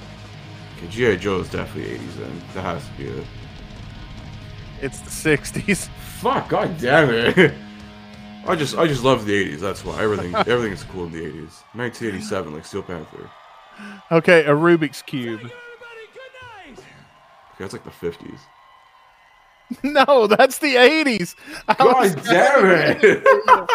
[0.76, 2.42] Okay, GI Joe is definitely '80s then.
[2.54, 3.26] That has to be it.
[4.80, 5.88] It's the 60s.
[6.20, 7.54] Fuck, god damn it.
[8.46, 9.60] I just I just love the '80s.
[9.60, 11.62] That's why everything everything is cool in the '80s.
[11.74, 13.30] 1987, like Steel Panther.
[14.10, 15.40] Okay, a Rubik's Cube.
[15.42, 15.52] Okay,
[17.58, 18.38] that's like the 50s.
[19.82, 21.34] No, that's the 80s.
[21.66, 23.00] I God was damn trying to it.
[23.00, 23.66] give it to you.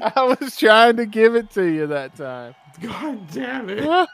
[0.02, 2.54] I was trying to give it to you that time.
[2.80, 3.84] God damn it.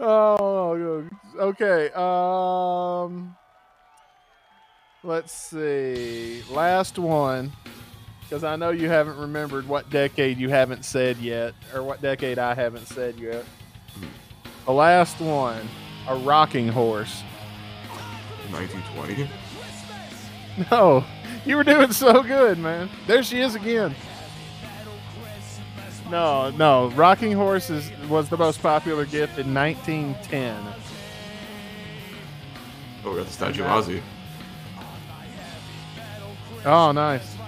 [0.00, 1.04] oh,
[1.38, 1.90] okay.
[1.92, 3.36] Um,
[5.04, 6.42] let's see.
[6.50, 7.52] Last one,
[8.30, 12.38] because I know you haven't remembered what decade you haven't said yet, or what decade
[12.38, 13.44] I haven't said yet.
[14.66, 15.68] The last one,
[16.06, 17.24] a rocking horse.
[18.50, 19.28] 1920.
[20.70, 21.04] No,
[21.46, 22.90] you were doing so good, man.
[23.06, 23.94] There she is again.
[26.10, 30.56] No, no, rocking horse is, was the most popular gift in 1910.
[33.04, 34.02] Oh, we got the statue of Ozzy.
[36.66, 37.39] Oh, nice.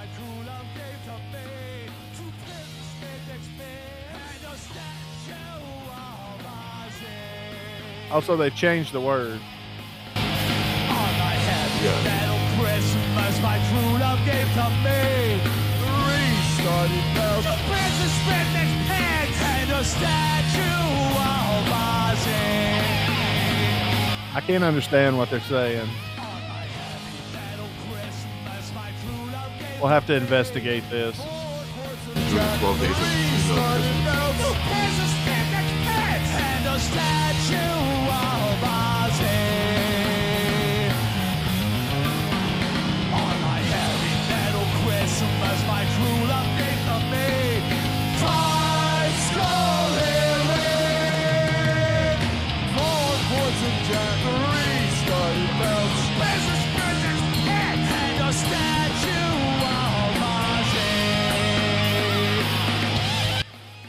[8.13, 9.41] Also, they changed the word.
[24.35, 25.89] I can't understand what they're saying.
[29.81, 31.17] We'll have to investigate this.
[31.17, 33.93] 12 days of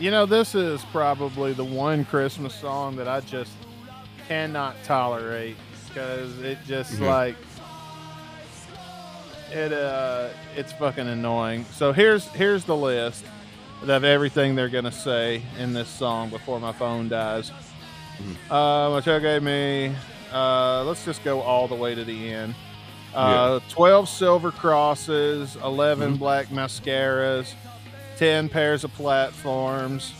[0.04, 3.54] You know, this is probably the one Christmas song that I just
[4.28, 5.56] cannot tolerate
[5.88, 7.08] because it just Mhm.
[7.08, 7.36] like
[9.54, 11.66] it uh it's fucking annoying.
[11.74, 13.24] So here's here's the list
[13.86, 17.52] of everything they're gonna say in this song before my phone dies.
[18.50, 19.94] Uh, Mateo gave me.
[20.32, 22.56] Uh, let's just go all the way to the end.
[23.14, 27.54] Uh, Twelve silver crosses, 11 black mascaras,
[28.18, 30.14] ten pairs of platforms,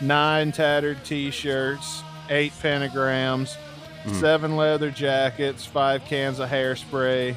[0.00, 3.56] nine tattered T-shirts, eight pentagrams,
[4.04, 4.20] Mm.
[4.20, 7.34] seven leather jackets, five cans of hairspray,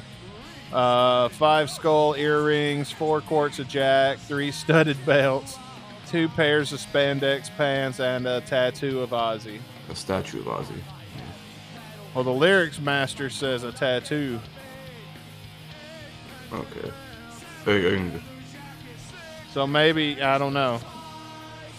[0.72, 5.58] uh, five skull earrings, four quarts of Jack, three studded belts,
[6.06, 9.60] two pairs of spandex pants, and a tattoo of Ozzy.
[9.90, 10.80] A statue of Ozzy.
[12.14, 14.38] Well, the lyrics master says a tattoo.
[16.52, 16.92] Okay.
[19.52, 20.80] So maybe I don't know.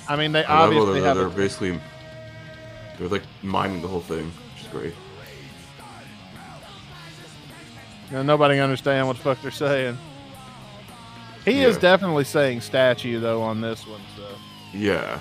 [0.08, 1.18] I mean, they I obviously they're, have.
[1.18, 1.80] they're A, basically
[2.98, 4.94] they're like mining the whole thing, which is great.
[8.14, 9.98] You know, nobody can understand what the fuck they're saying.
[11.46, 14.02] He is definitely saying statue though on this one.
[14.16, 14.24] So
[14.72, 15.18] Yeah.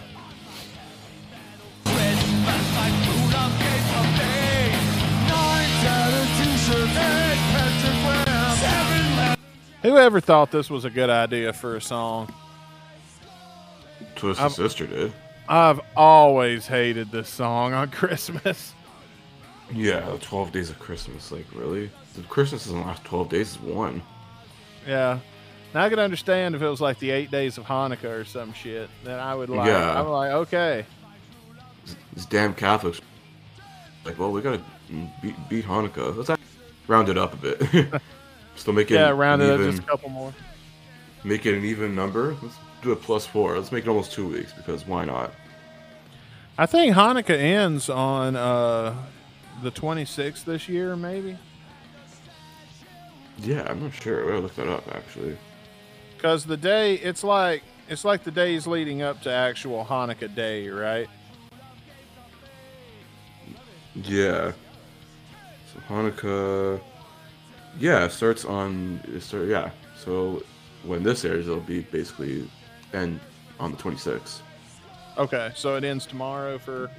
[9.82, 12.32] whoever thought this was a good idea for a song?
[14.16, 15.12] Twisted I'm- Sister did.
[15.48, 18.74] I've always hated this song on Christmas.
[19.72, 21.32] Yeah, the 12 days of Christmas.
[21.32, 21.90] Like, really?
[22.14, 24.02] The Christmas in the last 12 days, is one.
[24.86, 25.18] Yeah.
[25.74, 28.52] Now I could understand if it was like the eight days of Hanukkah or some
[28.52, 28.90] shit.
[29.04, 29.66] Then I would like.
[29.68, 29.98] Yeah.
[29.98, 30.84] I'm like, okay.
[32.14, 33.00] These damn Catholics.
[34.04, 34.60] Like, well, we gotta
[35.22, 36.14] beat, beat Hanukkah.
[36.16, 36.40] Let's
[36.86, 38.02] round it up a bit.
[38.56, 40.34] Still make it Yeah, round it up just a couple more.
[41.24, 42.36] make it an even number.
[42.42, 43.56] Let's do a plus four.
[43.56, 45.32] Let's make it almost two weeks because why not?
[46.58, 48.94] I think Hanukkah ends on uh,
[49.62, 51.38] the 26th this year, maybe.
[53.38, 54.24] Yeah, I'm not sure.
[54.24, 55.36] I gotta look that up actually.
[56.16, 60.68] Because the day, it's like it's like the days leading up to actual Hanukkah day,
[60.68, 61.08] right?
[63.94, 64.52] Yeah.
[65.72, 66.80] So Hanukkah.
[67.78, 69.00] Yeah, it starts on.
[69.08, 69.70] It start, yeah.
[69.98, 70.42] So
[70.84, 72.48] when this airs, it'll be basically
[72.92, 73.20] end
[73.58, 74.40] on the 26th.
[75.16, 76.90] Okay, so it ends tomorrow for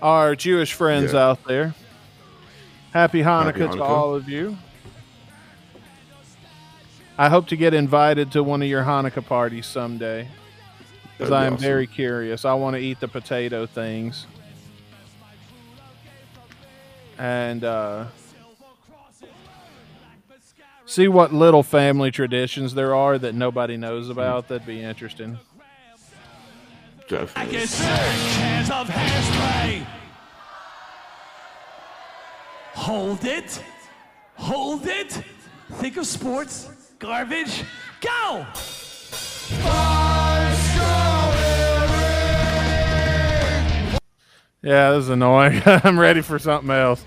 [0.00, 1.30] our Jewish friends Yeah.
[1.30, 1.74] out there.
[2.92, 4.56] Happy Hanukkah, Happy to all of you.
[7.20, 10.28] I hope to get invited to one of your Hanukkah parties someday.
[11.16, 11.64] Because be I am awesome.
[11.64, 12.44] very curious.
[12.44, 14.26] I want to eat the potato things.
[17.18, 18.04] And uh,
[20.86, 24.46] see what little family traditions there are that nobody knows about.
[24.46, 25.40] That'd be interesting.
[27.08, 27.56] Definitely.
[27.56, 29.86] Packets, cans of hairspray.
[32.74, 33.60] Hold it.
[34.36, 35.20] Hold it.
[35.72, 36.70] Think of sports.
[36.98, 37.62] Garbage.
[38.00, 38.46] Go!
[44.62, 45.62] Yeah, this is annoying.
[45.66, 47.04] I'm ready for something else.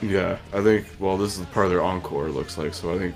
[0.00, 0.86] Yeah, I think.
[0.98, 2.28] Well, this is part of their encore.
[2.28, 2.72] It looks like.
[2.72, 3.14] So I think.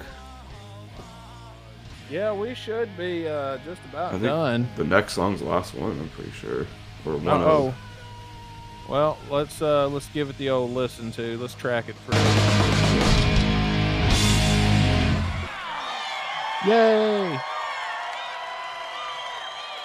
[2.10, 4.68] Yeah, we should be uh, just I about think done.
[4.76, 5.93] the next song's the last one.
[5.98, 6.66] I'm pretty sure.
[7.06, 7.74] Or one Oh, of.
[8.90, 11.39] well, let's uh, let's give it the old listen to.
[11.39, 13.13] Let's track it through.
[16.66, 17.38] Yay!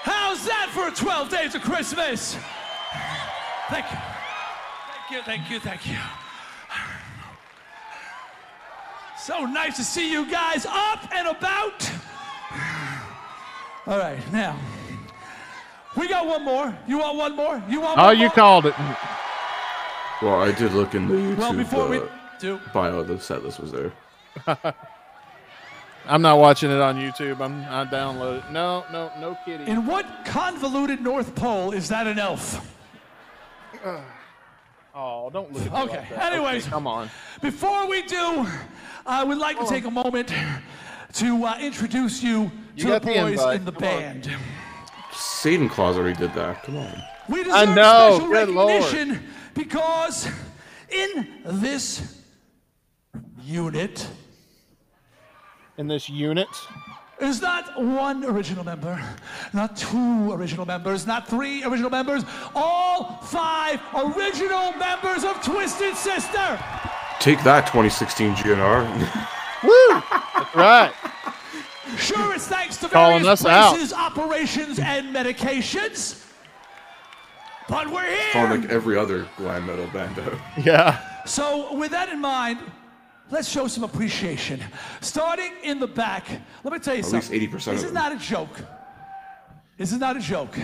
[0.03, 2.35] How's that for 12 days of Christmas?
[3.69, 3.97] Thank you.
[4.87, 5.97] Thank you, thank you, thank you.
[9.17, 11.91] So nice to see you guys up and about.
[13.85, 14.57] All right, now.
[15.97, 16.75] We got one more.
[16.87, 17.61] You want one more?
[17.67, 18.35] You want Oh, one you more?
[18.35, 18.75] called it.
[20.21, 22.07] Well, I did look in the YouTube Well, before we uh,
[22.39, 23.03] do- bio.
[23.03, 23.91] The set list was there.
[26.05, 27.39] I'm not watching it on YouTube.
[27.41, 28.51] I'm I download it.
[28.51, 29.67] No, no, no kidding.
[29.67, 32.75] In what convoluted North Pole is that an elf?
[34.95, 36.33] Oh, don't look at me Okay, like that.
[36.33, 36.65] anyways.
[36.67, 37.09] come on.
[37.41, 38.45] Before we do,
[39.05, 40.33] I would like to take a moment
[41.13, 43.89] to uh, introduce you, You to the got the boys in the Come on.
[43.89, 44.35] band.
[45.13, 46.63] Satan Claus already did that.
[46.63, 47.01] Come on.
[47.29, 48.83] We deserve I know, special good Lord.
[48.83, 49.23] recognition
[49.53, 50.27] because
[50.89, 52.19] in this
[53.43, 54.05] unit
[55.79, 56.49] In this unit,
[57.21, 59.01] is not one original member,
[59.53, 66.59] not two original members, not three original members, all five original members of Twisted Sister.
[67.21, 68.83] Take that, 2016 GNR.
[69.63, 70.01] woo!
[70.35, 70.91] That's right.
[71.95, 74.11] Sure, it's thanks to Calling various us out.
[74.11, 76.25] operations, and medications.
[77.69, 78.33] But we're here.
[78.33, 80.33] Found like every other glam metal band out.
[80.61, 81.23] Yeah.
[81.25, 82.59] So, with that in mind,
[83.31, 84.59] let's show some appreciation.
[85.01, 86.25] Starting in the back,
[86.63, 87.49] let me tell you At least something.
[87.49, 87.93] 80% This of is them.
[87.93, 88.59] not a joke.
[89.77, 90.57] This is not a joke.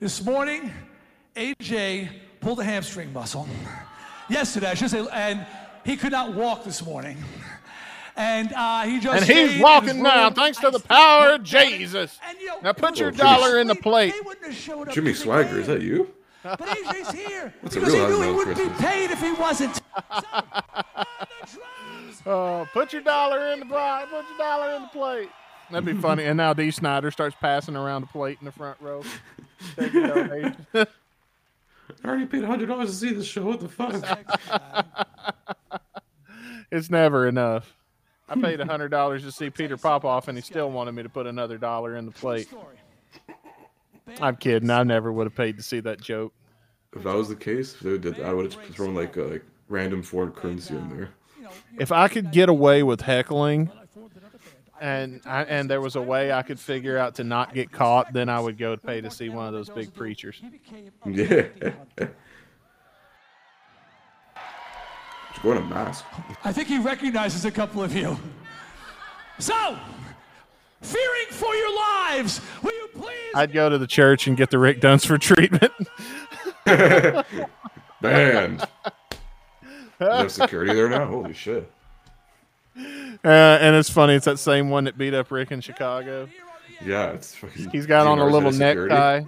[0.00, 0.72] This morning,
[1.36, 2.08] AJ
[2.40, 3.48] pulled a hamstring muscle.
[4.28, 5.46] Yesterday, I should say, and
[5.84, 7.16] he could not walk this morning.
[8.16, 12.16] And uh, he just And he's his walking now, thanks to the power of Jesus.
[12.28, 14.12] And, you know, Now put your Jimmy- dollar in the plate.
[14.14, 16.10] They wouldn't have showed up Jimmy Swaggart, is that you?
[16.44, 19.80] But AJ's here What's a because he knew he wouldn't be paid if he wasn't.
[22.26, 24.06] Oh, put your dollar in the plate.
[24.10, 25.28] Put your dollar in the plate.
[25.70, 26.24] That'd be funny.
[26.24, 29.02] And now Dee Snider starts passing around the plate in the front row.
[29.76, 30.56] Taking donations.
[30.74, 30.86] I
[32.08, 33.44] already paid $100 to see this show.
[33.44, 34.02] What the fuck?
[36.70, 37.74] it's never enough.
[38.28, 41.26] I paid hundred dollars to see Peter Popoff, and he still wanted me to put
[41.26, 42.48] another dollar in the plate.
[44.20, 44.70] I'm kidding.
[44.70, 46.32] I never would have paid to see that joke.
[46.96, 49.22] if that was the case, if they did that, I would have thrown like a
[49.24, 51.10] like random foreign currency in there.
[51.78, 53.70] If I could get away with heckling,
[54.80, 58.12] and I, and there was a way I could figure out to not get caught,
[58.12, 60.40] then I would go pay to see one of those big preachers.
[61.06, 61.46] Yeah.
[61.96, 62.10] Just
[65.42, 66.04] go in a mask.
[66.44, 68.16] I think he recognizes a couple of you.
[69.38, 69.76] So,
[70.82, 73.32] fearing for your lives, will you please?
[73.34, 75.72] I'd go to the church and get the Rick Dunsford treatment.
[78.00, 78.64] Banned.
[80.04, 81.06] There's security there now.
[81.06, 81.70] Holy shit.
[82.76, 86.28] Uh, and it's funny, it's that same one that beat up Rick in Chicago.
[86.84, 87.70] Yeah, it's fucking.
[87.70, 89.22] He's got on a little necktie.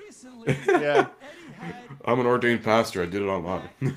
[0.67, 1.07] yeah.
[2.05, 3.03] I'm an ordained pastor.
[3.03, 3.69] I did it online.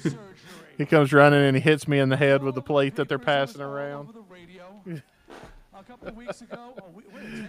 [0.78, 3.20] He comes running and he hits me in the head with the plate that they're
[3.20, 4.14] passing around.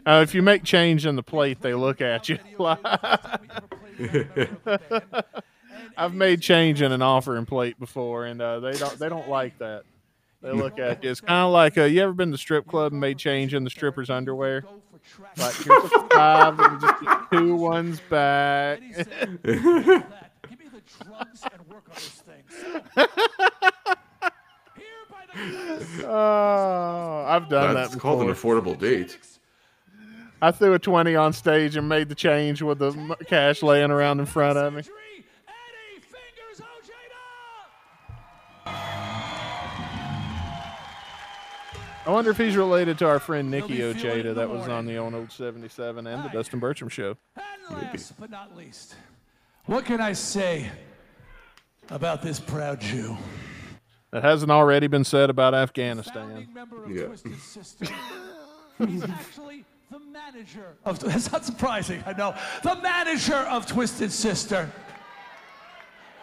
[0.05, 2.40] Uh, if you make change in the plate, they look at you.
[6.01, 9.59] I've made change in an offering plate before, and uh, they don't they don't like
[9.59, 9.83] that.
[10.41, 11.11] They look at you.
[11.11, 13.53] It's kind of like uh, you ever been to the strip club and made change
[13.53, 14.65] in the stripper's underwear?
[15.37, 18.81] Like here's a five and just get two ones back.
[26.05, 28.01] oh, I've done That's that.
[28.01, 29.19] called an affordable date.
[30.41, 34.21] I threw a twenty on stage and made the change with the cash laying around
[34.21, 34.83] in front of me.
[42.07, 45.15] I wonder if he's related to our friend Nikki Ojeda that was on the on
[45.15, 47.17] old seventy seven and the Dustin Bertram show.
[47.71, 48.95] Last but not least,
[49.67, 50.71] what can I say
[51.91, 53.17] about this proud Jew?
[54.13, 56.49] That hasn't already been said about Afghanistan.
[56.89, 57.07] Yeah.
[58.87, 60.99] He's actually the manager of.
[61.01, 62.03] That's not surprising.
[62.07, 64.71] I know the manager of Twisted Sister.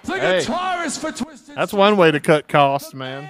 [0.03, 3.29] The Hey, guitarist for Twisted That's one way to cut costs, man.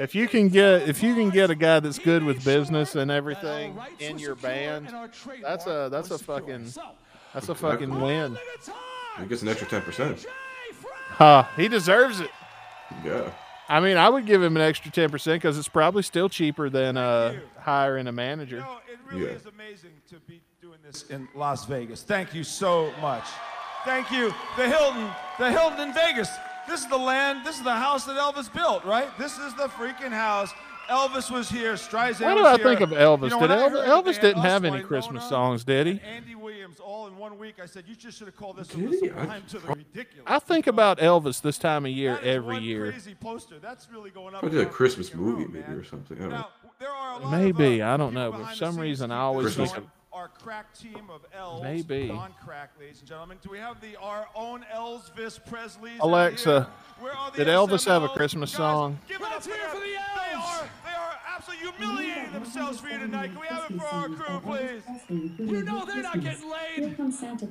[0.00, 3.10] If you can get if you can get a guy that's good with business and
[3.10, 4.92] everything in your band,
[5.42, 6.72] that's a that's a fucking
[7.34, 8.36] that's a fucking win.
[9.18, 10.26] He gets an extra ten percent.
[11.08, 12.30] Huh, he deserves it.
[13.04, 13.30] Yeah.
[13.70, 16.70] I mean, I would give him an extra ten percent because it's probably still cheaper
[16.70, 18.64] than uh, hiring a manager.
[18.90, 22.02] It really is amazing to be doing this in Las Vegas.
[22.02, 23.24] Thank you so much.
[23.84, 24.32] Thank you.
[24.56, 26.30] The Hilton, the Hilton in Vegas.
[26.68, 29.08] This is the land, this is the house that Elvis built, right?
[29.18, 30.52] This is the freaking house.
[30.88, 32.64] Elvis was here, Streisand What did was I here.
[32.64, 33.30] think of Elvis?
[33.30, 36.00] You know, did Elvis, Elvis they didn't have any Winona, Christmas songs, did he?
[36.00, 37.56] Andy Williams all in one week.
[37.62, 40.24] I said, you just should have called this from the sublime to the ridiculous.
[40.26, 42.92] I think about Elvis this time of year every year.
[42.92, 43.58] Crazy poster.
[43.58, 44.40] That's really going up.
[44.40, 46.16] Probably a Christmas movie, maybe or something.
[46.18, 47.30] I don't know.
[47.30, 49.72] Maybe uh, I don't know, but for some reason I always Christmas.
[49.72, 51.62] think of Our crack team of elves.
[51.62, 52.10] Maybe.
[52.10, 53.38] On crack, ladies and gentlemen.
[53.40, 56.00] Do we have the our own Elvis Presley's?
[56.00, 56.68] out Alexa.
[56.98, 58.98] Where are the Did Elvis have a Christmas Guys, song?
[59.06, 59.58] Give it up for, them.
[59.80, 63.28] They are, they are absolutely humiliating themselves for you tonight.
[63.28, 64.82] Can we have it for our crew, please?
[65.38, 66.96] You know they're not getting laid.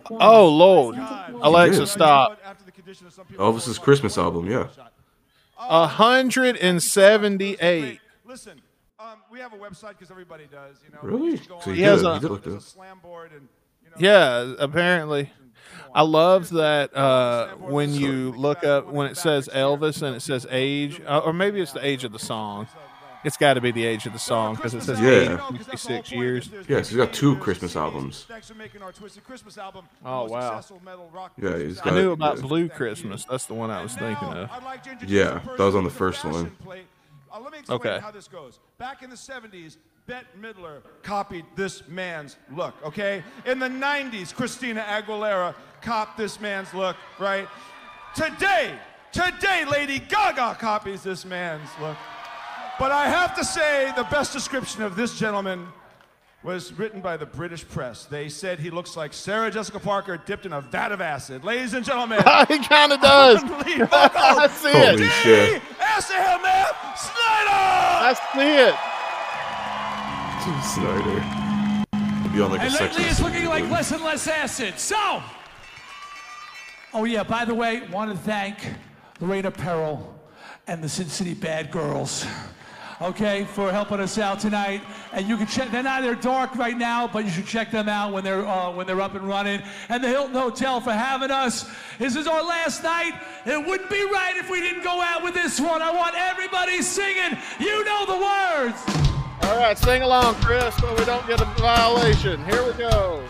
[0.10, 0.98] Oh Lord,
[1.42, 2.38] Alexa, stop.
[3.38, 4.68] Elvis's Christmas album, yeah.
[5.58, 8.02] A hundred and seventy-eight.
[8.26, 8.62] Listen,
[9.00, 10.78] um, we have a website because everybody does.
[10.86, 11.32] You know, Really?
[11.32, 13.00] You just go So he He has did, a- he did look there's a slam
[13.00, 13.48] board and
[13.84, 15.32] You know, Yeah, apparently.
[15.94, 20.48] I love that uh, when you look up when it says Elvis and it says
[20.50, 22.68] age, uh, or maybe it's the age of the song.
[23.24, 25.40] It's got to be the age of the song because it says Yeah.
[25.54, 26.50] 86 years.
[26.70, 28.26] Yes, he's got two Christmas albums.
[28.28, 29.86] Thanks for making our Twisted Christmas album.
[30.02, 30.42] the Oh most wow!
[30.52, 32.42] successful metal rock Yeah, he's I knew about yeah.
[32.44, 33.26] Blue Christmas.
[33.26, 34.50] That's the one I was thinking of.
[34.52, 36.56] I'd like to introduce Yeah, that was on the first one.
[37.32, 38.00] Uh, let me explain Okay.
[38.00, 38.60] how this goes.
[38.78, 43.24] Back in the 70s, Bette Midler copied this man's look, okay?
[43.46, 47.48] In the 90s, Christina Aguilera copied this man's look, right?
[48.16, 48.74] Today,
[49.12, 51.98] today, Lady Gaga copies this man's look.
[52.80, 55.68] But I have to say, the best description of this gentleman
[56.44, 58.06] was written by the British press.
[58.06, 61.44] They said he looks like Sarah Jessica Parker dipped in a vat of acid.
[61.44, 63.42] Ladies and gentlemen, he kind of does.
[63.44, 63.88] unbelievable.
[63.92, 65.12] I see Holy it.
[65.24, 65.62] shit.
[66.00, 67.50] SL man Snider!
[67.50, 68.76] I see it.
[70.64, 71.20] Snider.
[72.34, 74.80] Be on like And sex lately it's looking like less and less acid.
[74.80, 75.22] So,
[76.94, 78.60] oh yeah, by the way, want to thank
[79.20, 80.16] Lorena Peril
[80.68, 82.26] and the Sin City Bad Girls,
[83.02, 84.82] okay, for helping us out tonight.
[85.14, 87.88] And you can check, they're not, they're dark right now, but you should check them
[87.90, 89.62] out when they're, uh, when they're up and running.
[89.90, 91.70] And the Hilton Hotel for having us.
[92.00, 93.14] This is our last night.
[93.46, 95.82] It wouldn't be right if we didn't go out with this one.
[95.82, 97.38] I want everybody singing.
[97.60, 99.08] You know the words.
[99.44, 102.44] All right, sing along, Chris, but we don't get a violation.
[102.46, 103.24] Here we go.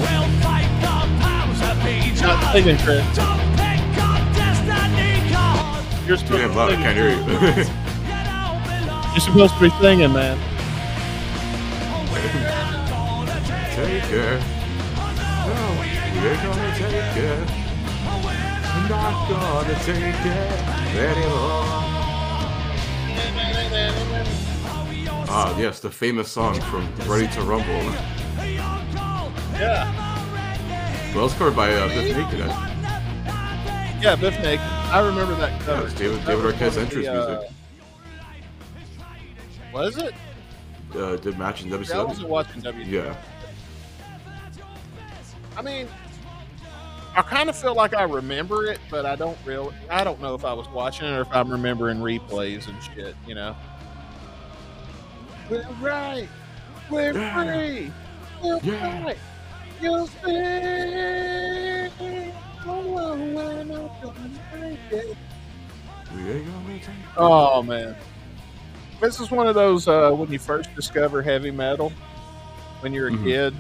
[0.02, 2.22] We'll fight the powers that be.
[2.22, 3.39] Not singing, Chris.
[6.10, 7.18] You're supposed Damn to loud, I can't hear you.
[9.14, 10.40] You're supposed to be singing, man.
[13.76, 14.40] Take care.
[15.46, 15.56] No,
[16.26, 17.46] ain't gonna take care.
[18.90, 21.68] not gonna take it anymore.
[25.30, 27.84] Ah, yes, the famous song from Ready to Rumble.
[29.60, 31.14] Yeah.
[31.14, 32.69] Well, scored by uh, Bif Naked.
[34.00, 34.60] Yeah, Bif Naked.
[34.62, 35.86] I remember that Yeah, cover.
[35.88, 37.52] it's David, David Arquette's entrance the, uh, music.
[39.74, 40.14] Was it?
[40.96, 42.08] Uh, did match in Yeah, I WCW.
[42.08, 42.86] wasn't watching W.
[42.86, 43.16] Yeah.
[45.58, 45.88] I mean,
[47.16, 49.76] I kind of feel like I remember it, but I don't really.
[49.90, 53.16] I don't know if I was watching it or if I'm remembering replays and shit.
[53.28, 53.56] You know.
[55.50, 56.30] We're right.
[56.90, 57.92] We're free.
[58.42, 59.04] We're Yeah.
[59.04, 59.18] right.
[59.82, 60.30] You'll see.
[62.72, 64.30] Oh, we're not gonna
[64.60, 65.18] make it.
[66.16, 67.96] We ain't gonna take man,
[69.02, 71.92] this is one of those uh, when you first discover heavy metal
[72.82, 73.24] when you're a Mhm.
[73.24, 73.56] kid,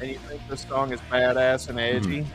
[0.00, 2.20] and you think this song is badass and edgy.
[2.22, 2.30] Mm-hmm.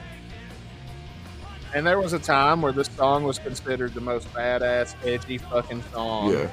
[1.73, 5.83] And there was a time where this song was considered the most badass, edgy fucking
[5.93, 6.33] song.
[6.33, 6.47] Yeah.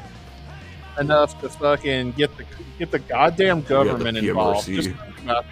[1.01, 2.45] Enough to fucking get the
[2.79, 4.67] get the goddamn government involved.
[4.67, 5.51] Just think about it.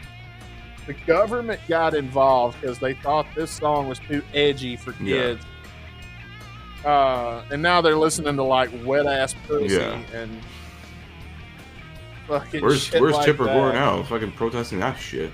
[0.87, 5.17] The government got involved because they thought this song was too edgy for Yeah.
[5.17, 5.45] kids.
[6.85, 9.99] Uh, and now they're listening to like wet ass pussy Yeah.
[10.15, 10.41] and
[12.29, 13.37] fucking Where's shit Where's like that.
[13.39, 14.03] Gore now?
[14.05, 15.33] Fucking protesting that shit.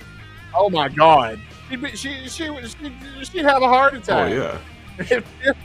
[0.54, 1.38] Oh my god,
[1.70, 4.30] she she she she she'd have a heart attack.
[4.32, 4.58] Oh yeah.
[4.98, 5.56] If, if,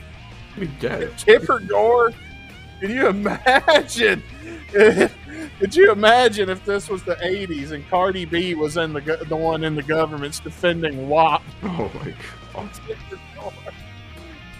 [0.58, 1.16] Be dead.
[1.18, 2.12] Tipper Gore,
[2.80, 4.22] can you imagine?
[5.58, 9.36] Could you imagine if this was the '80s and Cardi B was in the the
[9.36, 11.42] one in the government's defending WAP?
[11.62, 12.14] Oh my
[12.54, 12.70] god.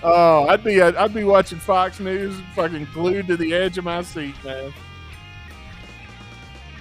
[0.02, 4.02] Oh, I'd be I'd be watching Fox News, fucking glued to the edge of my
[4.02, 4.72] seat, man.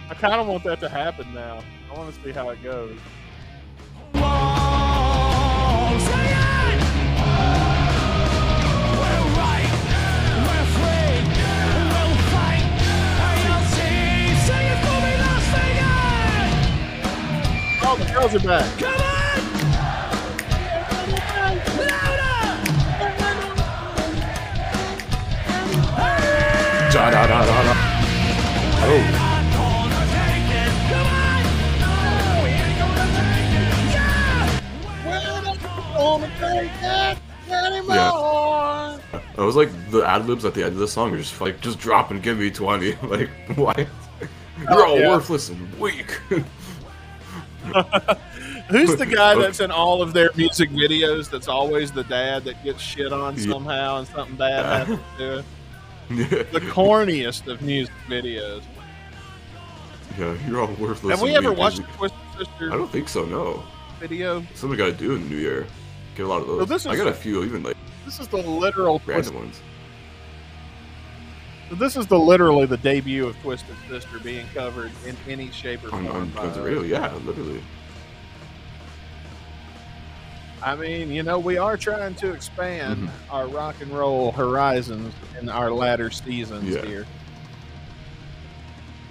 [0.10, 1.64] I kind of want that to happen now.
[1.92, 2.98] I want to see how it goes.
[17.90, 18.80] Oh, the girls are back.
[26.92, 27.74] Da da da da da.
[28.84, 29.24] Oh.
[37.88, 39.00] Yeah.
[39.38, 41.62] It was like the ad libs at the end of the song are just like
[41.62, 42.98] just drop and give me twenty.
[43.04, 43.78] Like what?
[44.60, 45.08] You're all yeah.
[45.08, 46.20] worthless and weak.
[48.70, 52.64] Who's the guy that's in all of their music videos that's always the dad that
[52.64, 55.46] gets shit on somehow and something bad happens to it?
[56.54, 58.64] The corniest of music videos.
[60.18, 61.12] yeah, you're all worthless.
[61.12, 63.26] Have we ever watched the Twisted Sister I don't think so.
[63.26, 63.64] No.
[64.00, 64.40] video?
[64.54, 65.68] Something we gotta do in the new year.
[66.16, 66.82] Get a lot of those.
[66.82, 67.76] So I got a few, even like
[68.06, 69.62] This is the literal random ones.
[71.72, 75.90] This is the literally the debut of Twisted Sister being covered in any shape or
[75.90, 76.08] form.
[76.08, 76.58] on by us.
[76.58, 77.62] Radio, yeah, literally.
[80.64, 83.34] I mean, you know, we are trying to expand Mm-hmm.
[83.34, 86.86] our rock and roll horizons in our latter seasons Yeah.
[86.86, 87.06] here.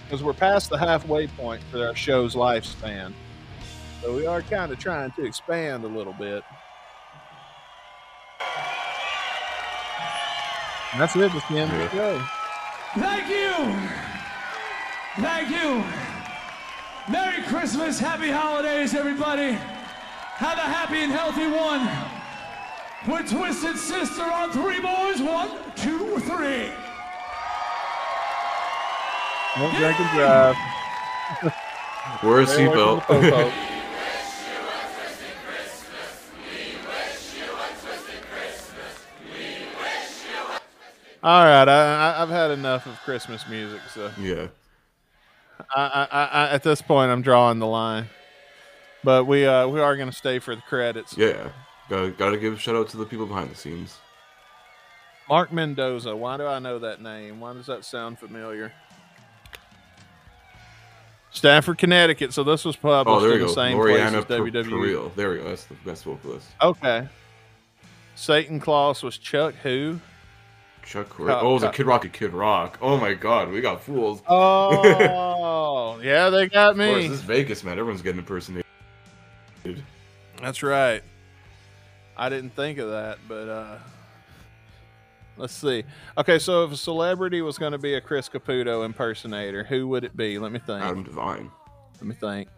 [0.04, 3.12] Because we're past the halfway point for our show's lifespan.
[4.02, 6.42] So we are kind of trying to expand a little bit.
[10.92, 11.30] And that's it.
[11.32, 12.22] That's the end of the show.
[12.98, 13.88] Thank you.
[15.22, 15.84] Thank you.
[17.12, 18.00] Merry Christmas.
[18.00, 19.52] Happy holidays, everybody.
[19.52, 21.88] Have a happy and healthy one.
[23.04, 25.20] Put Twisted Sister on three boys.
[25.20, 26.70] One, two, three.
[29.56, 30.56] Don't drink and drive.
[32.22, 33.72] Wear a Stay away from the seatbelt.
[41.26, 44.46] All right, I, I, I've had enough of Christmas music, so yeah.
[45.74, 48.06] I, I, I, at this point, I'm drawing the line.
[49.02, 51.18] But we uh, we are going to stay for the credits.
[51.18, 51.48] Yeah.
[51.88, 53.98] Gotta, gotta give a shout out to the people behind the scenes.
[55.28, 56.14] Mark Mendoza.
[56.14, 57.40] Why do I know that name?
[57.40, 58.72] Why does that sound familiar?
[61.32, 62.34] Stafford, Connecticut.
[62.34, 63.52] So this was published Oh, there in the go.
[63.52, 64.64] same place as Per- WWE.
[64.64, 65.12] Peril.
[65.16, 65.44] There we go.
[65.44, 66.46] That's the best vocalist.
[66.62, 67.08] Okay.
[68.14, 69.98] Satan Claus was Chuck who?
[70.86, 71.38] Chuck Co- Correa.
[71.40, 72.78] Oh, it was a Kid Rock and Kid Rock.
[72.80, 74.22] Oh my god, we got fools.
[74.28, 77.08] Oh, yeah, they got Of course, me.
[77.08, 77.78] this is Vegas, man.
[77.78, 78.64] Everyone's getting impersonated.
[80.40, 81.02] That's right.
[82.16, 83.78] I didn't think of that, but uh
[85.36, 85.84] let's see.
[86.16, 90.04] Okay, so if a celebrity was going to be a Chris Caputo impersonator, who would
[90.04, 90.38] it be?
[90.38, 90.82] Let me think.
[90.82, 91.50] Adam Devine.
[91.96, 92.48] Let me think.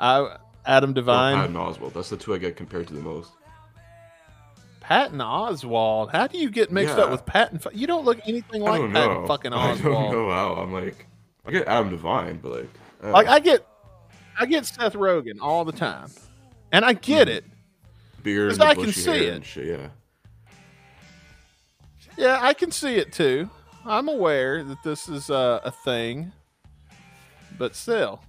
[0.00, 0.36] I
[0.66, 1.36] Adam Devine.
[1.36, 1.92] Patton Oswalt.
[1.92, 3.30] That's the two I get compared to the most.
[4.84, 6.10] Patton Oswalt.
[6.12, 7.58] How do you get mixed up with Patton?
[7.72, 8.92] You don't look anything I like Patton
[9.22, 9.26] know.
[9.26, 9.82] fucking I Oswalt.
[9.82, 10.54] don't know how.
[10.54, 11.06] I'm like,
[11.46, 12.68] I get Adam Devine, but like,
[13.02, 13.66] uh, Like I get,
[14.38, 16.10] I get Seth Rogen all the time,
[16.70, 17.44] and I get it.
[18.22, 19.34] beard, and I can see it.
[19.36, 19.66] and shit.
[19.66, 19.88] Yeah.
[22.16, 23.48] Yeah, I can see it too.
[23.86, 26.32] I'm aware that this is uh, a thing,
[27.58, 28.20] but still,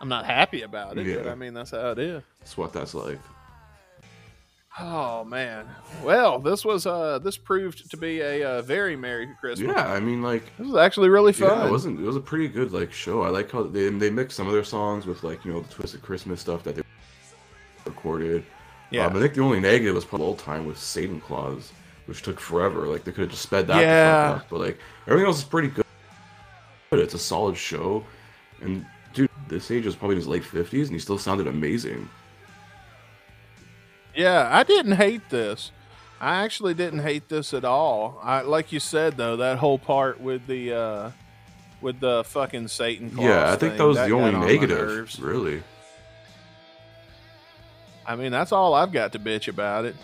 [0.00, 1.04] I'm not happy about it.
[1.16, 1.32] But Yeah.
[1.32, 2.22] I mean, that's how it is.
[2.40, 3.18] That's what that's like.
[4.78, 5.66] Oh man.
[6.04, 9.74] Well, this was uh this proved to be a uh, very merry Christmas.
[9.74, 11.68] Yeah, I mean, like This was actually really Yeah, fun.
[11.68, 12.00] it wasn't.
[12.00, 13.22] It was a pretty good like show.
[13.22, 15.72] I like how they they mixed some of their songs with like you know the
[15.72, 16.82] Twisted Christmas stuff that they
[17.86, 18.44] recorded.
[18.90, 19.06] Yeah.
[19.06, 21.72] Um, I think the only negative was probably old time with Satan Claus,
[22.06, 22.86] which took forever.
[22.86, 23.80] Like they could have just sped that.
[23.80, 24.34] Yeah.
[24.40, 24.46] up.
[24.50, 25.84] But like everything else is pretty good.
[26.92, 28.04] It's a solid show,
[28.60, 32.08] and dude, this age was probably in his late fifties, and he still sounded amazing.
[34.16, 35.70] Yeah, I didn't hate this.
[36.20, 38.18] I actually didn't hate this at all.
[38.22, 41.10] I like you said though, that whole part with the uh
[41.82, 45.22] with the fucking Satan yeah, I think thing, that was that the only on negative,
[45.22, 45.62] really.
[48.06, 49.94] I mean, that's all I've got to bitch about it.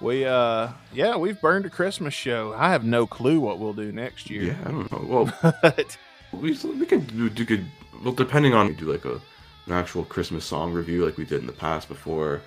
[0.00, 2.52] We uh yeah, we've burned a Christmas show.
[2.56, 4.42] I have no clue what we'll do next year.
[4.42, 5.32] Yeah, I don't know.
[5.52, 5.74] Well,
[6.32, 7.66] we we can do, do good.
[8.02, 9.20] Well, depending on we do like a
[9.66, 12.42] an actual Christmas song review like we did in the past before,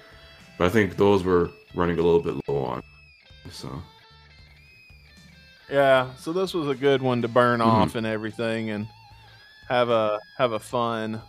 [0.57, 2.83] but I think those were running a little bit low on.
[3.51, 3.81] So
[5.69, 7.65] Yeah, so this was a good one to burn Mhm.
[7.65, 8.87] off and everything and
[9.67, 11.21] have a have a fun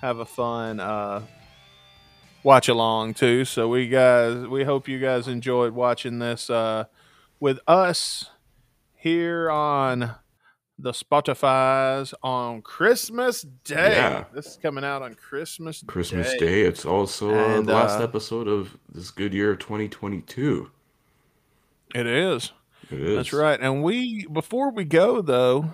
[0.00, 1.22] have a fun uh
[2.44, 3.44] watch along too.
[3.44, 6.84] So we guys we hope you guys enjoyed watching this uh
[7.40, 8.30] with us
[8.94, 10.14] here on
[10.78, 13.92] the Spotify's on Christmas Day.
[13.92, 14.24] Yeah.
[14.32, 16.62] This is coming out on Christmas Christmas Day.
[16.62, 20.70] It's also uh, the last uh, episode of this good year of 2022.
[21.94, 22.52] It is.
[22.90, 23.16] It is.
[23.16, 23.58] That's right.
[23.60, 25.70] And we before we go though,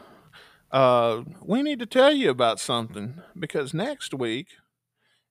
[0.71, 4.49] uh, we need to tell you about something because next week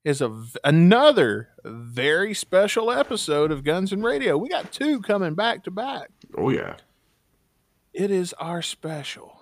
[0.03, 4.38] is a another very special episode of Guns and Radio.
[4.38, 6.10] We got two coming back to back.
[6.38, 6.76] Oh yeah.
[7.93, 9.40] It is our special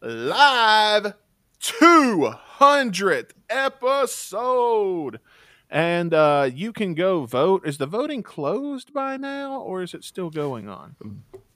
[0.00, 1.14] live
[1.62, 5.20] 200th episode.
[5.68, 7.66] And uh, you can go vote.
[7.66, 10.96] Is the voting closed by now or is it still going on?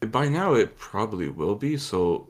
[0.01, 1.77] By now it probably will be.
[1.77, 2.29] So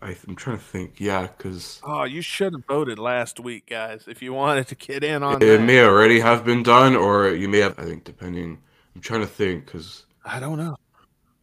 [0.00, 0.98] I, I'm trying to think.
[0.98, 5.04] Yeah, because Oh, you should have voted last week, guys, if you wanted to get
[5.04, 5.60] in on it that.
[5.62, 7.78] may already have been done, or you may have.
[7.78, 8.58] I think depending.
[8.96, 10.74] I'm trying to think because I don't know.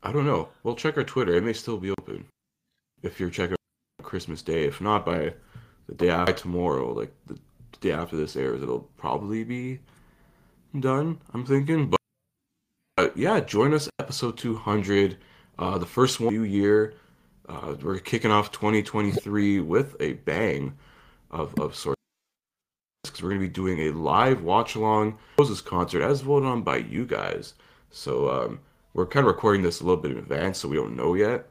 [0.03, 0.49] I don't know.
[0.63, 1.35] We'll check our Twitter.
[1.35, 2.25] It may still be open
[3.03, 3.55] if you're checking
[4.10, 4.65] Christmas Day.
[4.65, 5.34] If not, by
[5.88, 7.38] the day after tomorrow, like the
[7.80, 9.80] day after this airs, it'll probably be
[10.77, 11.19] done.
[11.34, 11.94] I'm thinking,
[12.98, 15.18] but, yeah, join us episode 200,
[15.60, 16.95] uh, the first one new year.
[17.48, 20.77] Uh, we're kicking off 2023 with a bang
[21.31, 21.99] of of sorts
[23.03, 26.61] because we're going to be doing a live watch along Moses concert as voted on
[26.61, 27.53] by you guys.
[27.91, 28.60] So um,
[28.94, 31.49] we're kind of recording this a little bit in advance, so we don't know yet.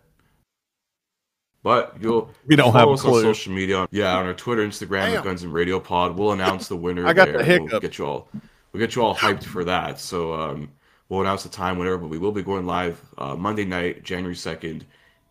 [1.62, 4.66] But you'll We don't follow have a us on social media, yeah, on our Twitter,
[4.66, 5.24] Instagram, Damn.
[5.24, 6.16] Guns and Radio Pod.
[6.16, 7.06] We'll announce the winner.
[7.06, 7.42] I got there.
[7.42, 8.28] the We'll get you all,
[8.72, 9.98] we'll get you all hyped for that.
[9.98, 10.70] So um,
[11.08, 11.98] we'll announce the time, whatever.
[11.98, 14.86] But we will be going live uh, Monday night, January second,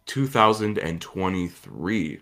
[0.06, 2.20] two thousand and twenty-three.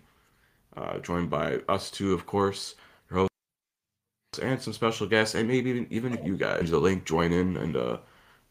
[0.76, 2.76] Uh, joined by us two, of course,
[3.10, 6.70] your hosts, and some special guests, and maybe even even you guys.
[6.70, 7.98] The link, join in and uh,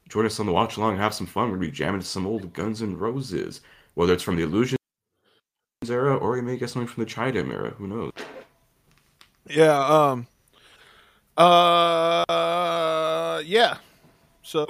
[0.10, 1.50] join us on the watch along and have some fun.
[1.50, 3.62] We're gonna be jamming to some old Guns and Roses,
[3.94, 4.80] whether it's from the Illusions
[5.90, 7.72] era or you may get something from the Chidem era.
[7.78, 8.12] Who knows?
[9.50, 9.78] Yeah.
[9.78, 10.28] Um.
[11.38, 13.42] Uh.
[13.46, 13.78] Yeah.
[14.44, 14.68] So,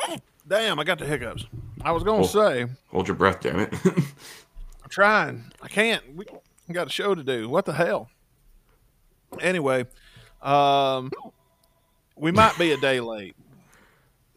[0.47, 1.45] damn, I got the hiccups.
[1.81, 2.25] I was gonna Oh.
[2.25, 3.73] say, Hold your breath, damn it.
[3.85, 5.51] I'm trying.
[5.61, 6.15] I can't.
[6.15, 6.25] We
[6.67, 7.49] we got a show to do.
[7.49, 8.09] What the hell?
[9.39, 9.85] Anyway,
[10.41, 11.11] um,
[12.15, 13.35] we might be a day late.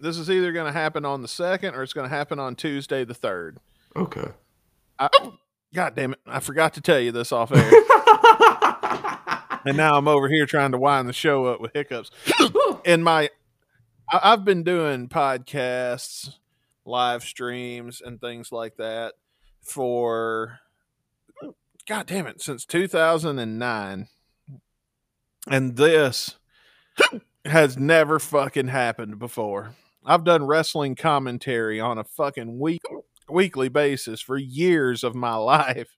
[0.00, 2.54] This is either going to happen on the second or it's going to happen on
[2.54, 3.58] Tuesday the third.
[3.96, 4.28] okay.
[4.98, 5.08] I,
[5.74, 6.20] God damn it!
[6.26, 7.70] I forgot to tell you this off air,
[9.66, 12.10] and now I'm over here trying to wind the show up with hiccups.
[12.86, 13.28] and my,
[14.10, 16.30] I, I've been doing podcasts,
[16.86, 19.14] live streams, and things like that
[19.62, 20.60] for,
[21.86, 24.08] God damn it, since 2009,
[25.50, 26.36] and this
[27.44, 29.74] has never fucking happened before.
[30.04, 32.80] I've done wrestling commentary on a fucking week
[33.30, 35.88] weekly basis for years of my life.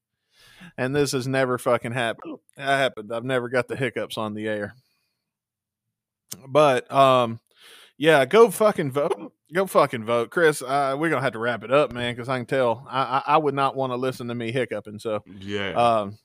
[0.77, 2.39] And this has never fucking happened.
[2.57, 3.12] Happened.
[3.12, 4.74] I've never got the hiccups on the air.
[6.47, 7.40] But um
[7.97, 9.32] yeah, go fucking vote.
[9.52, 10.62] Go fucking vote, Chris.
[10.62, 13.23] Uh, we're gonna have to wrap it up, man, because I can tell I, I,
[13.35, 14.98] I would not want to listen to me hiccuping.
[14.98, 15.70] So Yeah.
[15.73, 16.19] um,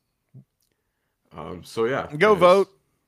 [1.36, 2.68] Um, so yeah, go guys, vote.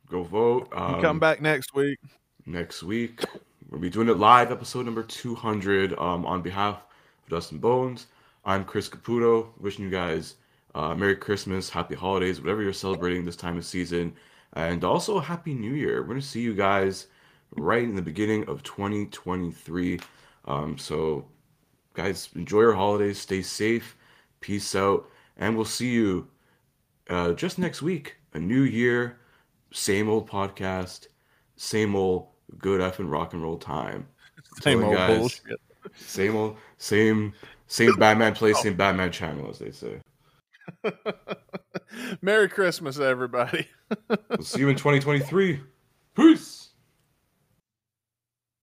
[0.10, 0.70] Go vote.
[0.74, 2.00] Um, come back next week.
[2.46, 3.24] next week.
[3.70, 5.94] We'll be doing it live, episode number 200.
[6.00, 6.82] Um, on behalf
[7.30, 8.08] Dustin Bones,
[8.46, 9.50] I'm Chris Caputo.
[9.60, 10.36] Wishing you guys
[10.78, 14.14] uh, Merry Christmas, Happy Holidays, whatever you're celebrating this time of season,
[14.54, 16.02] and also Happy New Year.
[16.02, 17.08] We're going to see you guys
[17.56, 20.00] right in the beginning of 2023.
[20.46, 21.26] Um, so,
[21.94, 23.98] guys, enjoy your holidays, stay safe,
[24.40, 26.28] peace out, and we'll see you
[27.10, 28.18] uh, just next week.
[28.34, 29.20] A new year,
[29.74, 31.08] same old podcast,
[31.56, 32.28] same old
[32.60, 34.08] good and rock and roll time.
[34.62, 35.60] Same old bullshit.
[35.98, 37.34] Same old, same,
[37.68, 40.02] same Batman place, same Batman channel, as they say.
[42.22, 43.68] Merry Christmas, everybody.
[44.30, 45.62] We'll see you in 2023.
[46.14, 46.57] Peace.